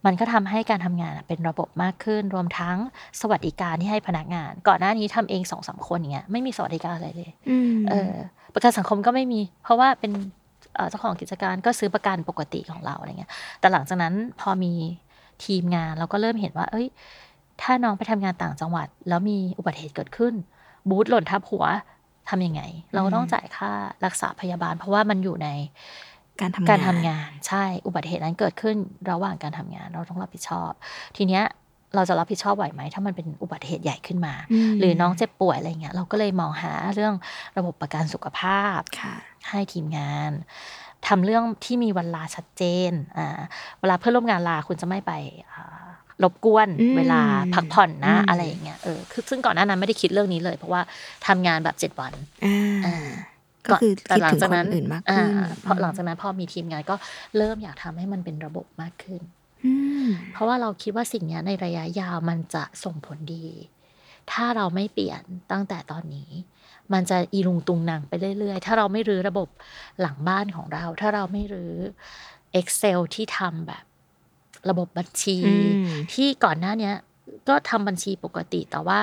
[0.05, 2.77] มันก็ทำให้การทำงานอะเป็นระบบมากขึ้น รวมทั้ง
[3.21, 8.13] สวัสดิการที่ให้พนักงาน ก่อนหน้านี้ทำเองสองสามคนอย่างเงี้ยไม่มีสวัสดิการอะไรเลยอืมเออ
[8.53, 10.11] ประกันสังคมก็ไม่มี เพราะว่าเป็น
[10.76, 14.74] เอ่อเจ้าของกิจการก็ซื้อประกันปกติของเราอะไรเงี้ย แต่หลังจากนั้นพอมี
[15.45, 16.88] ทีมงานเราก็เริ่มเห็นว่า เอ้ย
[17.61, 20.34] ถ้าน้องไปทำงานต่างจังหวัด แล้วมีอุบัติเหตุเกิดขึ้น
[20.89, 21.65] บูธหล่นทับหัว
[22.30, 22.61] ทำยังไง
[22.93, 23.71] เราก็ต้องจ่ายค่า
[24.05, 25.49] รักษาพยาบาล เพราะว่ามันอยู่ใน
[26.41, 28.76] การทำงานการทำงาน ใช่อุบัติเหตุนั้นเกิดขึ้น
[29.11, 30.71] ระหว่างการทำงานเราต้องรับผิดชอบ
[31.17, 31.43] ทีเนี้ย
[31.96, 34.34] เราจะรับผิดชอบไหวไหม ถ้ามันเป็นอุบัติเหตุใหญ่ขึ้นมา
[34.74, 37.14] มหรือน้องเจ็บป่วยอะไรเงี้ยเราก็เลยมองหาเรื่อง
[37.58, 39.16] ระบบประกันสุขภาพค่ะ
[39.50, 40.32] ให้ทีมงาน
[41.08, 43.39] ทำเรื่องที่มีวันลาชัดเจนอ่า
[43.80, 45.12] เวลาเพื่อนร่วมงานลาคุณจะไม่ไป
[45.52, 45.86] อ่า
[46.24, 47.22] รบกวนอืมเวลา
[47.54, 50.82] พักผ่อนนะอืมอะไรอย่างเงี้ยเออคือซึ่งก่อนหน้านั้นไม่ได้คิดเรื่องนี้เลย เพราะว่า
[51.28, 52.14] ทำงานแบบเจ็ดวัน
[52.46, 53.10] อ่าอ่า
[53.72, 56.96] ก็คือแต่คิดหลัถึงจากคนอื่นมากขึ้นอ่พอหลังจากนั้นพอมีทีมงานก็
[57.38, 59.43] เริ่มอยากทำให้มันเป็นระบบมากขึ้นอืม
[60.32, 63.45] เพราะว่าเราคิดว่าสิ่งเนี้ยในระยะยาวมันจะส่งผลดี
[64.32, 66.32] ถ้าเราไม่เปลี่ยนตั้งแต่ตอนนี้
[66.93, 69.47] มันจะอีลุงตุงนางไปเรื่อย ๆ ถ้าเราไม่รื้อระบบ
[70.01, 71.76] หลังบ้านของเรา ถ้าเราไม่รื้อ
[72.59, 73.84] Excel ที่ทำแบบ
[74.70, 75.53] ระบบบัญชีอื
[75.84, 76.95] มที่ก่อนหน้าเนี้ย
[77.47, 78.99] ก็ทำบัญชีปกติแต่ว่า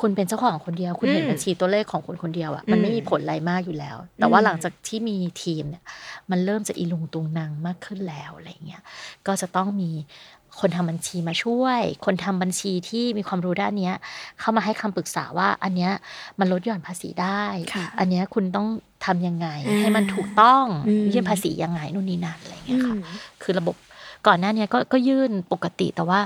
[0.00, 5.84] คุณเป็นเจ้าของคนเดียว คุณเห็นอืมบัญชีตัวเลขของคนคนเดียวอะมันไม่อืมมีผลอะไรมากอยู่แล้ว แต่ว่าอืมหลังจากที่มีทีมเนี่ย
[6.30, 8.82] มันเริ่มจะอีลุงตุงนางมากขึ้นแล้วอะไรเงี้ย
[9.26, 9.90] ก็จะต้องมี
[10.60, 13.94] คนทำบัญชีมาช่วย คนทำบัญชีที่มีความรู้ด้านเนี้ย
[14.40, 15.92] เข้ามาให้คำปรึกษาว่า อันเนี้ย
[16.38, 18.66] มันลดหย่อนภาษีได้ค่ะอันเนี้ยคุณต้อง
[19.06, 23.76] ทำยังไงอ่าให้มันถูกต้องอืมยื่นภาษียังไงนู่นนี่นั่นอะไรเงี้ยค่ะอืมคือระบบ
[24.26, 26.20] ก่อนหน้าเนี้ยก็ก็ยื่นปกติแต่ว่า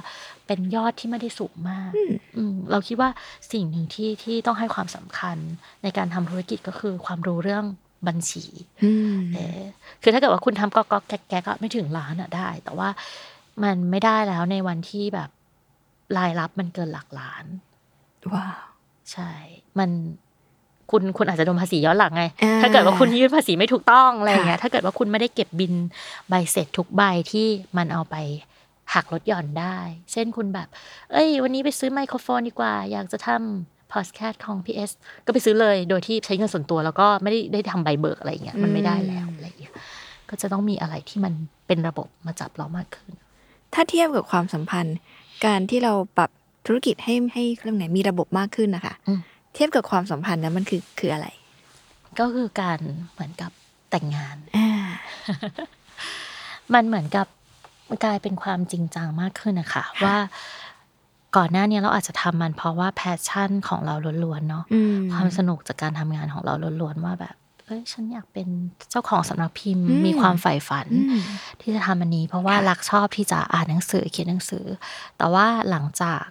[0.46, 3.10] เป็นยอดที่ไม่ได้สูงมากอืมอืมเราคิดว่า
[3.52, 5.36] สิ่งหนึ่งที่ที่ต้องให้ความสำคัญ
[5.82, 7.64] ในการทำธุรกิจก็คือความรู้เรื่อง
[8.08, 8.44] บัญชี
[8.84, 9.62] อืมเออ
[10.02, 12.88] คือถ้าเกิดว่าคุณทำก็ก็แก๊กแก๊กอะไม่ถึงล้านอะได้ แต่ว่า
[13.62, 15.30] มันไม่ได้แล้วในวันที่แบบ
[16.18, 17.44] รายรับมันเกินหลักล้าน
[18.32, 18.58] ว้าว
[19.12, 19.30] ใช่
[19.78, 19.90] มัน
[20.90, 25.72] คุณคุณอาจจะโดนภาษีย้อนหลังไงอ่าถ้าเกิดว่าคุณยื่นภาษีไม่ถูกต้องอะไรอย่างเงี้ยค่ะถ้าเกิดว่าคุณไม่ได้เก็บบิน
[26.28, 27.02] ใบเสร็จทุกใบ
[27.32, 27.46] ที่
[27.76, 28.16] มันเอาไป
[28.94, 29.78] หักลดหย่อนได้
[30.12, 30.68] เช่นคุณแบบ
[31.12, 34.90] เอ้ย วันนี้ไปซื้อไมโครโฟนดีกว่า อยากจะทำพอดแคสต์ของ PS
[35.26, 39.72] ก็ไปซื้อเลย โดยที่ใช้เงินส่วนตัวแล้วก็ไม่ได้ได้ทำใบเบิกอะไรอย่างเงี้ย มันไม่ได้แล้วอะไรอย่างเงี้ย
[40.30, 41.32] ก็จะต้องมีอะไรที่มัน
[41.66, 43.10] เป็นระบบมาจับเรามากขึ้น
[43.74, 44.96] ถ้าเทียบกับความสัมพันธ์
[45.46, 46.30] การที่เราปรับ
[46.66, 51.28] ธุรกิจให้ให้เรื่องไหนมีระบบมากขึ้นนะคะอืมเทียบกับความสัมพันธ์แล้วมันคือคืออะไร
[52.18, 52.78] ก็คือการ
[53.12, 53.50] เหมือนกับ
[53.90, 54.68] แต่งงานอ่า
[56.74, 57.26] มันเหมือนกับ
[58.04, 60.16] กลายเป็นความจริงจังมากขึ้นนะคะว่า
[61.36, 63.94] ก่อนหน้าเนี้ยเราอาจจะทำมันเพราะว่าแพชชั่นของเรา
[64.24, 68.48] ล้วนๆเนาะอืมความสนุกจากการทำงานของเราล้วนๆว่าแบบเอ้ยฉันอยากเป็น
[68.90, 71.22] เจ้าของสำนักพิมพ์อืมมีความใฝ่ฝันอืม
[71.60, 74.64] ที่จะทำอันนี้ เพราะว่าค่ะรักชอบที่จะอ่านหนังสือเขียนหนังสือ
[75.18, 76.22] แต่ว่าหลังจาก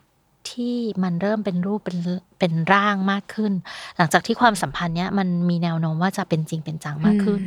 [0.50, 1.98] ที่มันเริ่มเป็นรูปเป็น
[2.40, 3.54] เป็นร่างมากขึ้น
[3.98, 7.42] หลังจากที่ความสัมพันธ์เนี้ยมันมีแนวโน้มว่าจะเป็นจริงเป็นจังมากขึ้น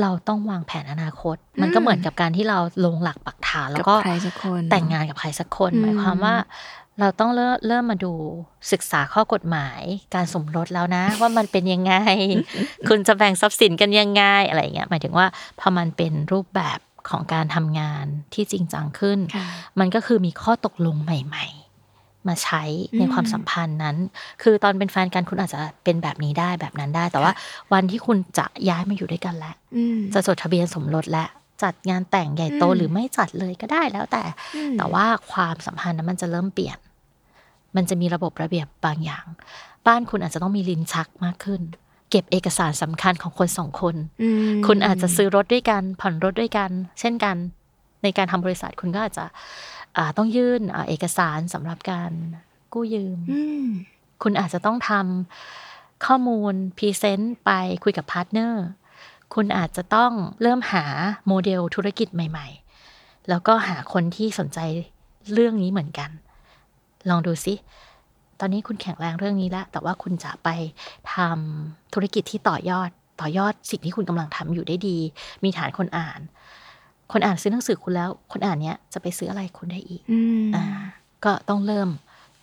[0.00, 6.36] เราต้องวางแผนอนาคต มันก็เหมือนกับการที่เราลงหลักปักฐานแล้วก็กับใครสักคนแต่งงานกับใครสักคนอืมหมายความว่า
[7.00, 8.12] เราต้องเริ่มเริ่มมาดู
[8.72, 9.80] ศึกษาข้อกฎหมาย
[10.14, 11.94] การสมรสแล้วนะ ว่ามันเป็นยังไง
[12.88, 15.26] คุณจะแบ่งทรัพย์สินกันยังไงอะไรเงี้ยหมายถึงว่า
[15.60, 19.46] พอมันเป็นรูปแบบ ของการทำงานที่จริงจังขึ้นค่ะ
[19.80, 22.62] มันก็คือมีข้อตกลงใหม่ ๆ มาใช้
[22.98, 23.96] ในอืมความสัมพันธ์นั้น
[24.42, 27.32] คือตอนเป็นแฟนกันคุณอาจจะเป็นแบบนี้ได้แบบนั้นได้ แต่ว่า
[27.72, 31.24] วันที่คุณจะย้ายมาอยู่ด้วยกันแล้วอืมจะจดทะเบียนสมรสและ
[31.62, 34.22] จัดงานแต่งใหญ่โตอืมหรือไม่จัดเลยก็ได้แล้วแต่
[34.56, 36.78] อืมแต่ว่าความสัมพันธ์นั้นมันจะเริ่มเปลี่ยน
[37.76, 39.24] มันจะมีระบบระเบียบ บางอย่าง
[39.86, 41.60] บ้านคุณอาจจะต้องมีลิ้นชักมากขึ้น
[42.10, 46.70] เก็บเอกสารสำคัญของคนสองคนอืมคุณอาจจะซื้อรถด้วยกัน ผ่อนรถด้วยกัน
[47.00, 47.36] เช่นกัน
[48.02, 49.24] ในการทำบริษัทคุณก็อาจจะ
[49.96, 52.10] อ่าต้องยื่นอ่าเอกสารสำหรับการ
[52.72, 53.66] กู้ยืมอืม
[54.22, 57.50] คุณอาจจะต้องทำข้อมูล present ไป
[57.84, 58.64] คุยกับ partner
[59.34, 60.12] คุณอาจจะต้อง
[60.42, 60.84] เริ่มหา
[61.26, 62.48] โมเดลธุรกิจใหม่
[62.88, 64.58] ๆ แล้วก็หาคนที่สนใจ
[65.32, 66.10] เรื่องนี้เหมือนกัน
[67.08, 67.58] ลองดูซิต
[68.44, 70.48] อนนี้คุณแข็งแรงเรื่องนี้แล้วแต่ว่าคุณจะไป
[71.14, 72.90] ทำธุรกิจที่ต่อยอด
[73.20, 74.98] ต่อยอดสิ่งที่คุณกำลังทำอยู่ได้ดี
[75.44, 76.20] มีฐานคนอ่าน
[77.12, 80.64] คนอ่านซื้อหนังสือคุณแล้ว คนอ่านเนี้ยจะไปซื้ออะไรคุณได้อีกอืมอ่า
[81.24, 81.88] ก็ต้องเริ่ม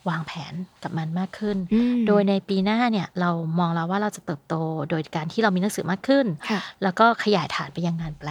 [0.09, 0.53] วางแผน
[0.83, 3.29] กับมันมากขึ้นอืมโดยในปีหน้าเนี่ยเรา
[3.59, 4.55] มองแล้วว่าเราจะเติบโต
[4.89, 8.29] โดยการที่เรามีหนังสือมากขึ้นค่ะแล้วก็ขยายฐานไปยังงานแปล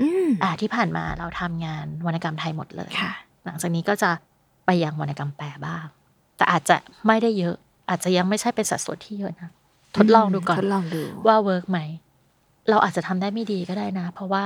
[0.00, 3.12] อืมอ่าที่ผ่านมาเราทำงานวรรณกรรมไทยหมดเลยค่ะ
[3.44, 4.10] หลังจากนี้ก็จะ
[4.66, 5.84] ไปยังวรรณกรรมแปลบ้าง
[6.38, 7.56] แต่อาจจะไม่ได้เยอะ
[7.90, 9.50] อาจจะยังไม่ใช่เป็นสัดส่วนที่เยอะนะ
[9.96, 11.78] ทดลองดูก่อนทดลองดูว่า work ไหม
[12.70, 14.44] เราอาจจะทำได้ไม่ดีก็ได้นะ เพราะว่า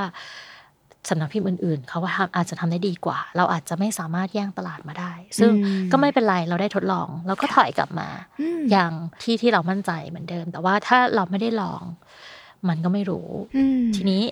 [1.08, 8.08] สำนักพิมพ์อื่นๆ เขาว่าทำอาจจะทำได้ดีกว่า เราอาจจะไม่สามารถแย่งตลาดมาได้ ซึ่งอืมก็ไม่เป็นไรเราได้ทดลอง เราก็ถอยกลับมา
[8.40, 8.90] อืมอย่าง
[9.22, 11.82] ที่ที่เรามั่นใจเหมือนเดิม แต่ว่าถ้าเราไม่ได้ลอง
[12.68, 14.22] มันก็ไม่รู้อืมทีนี้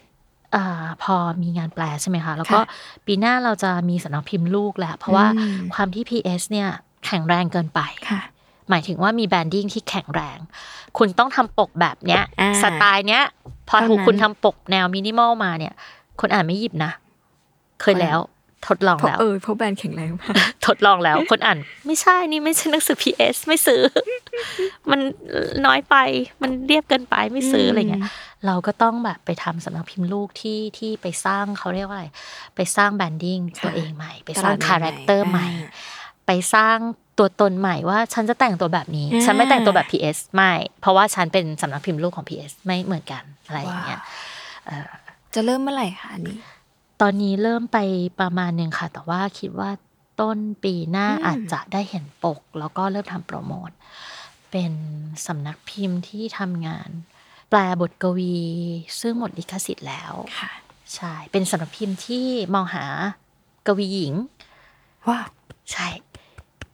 [0.54, 2.64] อาพอมีงานแปลใช่ไหมคะ แล้วก็ค่ะ
[3.06, 6.68] ปีหน้าเราจะมีสำนักพิมพ์ลูกแหละเพราะว่าอืมความที่ PS เนี่ย
[7.06, 8.20] แข็งแรงเกินไปค่ะ
[8.70, 10.38] หมายถึงว่ามีแบรนดิ้งที่แข็งแรง
[10.98, 13.24] คุณต้องทำปกแบบเนี้ยอ่าสไตล์เนี้ย
[13.68, 15.74] พอเท่านั้นถูกคุณทำปกแนวมินิมอลมาเนี่ย
[16.20, 16.92] คนอ่านไม่หยิบนะ
[17.82, 18.18] เคยแล้ว
[18.68, 20.34] ทดลองเพราะแล้ว เออเพราะแบรนด์แข็งแรงมาก
[20.66, 23.82] ทดลองแล้ว คนอ่านไม่ใช่นี่ไม่ใช่หนังสือ PS ไม่ซื้อ
[24.90, 25.00] มัน
[25.66, 25.96] น้อยไป
[26.42, 28.04] มันเรียบเกินไปไม่ซื้ออะไรเงี้ย
[28.46, 32.06] เราก็ต้องแบบไปทำสำนักพิมพ์ลูกที่ที่ไปสร้างเขาเรียกว่าอะไร
[32.56, 35.48] ไปสร้าง branding ค่ะตัวเองใหม่ ไปสร้างตลาด character ใหม่
[36.32, 36.78] ไปสร้าง
[37.18, 44.00] ตัวตนใหม่ว่าฉันจะแต่งตัวแบบนี้อ่าฉันไม่แต่งตัวแบบ PS ไม่ เพราะว่าฉันเป็นสำนักพิมพ์ลูกของ PS ไม่เหมือนกันอะไรอย่างเงี้ย
[45.34, 46.38] จะเริ่มเมื่อไหร่คะอันนี้
[47.00, 47.78] ตอนนี้เริ่มไป
[48.20, 49.70] ประมาณหนึ่งค่ะ แต่ว่าคิดว่า
[50.20, 53.70] ต้นปีหน้าอืมอาจจะได้เห็นปก แล้วก็เริ่มทำโปรโมท
[54.50, 54.72] เป็น
[55.26, 56.90] สำนักพิมพ์ที่ทำงาน
[57.50, 58.36] แปลบทกวี
[59.00, 60.50] ซึ่งหมดลิขสิทธิ์แล้วค่ะ
[60.94, 62.84] ใช่ เป็นสำนักพิมพ์ที่มองหา
[63.66, 64.14] กวีหญิง
[65.08, 65.28] ว้าว
[65.72, 65.88] ใช่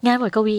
[0.07, 0.59] งานบทกวี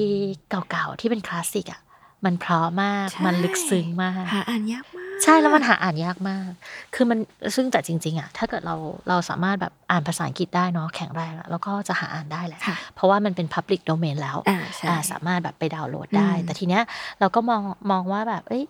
[0.50, 1.82] เก่าๆที่เป็นคลาสสิกอะ
[2.26, 6.50] มันเพราะมากใช่มันลึกซึ้งมาก หาอ่านยากมาก ใช่แล้วมันหาอ่านยากมาก
[6.96, 7.20] คือมัน
[7.56, 8.76] ซึ่งแต่จริง ๆ อะ ถ้าเกิดเรา
[9.10, 16.84] เราสามารถแบบอ่านภาษาอังกฤษได้เนาะแข็งแรงอะแล้วก็จะหาอ่านได้แหละค่ะเพราะว่ามันเป็น Public Domain แล้วอ่าใช่อ่าสามารถแบบไปดาวน์โหลดได้อืมแต่ทีเนี้ย
[17.20, 17.62] เราก็มอง
[17.92, 18.66] มองว่าแบบ เอ้ย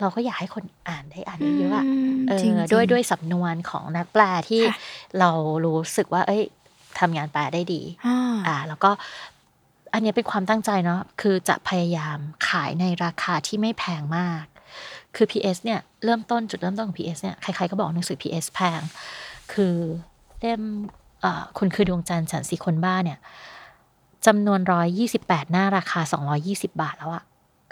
[0.00, 1.86] เราก็อยากให้คนอ่านได้อ่านเยอะๆอะ
[2.18, 4.78] มเอจริงอๆด้วยด้วยสำนวนของนักแปลที่ค่ะ
[5.20, 5.30] เรา
[5.64, 6.42] รู้สึกว่า เอ้ย
[7.00, 8.18] ทำงานแปลได้ดี อ่า
[8.48, 8.90] อ่าแล้วก็
[9.94, 12.18] อันนี้เป็นความตั้งใจเนาะคือจะพยายาม
[12.48, 14.44] ขายในราคาที่ไม่แพงมาก
[15.16, 18.80] คือ PS เนี่ยเริ่มต้นจุดเริ่มต้นของ PS เนี่ยใครๆก็บอกหนังสือ PS แพง
[19.52, 19.76] คือ
[20.40, 20.62] เล่ม
[21.58, 23.18] คุณคือดวงจันทร์ฉันสีคนบ้าเนี่ย
[24.26, 24.60] จำนวน
[25.06, 26.00] 128หน้าราคา
[26.40, 27.24] 220บาทแล้วอะ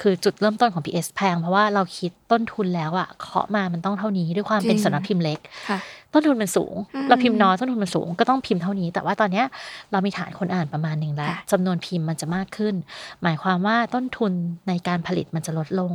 [0.03, 5.39] คือจุดเริ่มต้นของ PS แพง เพราะว่าเราคิดต้นทุนแล้วอะเคาะมามันต้องเท่านี้ด้วยความเป็นจริงสำนักพิมพ์เล็ก
[5.70, 5.79] ค่ะ
[6.15, 9.47] ต้นทุนมันสูงอืมเราพิมพ์น้อยต้นทุนมันสูงก็ต้องพิมพ์เท่านี้ แต่ว่าตอนเนี้ย
[9.93, 12.74] เรามีฐานคนอ่านประมาณหนึ่งแล้วค่ะจำนวนพิมพ์มันจะมากขึ้น
[13.23, 14.33] หมายความว่าต้นทุน
[14.69, 15.93] ในการผลิตมันจะลดลง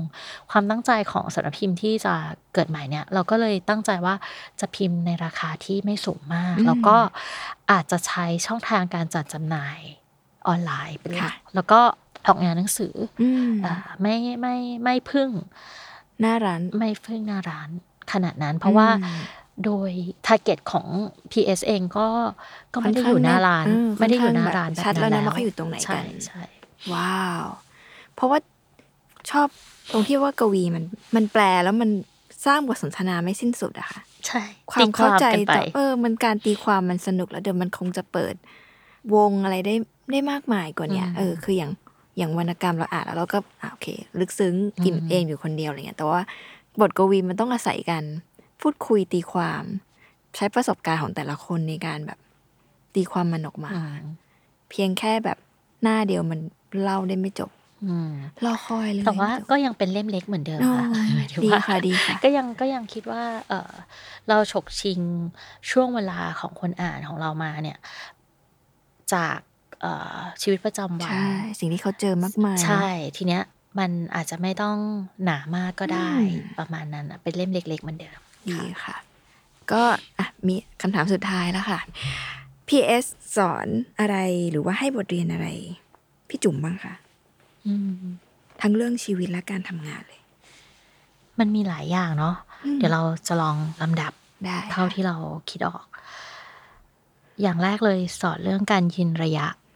[0.51, 2.13] ความตั้งใจของสำนักพิมพ์ที่จะ
[2.53, 4.15] เกิดใหม่เนี่ย เราก็เลยตั้งใจว่า
[4.59, 6.97] จะพิมพ์ในราคาที่ไม่สูงมากอืมแล้วก็
[7.71, 9.79] อาจจะใช้ช่องทางการจัดจำหน่าย
[10.47, 11.79] ออนไลน์เป็นหลัค่ะกแล้วก็
[12.27, 15.29] ออกงานหนังสืออืมอ่าไม่ไม่ไม่พึ่ง
[16.21, 17.69] หน้าร้านไม่พึ่งหน้าร้าน
[18.11, 19.19] ขนาดนั้น เพราะว่าอืม
[19.65, 19.91] โดย
[20.25, 20.87] ทาร์เก็ตของ
[21.31, 22.07] PS เองก็
[22.73, 26.41] ก็ไม่ได้อยู่หน้าร้านเออไม่ได้อยู่หน้าค่อนข้างร้านแบบชัดแล้วนะนั้นว่าเขาอยู่ตรงไหนกันใช่ใช่
[26.93, 27.45] ว้าว
[28.15, 28.39] เพราะว่า
[29.31, 29.47] ชอบ
[29.91, 30.83] ตรงที่ว่ากวีมัน
[31.15, 31.89] มันแปลแล้วมัน
[32.45, 34.41] สร้างบทสนทนาไม่สิ้นสุดอะค่ะ ใช่
[34.71, 38.35] ความเข้าใจตีกันไปต่อเออ มันการตีความมันสนุกแล้วเดี๋ยวมันคงจะเปิด
[39.15, 39.75] วงอะไรได้
[40.11, 41.71] ได้มากมายกว่าเนี้ยเออ คืออย่าง
[42.18, 43.88] อย่างวรรณกรรมเราอ่านแล้วเราก็อ่าโอเค
[44.19, 46.22] ลึกซึ้งกินเองอยู่คนเดียวอะไรเงี้ยแต่ว่า
[46.80, 48.03] บทกวีมันต้องอาศัยกัน
[48.61, 49.64] พูดคุยตีความ
[50.35, 52.19] ใช้ประสบการณ์ของแต่ละคนในการแบบ
[52.95, 53.72] ตีความมันออกมา
[54.69, 55.38] เพียงแค่แบบ
[55.84, 56.39] หน้าเดียวมัน
[56.81, 57.52] เล่าได้ไม่จบ
[57.85, 58.11] อืม
[58.45, 63.72] รอคอยเลยแต่ว่าไม่จบก็ยังเป็นเล่มเล็กเหมือนเดิมอ๋อค่ะหมายถึงดีว่าค่ะดีค่ะก็ยังก็ยังคิดว่า เออ
[64.27, 64.99] เราฉกชิง
[65.72, 67.77] ช่วงเวลาของคนอ่านของเรามาเนี่ย
[69.14, 69.56] จากเอ่อ
[70.41, 71.27] ชีวิตประจำวันใช่
[71.59, 72.85] สิ่งที่เขาเจอมากมายใช่
[73.17, 73.43] ทีเนี้ย
[73.79, 74.77] มันอาจจะไม่ต้อง
[75.23, 78.95] หนามากก็ได้อืมประมาณนั้นอะเป็นเล่มเล็กๆเหมือนเดิมดีค่ะ
[79.71, 79.83] ก็
[80.19, 81.79] อะมีคำถามสุดท้ายแล้วค่ะ
[82.67, 83.05] PS
[83.37, 83.67] สอน
[83.99, 84.17] อะไร
[84.51, 85.47] หรือว่าให้บทเรียนอะไร
[86.29, 86.93] พี่จุ๋มบ้างคะ
[87.67, 87.99] อืม
[88.61, 90.21] ทั้งเรื่องชีวิตและการทำงานเลย
[91.39, 92.35] มันมีหลายอย่างเนาะ
[92.77, 94.13] เดี๋ยวเราจะลองลำดับ
[94.45, 95.15] ได้เท่าที่เรา
[95.49, 95.85] คิดออก
[97.41, 99.66] อย่างแรกเลยสอนเรื่องการยืนระยะอื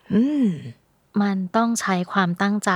[0.46, 0.48] ม
[1.22, 2.72] มันต้องใช้ความตั้งใจ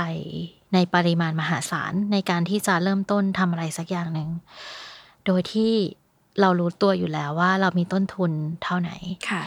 [0.74, 4.30] ในปริมาณมหาศาล ในการที่จะเริ่มต้นทำอะไรสักอย่างหนึ่ง
[5.26, 5.72] โดยที่
[6.40, 8.30] เรารู้ตัวอยู่แล้วว่าเรามีต้นทุน
[8.62, 8.90] เท่าไหน
[9.28, 9.42] ค่ะ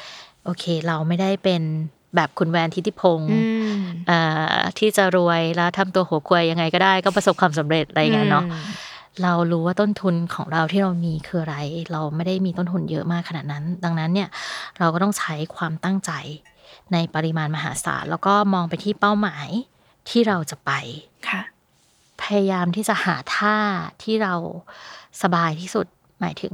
[0.45, 1.61] โอเค เราไม่ได้เป็น
[2.15, 3.39] แบบคุณแวนทิติพงศ์อื
[3.79, 4.19] มเอ่
[4.55, 8.45] อที่จะรวยแล้วทำตัวหัวควยยังไงก็ได้ ก็ประสบความสำเร็จอะไรอย่างเงี้ยเนาะ
[9.23, 11.57] เรารู้ว่าต้นทุนของเราที่เรามีคืออะไร
[11.91, 14.29] เราไม่ได้มีต้นทุนเยอะมากขนาดนั้น ดังนั้นเนี่ย
[14.79, 16.11] เราก็ต้องใช้ความตั้งใจ
[16.93, 19.47] ในปริมาณมหาศาล แล้วก็มองไปที่เป้าหมาย
[20.09, 20.71] ที่เราจะไป
[21.29, 21.41] ค่ะ
[22.23, 23.57] พยายามที่จะหาท่า
[24.03, 24.33] ที่เรา
[25.23, 25.85] สบายที่สุด
[26.21, 26.53] หมายถึง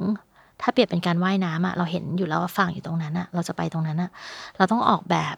[0.62, 4.12] ถ้าเปรียบเป็นการว่ายน้ำอะเราเห็นอยู่แล้วว่าฝั่งอยู่ตรงนั้นอะเราจะไปตรงนั้นอะ
[4.58, 5.36] เราต้องออกแบบ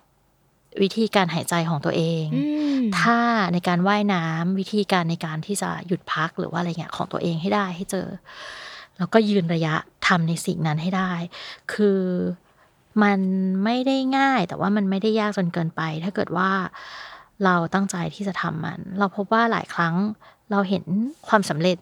[0.81, 2.43] วิธีการหายใจของตัวเองอื
[2.79, 3.19] มท่า
[3.53, 8.07] ในการว่ายน้ำวิธีการในการที่จะหยุดพักหรือว่าอะไรเงี้ยของตัวเองให้ได้ให้เจอ
[8.97, 9.73] แล้วก็ยืนระยะ
[10.07, 11.11] ทำในสิ่งนั้นให้ได้
[11.73, 11.99] คือ
[13.03, 13.19] มัน
[13.63, 16.49] ไม่ได้ง่าย แต่ว่ามันไม่ได้ยากจนเกินไป ถ้าเกิดว่า
[17.45, 19.95] เราตั้งใจที่จะทำมัน เราพบว่าหลายครั้ง
[20.51, 20.83] เราเห็น
[21.27, 21.77] ความสำเร็จ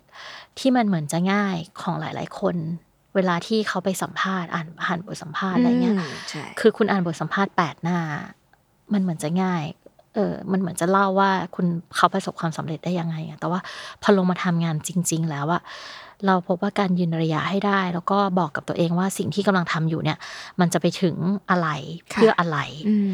[0.59, 2.55] ที่มันเหมือนจะง่ายของหลาย ๆ คน
[3.15, 7.99] เวลาที่เขาไปสัมภาษณ์อ่านอ่านบทสัมภาษณ์อะไรเงี้ยมใช่คือคุณอ่านบทสัมภาษณ์แปดหน้า
[8.93, 9.63] มันเหมือนจะง่าย
[10.15, 11.65] เออ มันเหมือนจะเล่าว่าคุณ
[11.95, 13.59] เขาประสบความสำเร็จได้ยังไงอะแต่ว่า
[14.01, 15.61] พอลงมาทำงานจริง ๆ แล้วอะ
[16.27, 20.17] เราพบว่าการยืนระยะให้ได้ แล้วก็บอกกับตัวเองว่าสิ่งที่กำลังทำอยู่เนี่ย
[20.59, 21.15] มันจะไปถึง
[21.49, 21.67] อะไร
[22.09, 22.57] เพื่ออะไร
[22.89, 23.13] อืม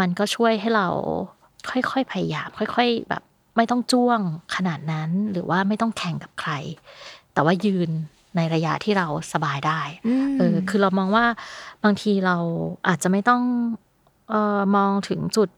[0.00, 0.86] มันก็ช่วยให้เรา
[1.70, 3.22] ค่อยๆพยายาม ค่อย ๆ แบบ
[3.56, 4.20] ไม่ต้องจ้วง
[4.56, 6.52] ขนาดนั้น หรือว่าไม่ต้องแข่งกับใคร
[7.32, 7.90] แต่ว่ายืน
[8.36, 9.80] ในระยะที่เราสบายได้
[10.28, 11.26] มเออคือเรามองว่า
[11.84, 12.36] บางทีเรา
[12.88, 13.42] อาจจะไม่ต้อง
[14.30, 15.48] เออมองถึงจุด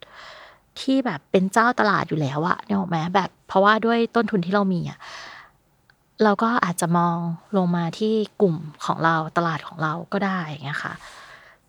[0.81, 4.98] ที่แบบเป็นเจ้าตลาดอยู่แล้วอะเนี่ยหรอกไหมแบบ เพราะว่าด้วยต้นทุนที่เรามีอะ
[6.23, 7.16] เราก็อาจจะมอง
[7.57, 10.94] ลงมาที่กลุ่มของเราตลาดของเราก็ได้อย่างเงี้ยค่ะ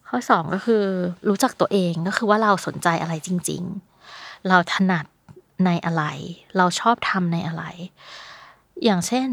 [0.07, 0.83] ข้อสองก็คือ
[1.29, 3.61] รู้จักตัวเองก็คือว่าเราสนใจอะไรจริง
[4.05, 5.05] ๆ เราถนัด
[5.65, 6.03] ในอะไร
[6.57, 7.63] เราชอบทำในอะไร
[8.83, 9.27] อย่างเช่น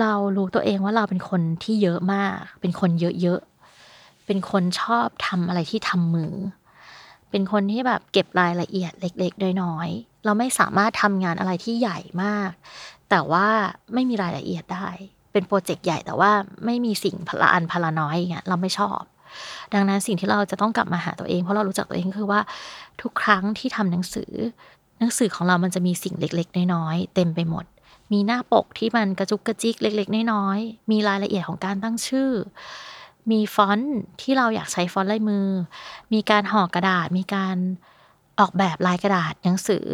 [0.00, 2.90] เรารู้ตัวเองว่าเราเป็นคนที่เยอะมาก เป็นคน
[3.22, 6.34] เยอะๆ เป็นคนชอบทำอะไรที่ทำมือ
[7.30, 12.50] เป็นคนที่แบบเก็บรายละเอียดเล็ก ๆ น้อยๆ เราไม่สามารถทำงานอะไรที่ใหญ่มาก
[13.10, 13.46] แต่ว่า
[13.94, 14.88] ไม่มีรายละเอียดได้
[15.32, 16.30] เป็นโปรเจกต์ใหญ่แต่ว่า
[16.64, 19.00] ไม่มีสิ่งพละอันพละน้อยอย่างเงี้ยเราไม่ชอบ
[19.74, 22.40] ดังนั้นสิ่งที่เราจะต้องกลับมาหาตัวเองเพราะเรารู้จักตัวเองคือว่า
[23.02, 24.32] ทุกครั้งที่ทำหนังสือ
[24.98, 27.64] หนังสือของเรามันจะมีสิ่งเล็ก ๆ น้อยๆเต็มไปหมด
[28.12, 32.30] มีหน้าปกที่มันกระจุกกระจิกเล็ก ๆ น้อยๆมีรายละเอียดของการตั้งชื่อ
[33.30, 35.46] มีฟอนต์ที่เราอยากใช้ฟอนต์ลายมือ
[36.12, 37.56] มีการห่อกระดาษ มีการ
[38.38, 39.86] ออกแบบลายกระดาษหนังสือ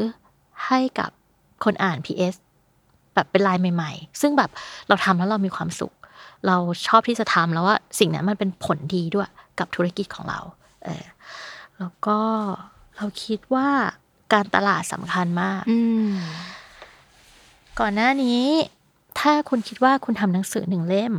[0.66, 1.10] ให้กับ
[1.64, 2.34] คนอ่าน PS
[3.16, 4.50] แบบเป็นลายใหม่ ๆ ซึ่งแบบ
[4.88, 5.92] เราทำแล้วเรามีความสุข
[6.46, 6.56] เรา
[6.86, 10.40] ชอบที่จะทำแล้วว่าสิ่งนั้นมันเป็นผลดีด้วยกับธุรกิจของเรา
[10.84, 11.04] เออ
[11.78, 12.18] แล้วก็
[12.96, 13.68] เราคิดว่า
[14.32, 15.78] การตลาดสำคัญมากอื
[16.10, 16.12] ม
[17.80, 18.42] ก่อนหน้านี้
[19.20, 21.14] ถ้าคุณคิดว่าคุณทำหนังสือหนึ่งเล่ม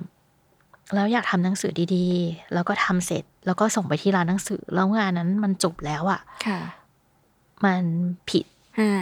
[0.96, 6.60] แล้วอยากทำหนังสือดีๆ แล้วก็ทำเสร็จ แล้วก็ส่งไปที่ร้านหนังสือ แล้วงานนั้นมันจบแล้วอะ่ะค่ะ
[7.66, 7.84] มัน
[8.30, 8.46] ผิด
[8.80, 8.94] อ่า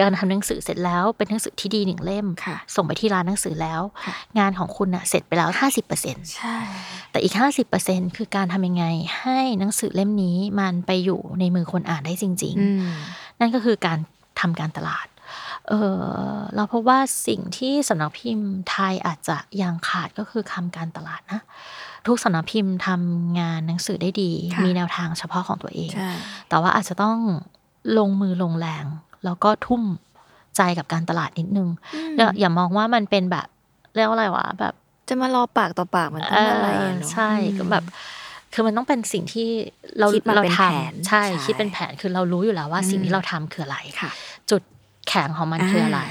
[0.00, 6.56] การทำหนังสือเสร็จแล้วเป็นหนังสือที่ดีหนึ่งเล่มค่ะส่งไปที่ร้านหนังสือแล้วค่ะงานของคุณอะเสร็จไปแล้วห้าสิบเปอร์เซ็นใช่
[7.10, 7.34] แต่อีก
[7.76, 8.84] 50%คือการทำยังไง
[9.20, 13.98] ให้หนังสือเล่มนี้มันไปอยู่ในมือคนอ่านได้จริงอืมๆนั่นก็คือการ
[14.40, 15.06] ทำการตลาด
[15.68, 21.40] เออเราพบว่าสิ่งที่สำนักพิมพ์ไทยอาจจะยังขาดก็คือคำการตลาดนะ
[22.06, 26.10] ทุกสำนักพิมพ์ทำงานหนังสือได้ดีค่ะมีแนวทางเฉพาะของตัวเองใช่
[26.48, 27.18] แต่ว่าอาจจะต้อง
[27.98, 28.84] ลงมือลงแรง
[29.24, 29.82] แล้วก็ทุ่ม
[30.56, 31.68] ใจกับการตลาดนิดนึง
[32.16, 33.46] อย่าอย่ามองว่ามันเป็นแบบ
[33.96, 34.74] เรียกว่าอะไรวะแบบ
[35.08, 37.84] จะมารอปากต่อปากมันต้องอะไรอะเนาะใช่ก็แบบ
[38.52, 39.48] คือมันต้องเป็นสิ่งที่
[39.98, 44.10] เราคิดมาเราเป็นทแผนำใช่ใช่คิดเป็นแผนคือเรารู้อยู่แล้วว่าสิ่งที่เราทำคืออะไรค่ะ
[44.50, 44.62] จุด
[45.08, 46.02] แข็งของมันอ่าคืออะไร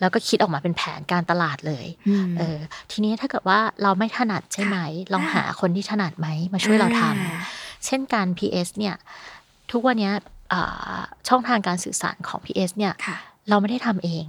[0.00, 2.58] แล้วก็คิดออกมาเป็นแผนการตลาดเลยอืมเออ
[2.90, 4.76] ทีนี้ถ้าเกิดว่าเราไม่ถนัดใช่ไหม
[5.12, 7.40] ลองหาคนที่ถนัดไหมมาช่วยเราทำอ่า
[7.86, 8.96] เช่นการ PS เนี่ย
[9.72, 10.22] ทุกวันเนี้ยอ่า
[11.28, 13.16] ช่องทางการสื่อสารของ PS เนี่ยค่ะ
[13.48, 14.24] เราไม่ได้ทำเอง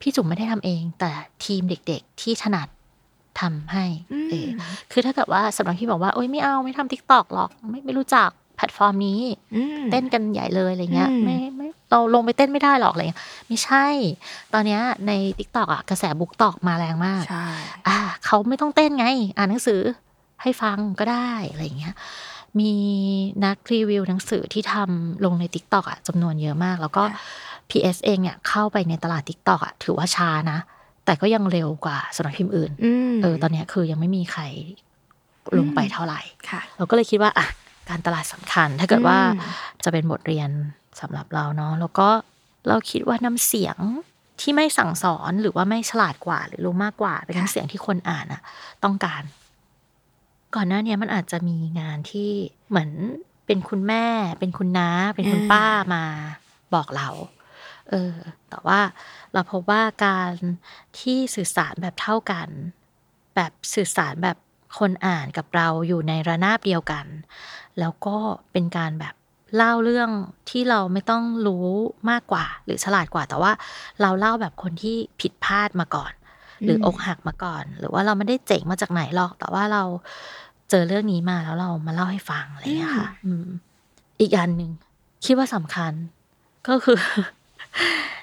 [0.00, 1.10] พี่จุ๋มไม่ได้ทำเอง แต่
[1.44, 2.68] ทีมเด็กๆที่ถนัด
[3.40, 3.84] ทำให้
[4.30, 4.48] เออ
[4.92, 9.20] คือถ้าเกิดว่าสำหรับพี่บอกว่าโอ๊ยไม่เอาไม่ทำ TikTok หรอกไม่ไม่รู้จักแพลตฟอร์มนี้
[9.54, 13.86] อืมเต้นกันใหญ่เลยอะไรเงี้ยอืมไม่ไม่เราลงไปเต้นไม่ได้หรอกอะไรเงี้ยไม่ใช่
[14.52, 17.44] ตอนเนี้ยในTikTok อะกระแส BookTok มาแรงมากใช่
[17.88, 19.06] อ่าเขาไม่ต้องเต้นไง
[19.36, 19.80] อ่านหนังสือ
[20.42, 21.94] ให้ฟังก็ได้อะไรอย่างเงี้ย
[22.60, 22.74] มี
[23.44, 27.02] นักรีวิวหนังสือที่ทำลงใน TikTok อะจำนวนเยอะมาก แล้วก็
[27.70, 30.58] PS เองเนี่ยเข้าไปในตลาด TikTok อะถือว่าช้านะ
[31.04, 34.42] แต่ก็ยังเร็วกว่าสำนักพิมพ์อื่นอืมเออตอนเนี้ยคือยังไม่มีใคร
[35.58, 36.20] ลงไปเท่าไหร่
[36.50, 37.46] ค่ะเราก็เลยคิดว่าอะ
[37.88, 40.50] การตลาดสำคัญ ถ้าเกิดว่าอืมจะเป็นบทเรียน
[41.00, 42.08] สำหรับเราเนาะแล้วก็
[42.68, 43.76] เราคิดว่าน้ำเสียง
[44.40, 48.40] ที่ไม่สั่งสอนหรือว่าไม่ฉลาดกว่า หรือรู้มากกว่า เป็นน้ำเสียงที่คนอ่านอะ
[48.84, 49.22] ต้องการ
[50.54, 52.30] ก่อนหน้าเนี้ยมันอาจจะมีงานที่
[52.68, 52.90] เหมือน
[53.46, 54.04] เป็นคุณแม่
[54.40, 55.64] เป็นคุณน้า เป็นคุณป้า
[55.94, 56.04] มา
[56.74, 57.08] บอกเรา
[57.90, 58.14] เออ
[58.48, 58.80] แต่ว่า
[59.32, 60.32] เราพบว่าการ
[61.00, 62.48] ที่สื่อสารแบบเท่ากัน
[63.34, 64.36] แบบสื่อสารแบบ
[64.78, 67.06] คนอ่านกับเราอยู่ในระนาบเดียวกัน
[67.78, 68.16] แล้วก็
[68.52, 69.14] เป็นการแบบ
[69.56, 70.10] เล่าเรื่อง
[70.50, 71.66] ที่เราไม่ต้องรู้
[72.10, 73.52] มากกว่า หรือฉลาดกว่าแต่ว่า
[74.00, 76.12] เราเล่าแบบคนที่ผิดพลาดมาก่อน
[76.64, 79.82] หรืออกหักมาก่อน หรือว่าเราไม่ได้เจ๋งมาจากไหนหรอก แต่ว่าเรา
[80.70, 83.46] เจอเรื่องนี้มาแล้วเรามาเล่าให้ฟังอะไรอย่างเงี้ยค่ะอืม
[84.20, 84.70] อีกอันหนึ่ง
[85.24, 85.92] คิดว่าสำคัญ
[86.68, 86.98] ก็คือ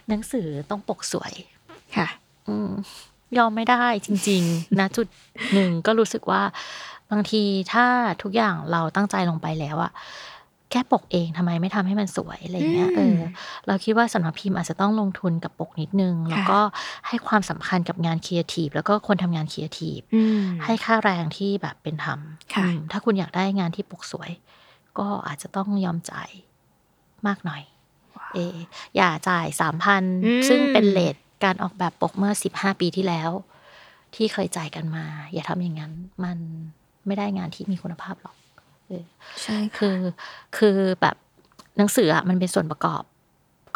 [0.07, 1.33] หนังสือต้องปกสวย
[1.97, 2.07] ค่ะ
[2.47, 2.69] อืม
[3.37, 5.07] ยอมไม่ได้จริง ๆ นะจุด
[5.53, 6.41] หนึ่งก็รู้สึกว่า
[7.11, 7.43] บางที
[7.73, 7.85] ถ้า
[8.23, 9.91] ทุกอย่างเราตั้งใจลงไปแล้วอะ
[10.71, 13.21] แค่ปกเองทำไมไม่ทำให้มันสวยอะไรเงี้ยอืเอมอ
[13.67, 16.59] เราคิดว่าสำนักพิมพ์อาจจะต้องลงทุนกับปกนิดนึง แล้วก็
[17.07, 22.19] ให้ความสำคัญกับงานครีเอทีฟแล้วก็คนทำงานครีเอทีฟอืมให้ค่าแรงที่แบบเป็นธรรม
[22.53, 24.31] ค่ะอืมถ้าคุณอยากได้งานที่ปกสวย
[24.99, 26.29] ก็อาจจะต้องยอมจ่าย
[27.27, 27.61] มากหน่อย
[28.33, 28.55] เออ
[28.95, 33.31] อย่าจ่ายสามพันอืมซึ่งเป็น rateการออกแบบปกเมื่อสิบห้าปีที่แล้ว
[34.15, 35.93] ที่เคยจ่ายกันมา อย่าทำอย่างนั้น
[36.23, 36.37] มัน
[37.05, 38.44] ไม่ได้งานที่มีคุณภาพหรอกเออ
[39.43, 39.97] ใช่ค่ะคือ
[40.57, 41.15] คือแบบ
[41.77, 43.03] หนังสืออะมันเป็นส่วนประกอบ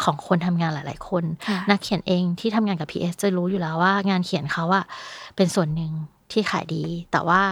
[0.02, 4.84] ของคนทำงานหลาย ๆ คนค่ะนักเขียนเองที่ทำงานกับ PS จะรู้อยู่แล้วว่างานเขียนเขาอะ
[5.36, 5.92] เป็นส่วนหนึ่ง
[6.32, 7.42] ที่ขายดี แต่ว่า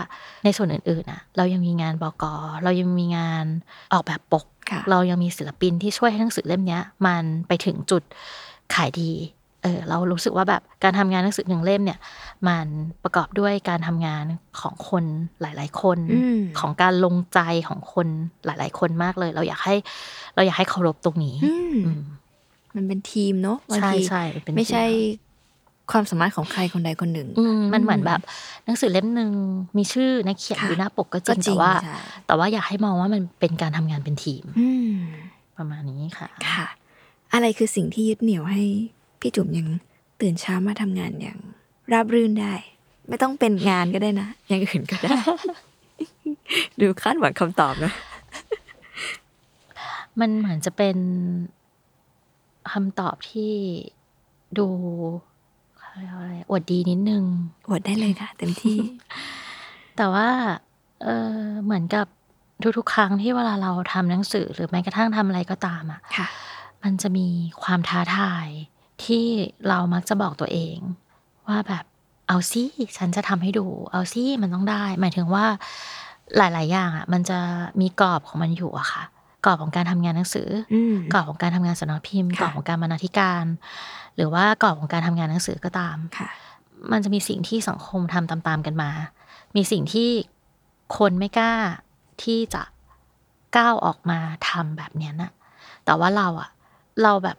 [0.44, 2.24] ในส่วนอื่นๆอะเรายังมีงานบก
[2.64, 3.44] เรายังมีงาน
[3.93, 8.02] ออกแบบปกค่ะเรายังมีศิลปินที่ช่วยให้หนังสือเล่มเนี้ยมันไปถึงจุด
[8.74, 9.10] ขายดี
[9.62, 11.98] เออเรารู้สึกว่าแบบการทำงานหนังสือหนึ่งเล่มเนี่ย
[12.48, 12.66] มัน
[13.02, 14.24] ประกอบด้วยการทำงาน
[14.60, 15.05] ของคน
[15.40, 18.06] หลาย ๆ คนอืมของการลงใจของคน
[18.44, 19.74] หลาย ๆ คนมากเลย เราอยากให้
[20.35, 22.02] เราอยากให้เคารพตรงนี้อืมอืม
[22.76, 24.97] มันเป็นทีมเนาะบางใช่ทีใช่เป็นไม่ใช่ที
[25.90, 28.20] ความสามารถของใครคนใดคนหนึ่งอืมมันเหมือนแบบ
[28.64, 29.30] หนังสือเล่มหนึ่ง
[29.76, 34.98] มีชื่อนักเขียนค่ะอยู่หน้าปกก็จก็ริงจริแต่งว่าใช่แต่ว่าอยากให้มองว่ามันเป็นการทำงานเป็นทีมอืม
[35.56, 36.66] ประมาณนี้ค่ะ ค่ะ
[37.32, 38.62] อะไรคือสิ่งที่ยึดเหนี่ยวให้
[39.20, 39.68] พี่จุ๋มยัง
[40.20, 41.38] ตื่นเช้ามาทำงานอย่าง
[41.92, 42.54] ราบรื่นได้
[43.08, 45.10] ไม่ต้องเป็นงานก็ได้นะ อย่างอื่นก็ได้
[46.80, 47.92] ดูคาดหวังคำตอบนะ
[50.20, 50.96] มันเหมือนจะเป็น
[52.72, 53.52] คำตอบที่
[54.58, 54.68] ดู
[55.78, 57.24] เขาเรียกว่าอะไรอวดดีนิดนึง
[57.68, 58.78] อวดได้เลยค่ะ เต็มที่
[59.96, 60.28] แต่ว่า
[61.02, 61.08] เอ
[61.38, 62.06] อเหมือนกับ
[62.78, 66.26] ทุกๆครั้งที่เวลาเราทำหนังสือ หรือแม้กระทั่งทำอะไรก็ตามอะค่ะ
[66.82, 67.26] มันจะมี
[67.62, 68.48] ความท้าทาย
[69.04, 69.26] ที่
[69.68, 70.76] เรามักจะบอกตัวเอง
[71.48, 71.84] ว่าแบบ
[72.28, 72.62] เอาซิ
[72.96, 75.44] ฉันจะทำให้ดู เอาซิมันต้องได้ หมายถึงว่า
[76.36, 77.38] หลาย ๆ อย่างอะ มันจะ
[77.80, 79.02] มีกรอบของมันอยู่อะค่ะ
[79.44, 83.44] กรอบของการทำงานหนังสือออืมกรอบของการทำงานสำนักพิมพ์ค่ะกรอบของการบรรณาธิการ
[84.16, 86.28] หรือว่ากรอบของการทำงานหนังสือก็ตามค่ะ
[86.92, 88.90] มันจะมีสิ่งที่สังคมทำตาม ๆ กันมา
[89.56, 90.10] มีสิ่งที่
[90.98, 91.54] คนไม่กล้า
[92.22, 92.62] ที่จะ
[93.56, 94.18] ก้าวออกมา
[94.48, 95.30] ทำแบบเนี้ยนะ
[95.84, 96.50] แต่ว่าเราอะ
[97.02, 97.36] เราแบบ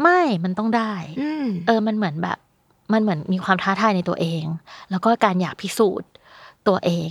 [0.00, 2.38] ไม่มันต้องได้อืมเออมันเหมือนแบบ
[2.92, 4.44] มันเหมือนมีความท้าทายในตัวเอง
[4.90, 6.08] แล้วก็การอยากพิสูจน์
[6.68, 7.10] ตัวเอง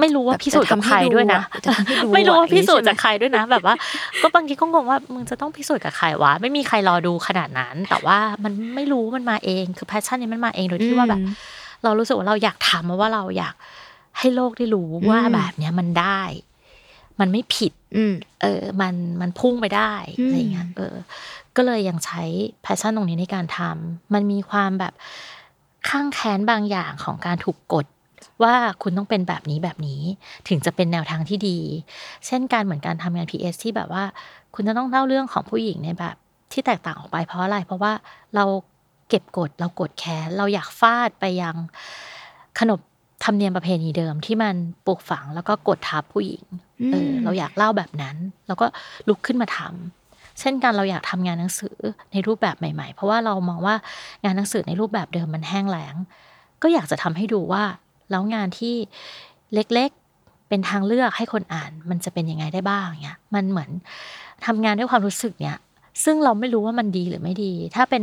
[0.00, 3.74] ไม่รู้ว่าแบบพิสูจน์กับจะทำให้ใครด้วยนะดูอะจะทำให้ดูไม่รู้ว่าอะพิสูจน์ใช่ไหมจากใครด้วยนะ แบบว่า
[4.22, 11.34] ก็บางทีก็งงว่ามึงจะต้องพิสูจน์กับใครวะไม่มีใครรอดูขนาดนั้น แต่ว่ามันไม่รู้มันมาเองคือ passion นี้มันมาเองโดยที่ว่าแบบอืม
[11.84, 13.54] เรารู้สึกว่าเราอยากทำว่าเราอยาก
[14.18, 16.22] ให้โลกได้รู้ว่าอืมแบบเนี้ยมันได้
[17.20, 20.94] มันไม่ผิดอืมเออ มันมันพุ่งไปได้อืมอะไรเงี้ย เออ
[21.56, 22.22] ก็เลยยังใช้
[22.62, 24.92] passion ตรงนี้ในการทำมันมีความแบบ
[25.88, 27.86] คั่งแค้นบางอย่างของการถูกกด
[28.42, 30.02] ว่าคุณต้องเป็นแบบนี้แบบนี้
[30.48, 31.58] ถึงจะเป็นแนวทางที่ดี
[32.26, 34.04] เช่นการเหมือนการทำงาน PS ที่แบบว่า
[34.54, 36.16] คุณจะต้องเล่าเรื่องของผู้หญิงในแบบ
[36.52, 37.92] ที่แตกต่างออกไปเพราะอะไร เพราะว่า
[38.34, 38.44] เรา
[39.08, 41.54] เก็บกดเรากดแค้นเราอยากฟาดไปยัง
[42.60, 42.80] ขนบ
[43.24, 44.54] ธรรมเนียมประเพณีเดิมที่มัน
[44.86, 46.44] ปลูกฝังแล้วก็กดทับผู้หญิง
[46.92, 48.16] เออเราอยากเล่าแบบนั้น
[48.46, 48.66] แล้วก็
[49.08, 50.03] ลุกขึ้นมาทำ
[50.40, 51.76] เช่นกันเราอยากทำงานหนังสือ
[52.12, 53.74] ในรูปแบบใหม่ ๆ เพราะว่าเรามองว่า
[54.24, 55.94] งานหนังสือในรูปแบบเดิมมันแห้งแล้ง
[56.62, 57.64] ก็อยากจะทำให้ดูว่า
[58.10, 58.74] แล้วงานที่
[59.54, 63.70] เล็กๆเป็นทางเลือกให้คนอ่าน มันจะเป็นยังไงได้บ้างเนี่ยมันเหมือน
[64.46, 65.58] ทำงานด้วยความรู้สึกเนี่ย
[66.04, 68.02] ซึ่งเราไม่รู้ว่ามันดีหรือไม่ดี ถ้าเป็น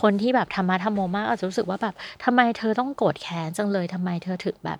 [0.00, 1.94] คนที่แบบธรรมะธรรมโมมากอาจจะรู้สึกว่าแบบ
[2.24, 4.78] ทำไมเธอต้องโกรธแค้นจังเลยทำไมเธอถึงแบบ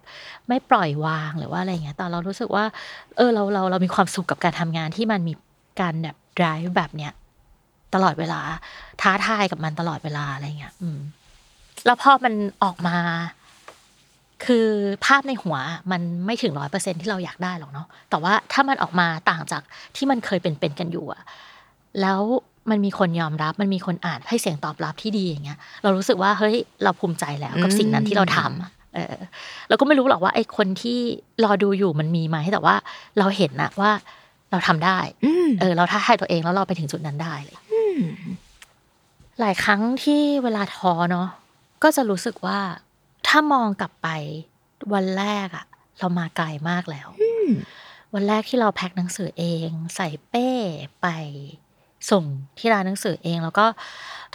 [0.48, 2.64] ไม่ปล่อยวางหรือว่าอะไรเงี้ยแต่เรารู้สึกว่า
[3.16, 5.34] เออเราเราเรามีความสุขกับการทำงานที่มันมี
[5.80, 7.12] การแบบ drive แบบเนี้ย
[7.94, 8.40] ตลอดเวลา
[9.02, 10.98] ท้าทายกับมันตลอดเวลาอะไรเงี้ย อืม
[11.86, 12.96] แล้วพอมันออกมา
[14.46, 14.68] คือ
[15.06, 15.56] ภาพในหัว
[15.92, 19.62] มันไม่ถึงร้อยเปอร์เซ็นที่เราอยากได้หรอกเนาะแต่ว่าถ้ามันออกมาต่างจาก
[19.96, 21.22] ที่มันเคยเป็นเป็นกันอยู่อะ
[22.00, 22.20] แล้ว
[22.70, 29.16] มันมีคนยอมรับ มันมีคนอ่านให้เสียงตอบรับที่ดีอย่างเงี้ย เรารู้สึกว่าเฮ้ยเราภูมิใจแล้วกับสิ่งนั้นที่เราทำอะเออ
[29.68, 30.98] เราก็ไม่รู้หรอกว่าไอ้คนที่
[31.44, 32.74] รอดูอยู่มันมีไหมแต่ว่า
[33.18, 33.90] เราเห็นนะว่า
[34.54, 38.00] เราทำได้อืมเออ เราท้าทายตัวเองแล้วเราไปถึงจุดนั้นได้เลยอืม
[39.40, 41.28] หลายครั้งที่เวลาท้อเนาะ
[41.82, 42.58] ก็จะรู้สึกว่า
[43.26, 44.08] ถ้ามองกลับไป
[44.94, 45.64] วันแรกอะ
[45.98, 47.08] เรามาไกลมากแล้ว
[47.48, 47.50] ม
[48.14, 50.48] วันแรกที่เราแพ็คหนังสือเอง ใส่เป้
[51.02, 51.06] ไป
[52.10, 52.24] ส่ง
[52.58, 53.66] ที่ร้านหนังสือเอง แล้วก็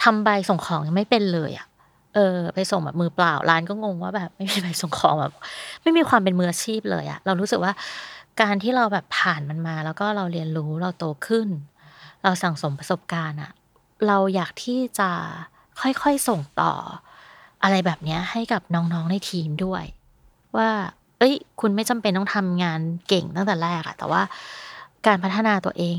[0.02, 1.66] ทำใบส่งของยังไม่เป็นเลยอะ
[2.14, 5.32] เออ ไปส่งแบบมือเปล่าร้านก็งงว่าแบบ ไม่มีใบส่งของแบบ
[5.82, 7.72] ไม่มีความเป็นมืออาชีพเลยอะเรารู้สึกว่า
[8.42, 11.48] การที่เราแบบผ่านมันมา แล้วก็เราเรียนรู้เราโตขึ้น
[12.22, 13.52] เราสั่งสมประสบการณ์อะ
[14.06, 15.10] เราอยากที่จะ
[15.80, 16.72] ค่อยๆส่งต่อ
[17.62, 19.84] อะไรแบบเนี้ยให้กับน้องๆในทีมด้วย
[20.56, 20.68] ว่า
[21.18, 24.22] เอ้ย คุณไม่จำเป็นต้องทำงานเก่งตั้งแต่แรกอะแต่ว่า
[25.06, 25.84] การพัฒนาตัวเอ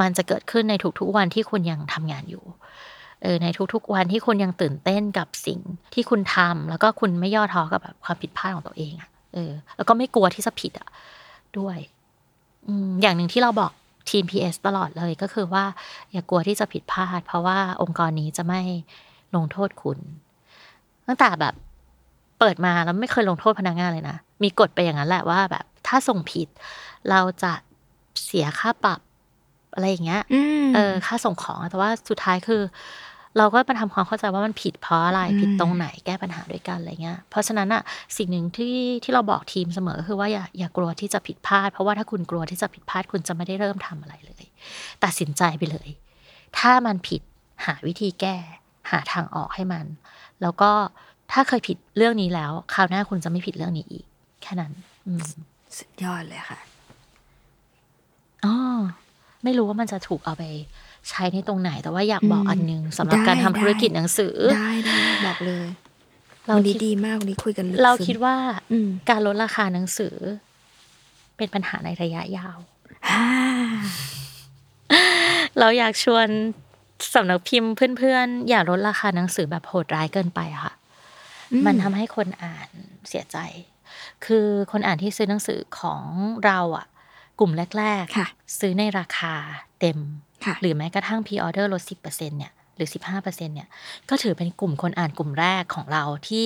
[0.00, 2.44] มันจะเกิดขึ้นในทุกๆวันที่คุณยังทำงานอยู่
[3.22, 5.60] เออในทุกๆวันที่คุณยังตื่นเต้นกับสิ่ง
[5.94, 10.88] ที่คุณทำแล้วก็คุณไม่ย่อท้อกับแบบความผิดพลาดของตัวเองอะเออ แล้วก็ไม่กลัวที่จะผิดอะ
[11.58, 11.78] ด้วย
[12.68, 13.72] อืมอย่างหนึ่งที่เราบอก
[14.10, 15.64] ทีม PS ตลอดเลยก็คือว่า
[16.12, 18.60] อย่ากลัวที่จะผิดพลาด เพราะว่าองค์กรนี้จะไม่
[19.36, 19.98] ลงโทษคุณ
[21.06, 21.54] ตั้งแต่แบบ
[22.38, 26.48] เปิดมาแล้วไม่เคยลงโทษพนักงานเลยนะ มีกฎไปอย่างนั้นแหละว่าแบบ ถ้าส่งผิด
[27.10, 27.52] เราจะ
[28.24, 29.00] เสียค่าปรับ
[29.74, 32.62] อะไรอย่างเงี้ยอืมเออค่าส่งของอะแต่ว่าสุดท้ายคือ
[33.38, 37.82] เราก็มาทำความเข้าใจว่ามันผิดเพราะอะไรอืมผิดตรงไหนแก้ปัญหาด้วยกันอะไรเงี้ย เพราะฉะนั้นอะ
[38.16, 44.44] สิ่งหนึ่งที่ที่เราบอกทีมเสมอคือว่าอย่าอย่ากลัวที่จะผิดพลาด เพราะว่าถ้าคุณกลัวที่จะผิดพลาดคุณจะไม่ได้เริ่มทำอะไรเลย
[45.04, 45.88] ตัดสินใจไปเลย
[46.58, 47.20] ถ้ามันผิด
[47.66, 48.36] หาวิธีแก้
[48.90, 49.86] หาทางออกให้มัน
[50.42, 50.70] แล้วก็
[51.32, 54.04] ถ้าเคยผิดเรื่องนี้แล้ว คราวหน้าคุณจะไม่ผิดเรื่องนี้อีก
[54.42, 54.72] แค่นั้น
[55.06, 55.26] อืม
[55.78, 56.58] สุดยอดเลยค่ะ
[58.44, 58.54] อ๋อ
[59.44, 60.44] ไม่รู้ว่ามันจะถูกเอาไป
[61.08, 64.96] ใช้ในตรงไหน แต่ว่าอยากบอกอืมอันหนึงสำหรับได้การทำธุรกิจได้หนังสือ ได้ได้
[65.26, 65.66] บอกเลย
[66.46, 68.36] เราวันนี้คิดดีมากวันนี้คุยกันลึกเราซึ้งคิดว่า
[68.72, 70.14] อืมการลดราคาหนังสือ
[71.36, 72.58] เป็นปัญหาในระยะยาว
[73.10, 73.24] อ่า
[75.58, 76.28] เราอยากชวน
[77.14, 80.74] สำนักพิมพ์เพื่อนๆ อย่าลดราคาหนังสือแบบโหดร้ายเกินไปอะค่ะ
[81.52, 82.68] อืมมันทำให้คนอ่าน
[83.08, 83.38] เสียใจ
[84.24, 86.02] คือคนอ่านที่ซื้อหนังสือของ
[86.44, 86.86] เราอะ
[87.38, 88.26] กลุ่มแรกค่ะ
[88.58, 89.34] ซื้อในราคา
[89.80, 90.29] เต็มค่ะ
[90.60, 92.88] หรือแม้กระทั่งพ r ออเดอร์ลด 10%เนี่ยหรือ
[93.18, 93.68] 15%เนี่ย
[94.08, 96.44] ก็ถือเป็นกลุ่มคนอ่านกลุ่มแรกของเราที่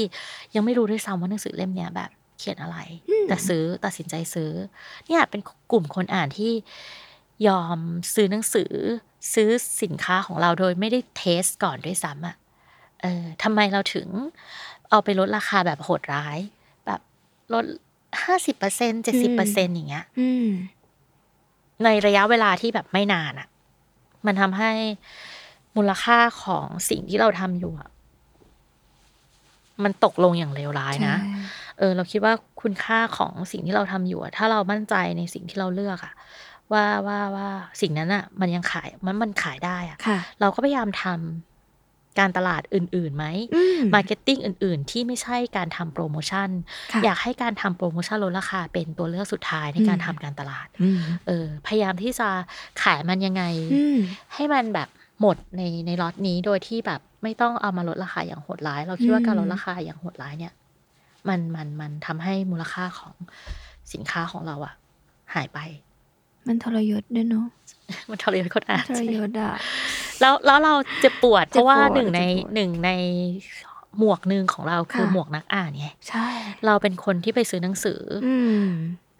[0.55, 2.79] ยังไม่รู้ด้วยซ้ำว่าหนังสือเล่มเนี้ยแบบเขียนอะไร
[3.29, 4.51] แต่ซื้อตัดสินใจซื้อ
[5.07, 5.41] เนี่ยเป็น
[5.73, 6.53] กลุ่มคนอ่านที่
[7.49, 7.79] ยอม
[8.15, 8.73] ซื้อหนังสือ
[9.35, 9.49] ซื้อ
[9.83, 12.37] สินค้าของเราโดยไม่ได้ test ก่อนด้วยซ้ำอะ
[13.03, 14.09] เออทำไมเราถึง
[14.91, 16.39] เอาไปลดราคาแบบโหดร้าย
[16.87, 17.01] แบบ
[17.53, 17.65] ลด
[18.23, 20.49] ห้าสิบเปอร์เซ็นต์เจ็ดสิบเปอร์เซ็นต์อย่างเงี้ยอืม
[21.85, 23.49] ในระยะเวลาที่แบบไม่นานอะ่ะ
[24.27, 24.73] มันทำให้
[25.77, 27.91] มูลค่าของสิ่งที่เราทำอยู่อะ
[29.85, 31.39] มันตกลงอย่างเลวร้ายนะใช่
[31.79, 32.33] เออ เราคิดว่า
[32.63, 36.15] คุณค่าของสิ่งที่เราทำอยู่อะถ้าเรามั่นใจในสิ่งที่เราเลือกอะ
[36.73, 37.49] ว่าว่าว่า
[37.81, 41.54] สิ่งนั้นอะมันยังขายมันมันขายได้อะค่ะเราก็พยายามทำ
[42.19, 46.49] การตลาดอื่นๆไหมอืม marketing อื่น ๆ ที่ไม่ใช่การทำโปรโมชั่น
[46.93, 52.28] ค่ะอยากให้การทำโปรโมชั่นลดราคาเป็นตัวเลือกสุดท้ายในการอืมทำการตลาดอืมเออพยายามที่จะ
[52.82, 53.43] ขายมันยังไง
[53.74, 53.99] อืม
[54.35, 54.89] ให้มันแบบ
[55.20, 60.53] หมดในในล็อตนี้โดยที่แบบไม่ต้องเอามาลดราคาอย่างโหดร้าย เราคิดว่าอืมการลดราคาอย่างโหดร้ายเนี่ย
[61.28, 63.15] มันมันมันทำให้มูลค่าของ
[63.93, 64.74] สินค้าของเราอะ
[65.35, 65.59] หายไป
[66.49, 67.47] มันทรยศด้วยเนาะ
[68.11, 69.53] มันทรยศคนอ่านทรยศอะ
[70.21, 72.91] แล้วแล้วเราเจ็บปวด เพเจ็บราะว่าปวดหนึ่งในเจ็บปวดหนึ่งใน
[73.99, 76.27] หมวกหนึ่งของเราคือค่ะหมวกนักอ่านไงใช่
[76.66, 78.66] เราเป็นคนที่ไปซื้อหนังสือออืม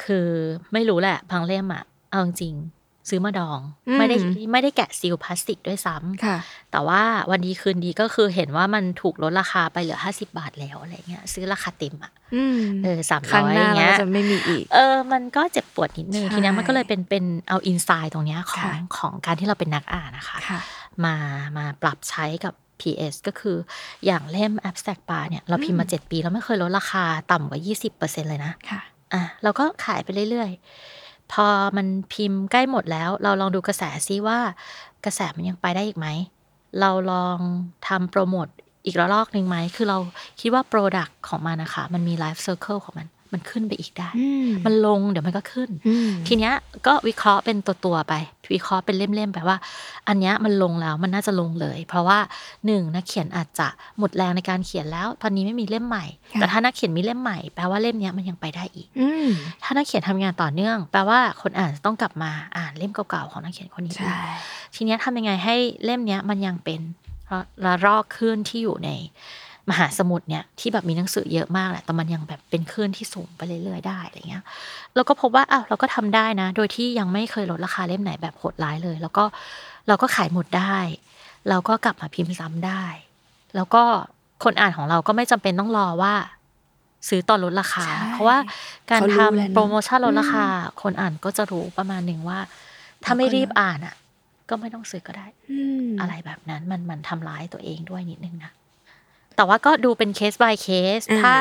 [0.05, 0.29] คือ
[0.73, 4.17] ไม่รู้แหละบางเล่มอะเอาจริงๆ ซื้อมาดองอืมไม่ได้
[4.53, 6.37] ไม่ได้แกะซีลพลาสติกด้วยซ้ำค่ะ
[6.73, 20.61] แต่ว่าวันดีคืนดีก็คือเห็นว่ามันถูกลดราคาไปเหลือห้าสิบาทแล้วอะไรเงี้ยซื้อราคาเต็มอะอืมเออสามครั้ร้งอยหอน้าย่างเราเงี้ยจะไม่มีอีก เออ มันก็เจ็บปวดนิดนึงใช่ทีเนี้ยมันก็เลยเป็นเป็นเอาอินไซด์ตรงเนี้ยของค่ะของการที่เราเป็นนักอ่านนะคะค่ะ
[21.05, 21.15] มา
[21.57, 23.57] มาปรับใช้กับ PS ก็คือ
[24.07, 27.61] อย่างเล่ม abstract bar เนี่ยเราพิมพ์มา 7 ปี แล้วไม่เคยลดราคาต่ำกว่า
[27.95, 28.81] 20%เลยนะ ค่ะ
[29.15, 30.61] อะ เราก็ขายไปเรื่อยๆ
[31.33, 31.47] พอ
[31.77, 34.39] มันพิมพ์ใกล้หมดแล้ว เราลองดูกระแสซิว่า
[35.05, 36.09] กระแสมันยังไปได้อีกไหม
[36.81, 37.39] เราลอง
[37.89, 38.47] ทำโปรโมท
[38.85, 39.99] อีกระลอกหนึ่งไหม คือเรา
[40.41, 46.55] คิดว่า Product ของมันนะคะ มันมี Life Circle ของมัน มันขึ้นไปอีกได้อืมมันลงเดี๋ยวมันก็ขึ้นอืมทีเนี้ย
[46.87, 48.15] ก็วิเคราะห์เป็นตัวตัวๆไป
[48.55, 49.57] วิเคราะห์เป็นเล่มๆไปว่า
[50.09, 52.19] อันเนี้ยมันลงแล้วมันน่าจะลงเลย เพราะว่า
[52.67, 59.29] หนึ่งนักเขียนอาจจะหมดแรงในการเขียนแล้ว ตอนนี้ไม่มีเล่มใหม่ค่ะแต่ถ้านักเขียนมีเล่มใหม่แปลว่าเล่มเนี้ยมันยังไปได้อีกอืม
[59.63, 64.19] ถ้านักเขียนทำงานต่อเนื่อง แปลว่าคนอ่านจะต้องกลับมาอ่านเล่มเก่าๆของนักเขียนคนนี้ใช่
[64.75, 66.81] ทีเนี้ยทำยังไงให้เล่มเนี้ยมันยังเป็น
[67.65, 68.91] ระลอกคลื่นที่อยู่ใน
[69.71, 74.45] มหาสมุทรเนี่ยที่แบบมีหนังสือเยอะมากแหละแต่มันยังแบบเป็นคลื่นที่สูงไปเรื่อยๆได้อะไรเงี้ย
[74.95, 79.25] แล้วก็พบว่าอ้าวเราก็ทำได้นะ โดยที่ยังไม่เคยลดราคาเล่มไหนแบบโหดร้ายเลย แล้วก็
[79.89, 80.77] เราก็ขายหมดได้
[81.49, 82.85] เราก็กลับมาพิมพ์ซ้ำได้
[83.55, 83.83] แล้วก็
[84.45, 86.15] คนอ่านของเราก็ไม่จำเป็นต้องรอว่า
[87.09, 88.39] ซื้อตอนลดราคาใช่เพราะว่า
[88.91, 90.47] การเขารู้ทำแล้วเนอะโปรโมชั่นลดราคา
[90.83, 92.39] คนอ่านก็จะรู้ประมาณหนึ่งว่า
[93.05, 93.95] ถ้าไม่รีบอ่านอะ
[94.49, 98.53] ก็ไม่ต้องซื้อก็ได้อืมอะไรแบบนั้นมันมันทำร้ายตัวเองด้วยนิดนึงนะ
[99.37, 101.35] แต่ว่าก็ดูเป็นเคส by เคสอ่าถ้า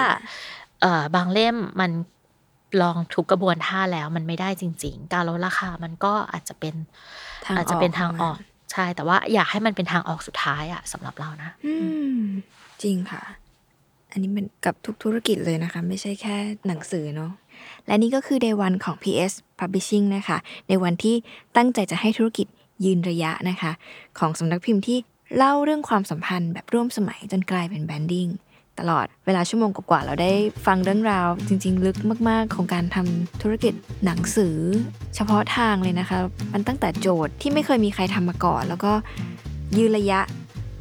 [0.82, 1.92] เอ่อบางเล่มมัน
[2.82, 6.76] ลองทุกกระบวนท่าแล้วมันไม่ได้จริง ๆ การลดราคามันก็อาจจะเป็น
[7.46, 8.38] ทางอาจจะเป็นทางขอมัอก
[8.72, 11.76] ใช่ แต่ว่าอยากให้มันเป็นทางออกสุดท้ายอะสำหรับเรานะอื
[12.20, 12.24] ม
[12.84, 13.24] จริงค่ะ
[14.12, 16.36] อันนี้มันกับทุกธุรกิจเลยนะคะ ไม่ใช่แค่
[16.68, 17.32] หนังสือเนาะ
[17.88, 20.38] และนี่ก็คือ day one ของ PS Publishing นะคะ
[20.70, 21.16] ในวันที่
[21.58, 22.48] ตั้งใจจะให้ธุรกิจ
[22.86, 23.72] ยืนระยะนะคะ
[24.20, 24.98] ของสำนักพิมพ์ที่
[25.38, 28.28] เล่าเรื่องความสัมพันธ์แบบร่วมสมัยจนกลายเป็นแบนดิ้ง
[28.80, 30.32] ตลอดเวลาชั่วโมงกว่าๆเราได้
[30.66, 31.98] ฟังเรื่องราว จริง ๆ ลึก
[32.30, 33.74] มากๆ ของการทำธุรกิจ
[34.06, 34.58] หนังสือ
[35.16, 36.20] เฉพาะทางเลยนะคะ
[36.54, 38.94] มันตั้งแต่โจทย์ที่ไม่เคยมีใครทำมาก่อน แล้วก็
[39.78, 40.20] ยืนระยะ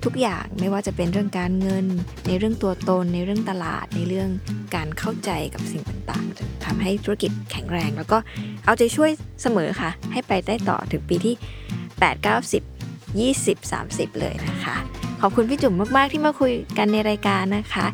[0.04, 1.86] ทุกอย่างไม่ว่าจะเป็นเรื่องการเงิน
[2.26, 4.28] ในเรื่องตัวตน ในเรื่องตลาด ในเรื่อง
[4.74, 8.18] การเข้าใจกับสิ่งต่างๆจนทำให้ธุรกิจแข็งแรง แล้วก็
[8.64, 9.10] เอาใจช่วย
[9.42, 11.34] เสมอค่ะ ให้ไปได้ต่อถึงปีที่
[11.80, 12.81] 8 9 10
[13.20, 14.76] 20 30 เลยนะคะ
[15.20, 17.86] ขอบคุณพี่จุ๋มมาก ๆ ที่มาคุยกันในรายการนะคะ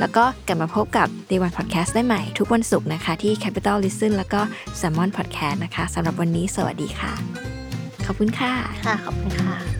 [0.00, 4.40] แล้วก็กลับมาพบกับ Day One Podcast ได้ใหม่ทุกวันศุกร์นะคะ ที่ Capital Listen แล้วก็
[4.80, 7.12] Salmon Podcast นะคะสำหรับวันนี้สวัสดีค่ะ
[8.06, 8.52] ขอบคุณค่ะ
[8.86, 9.79] ค่ะ ขอบคุณค่ะ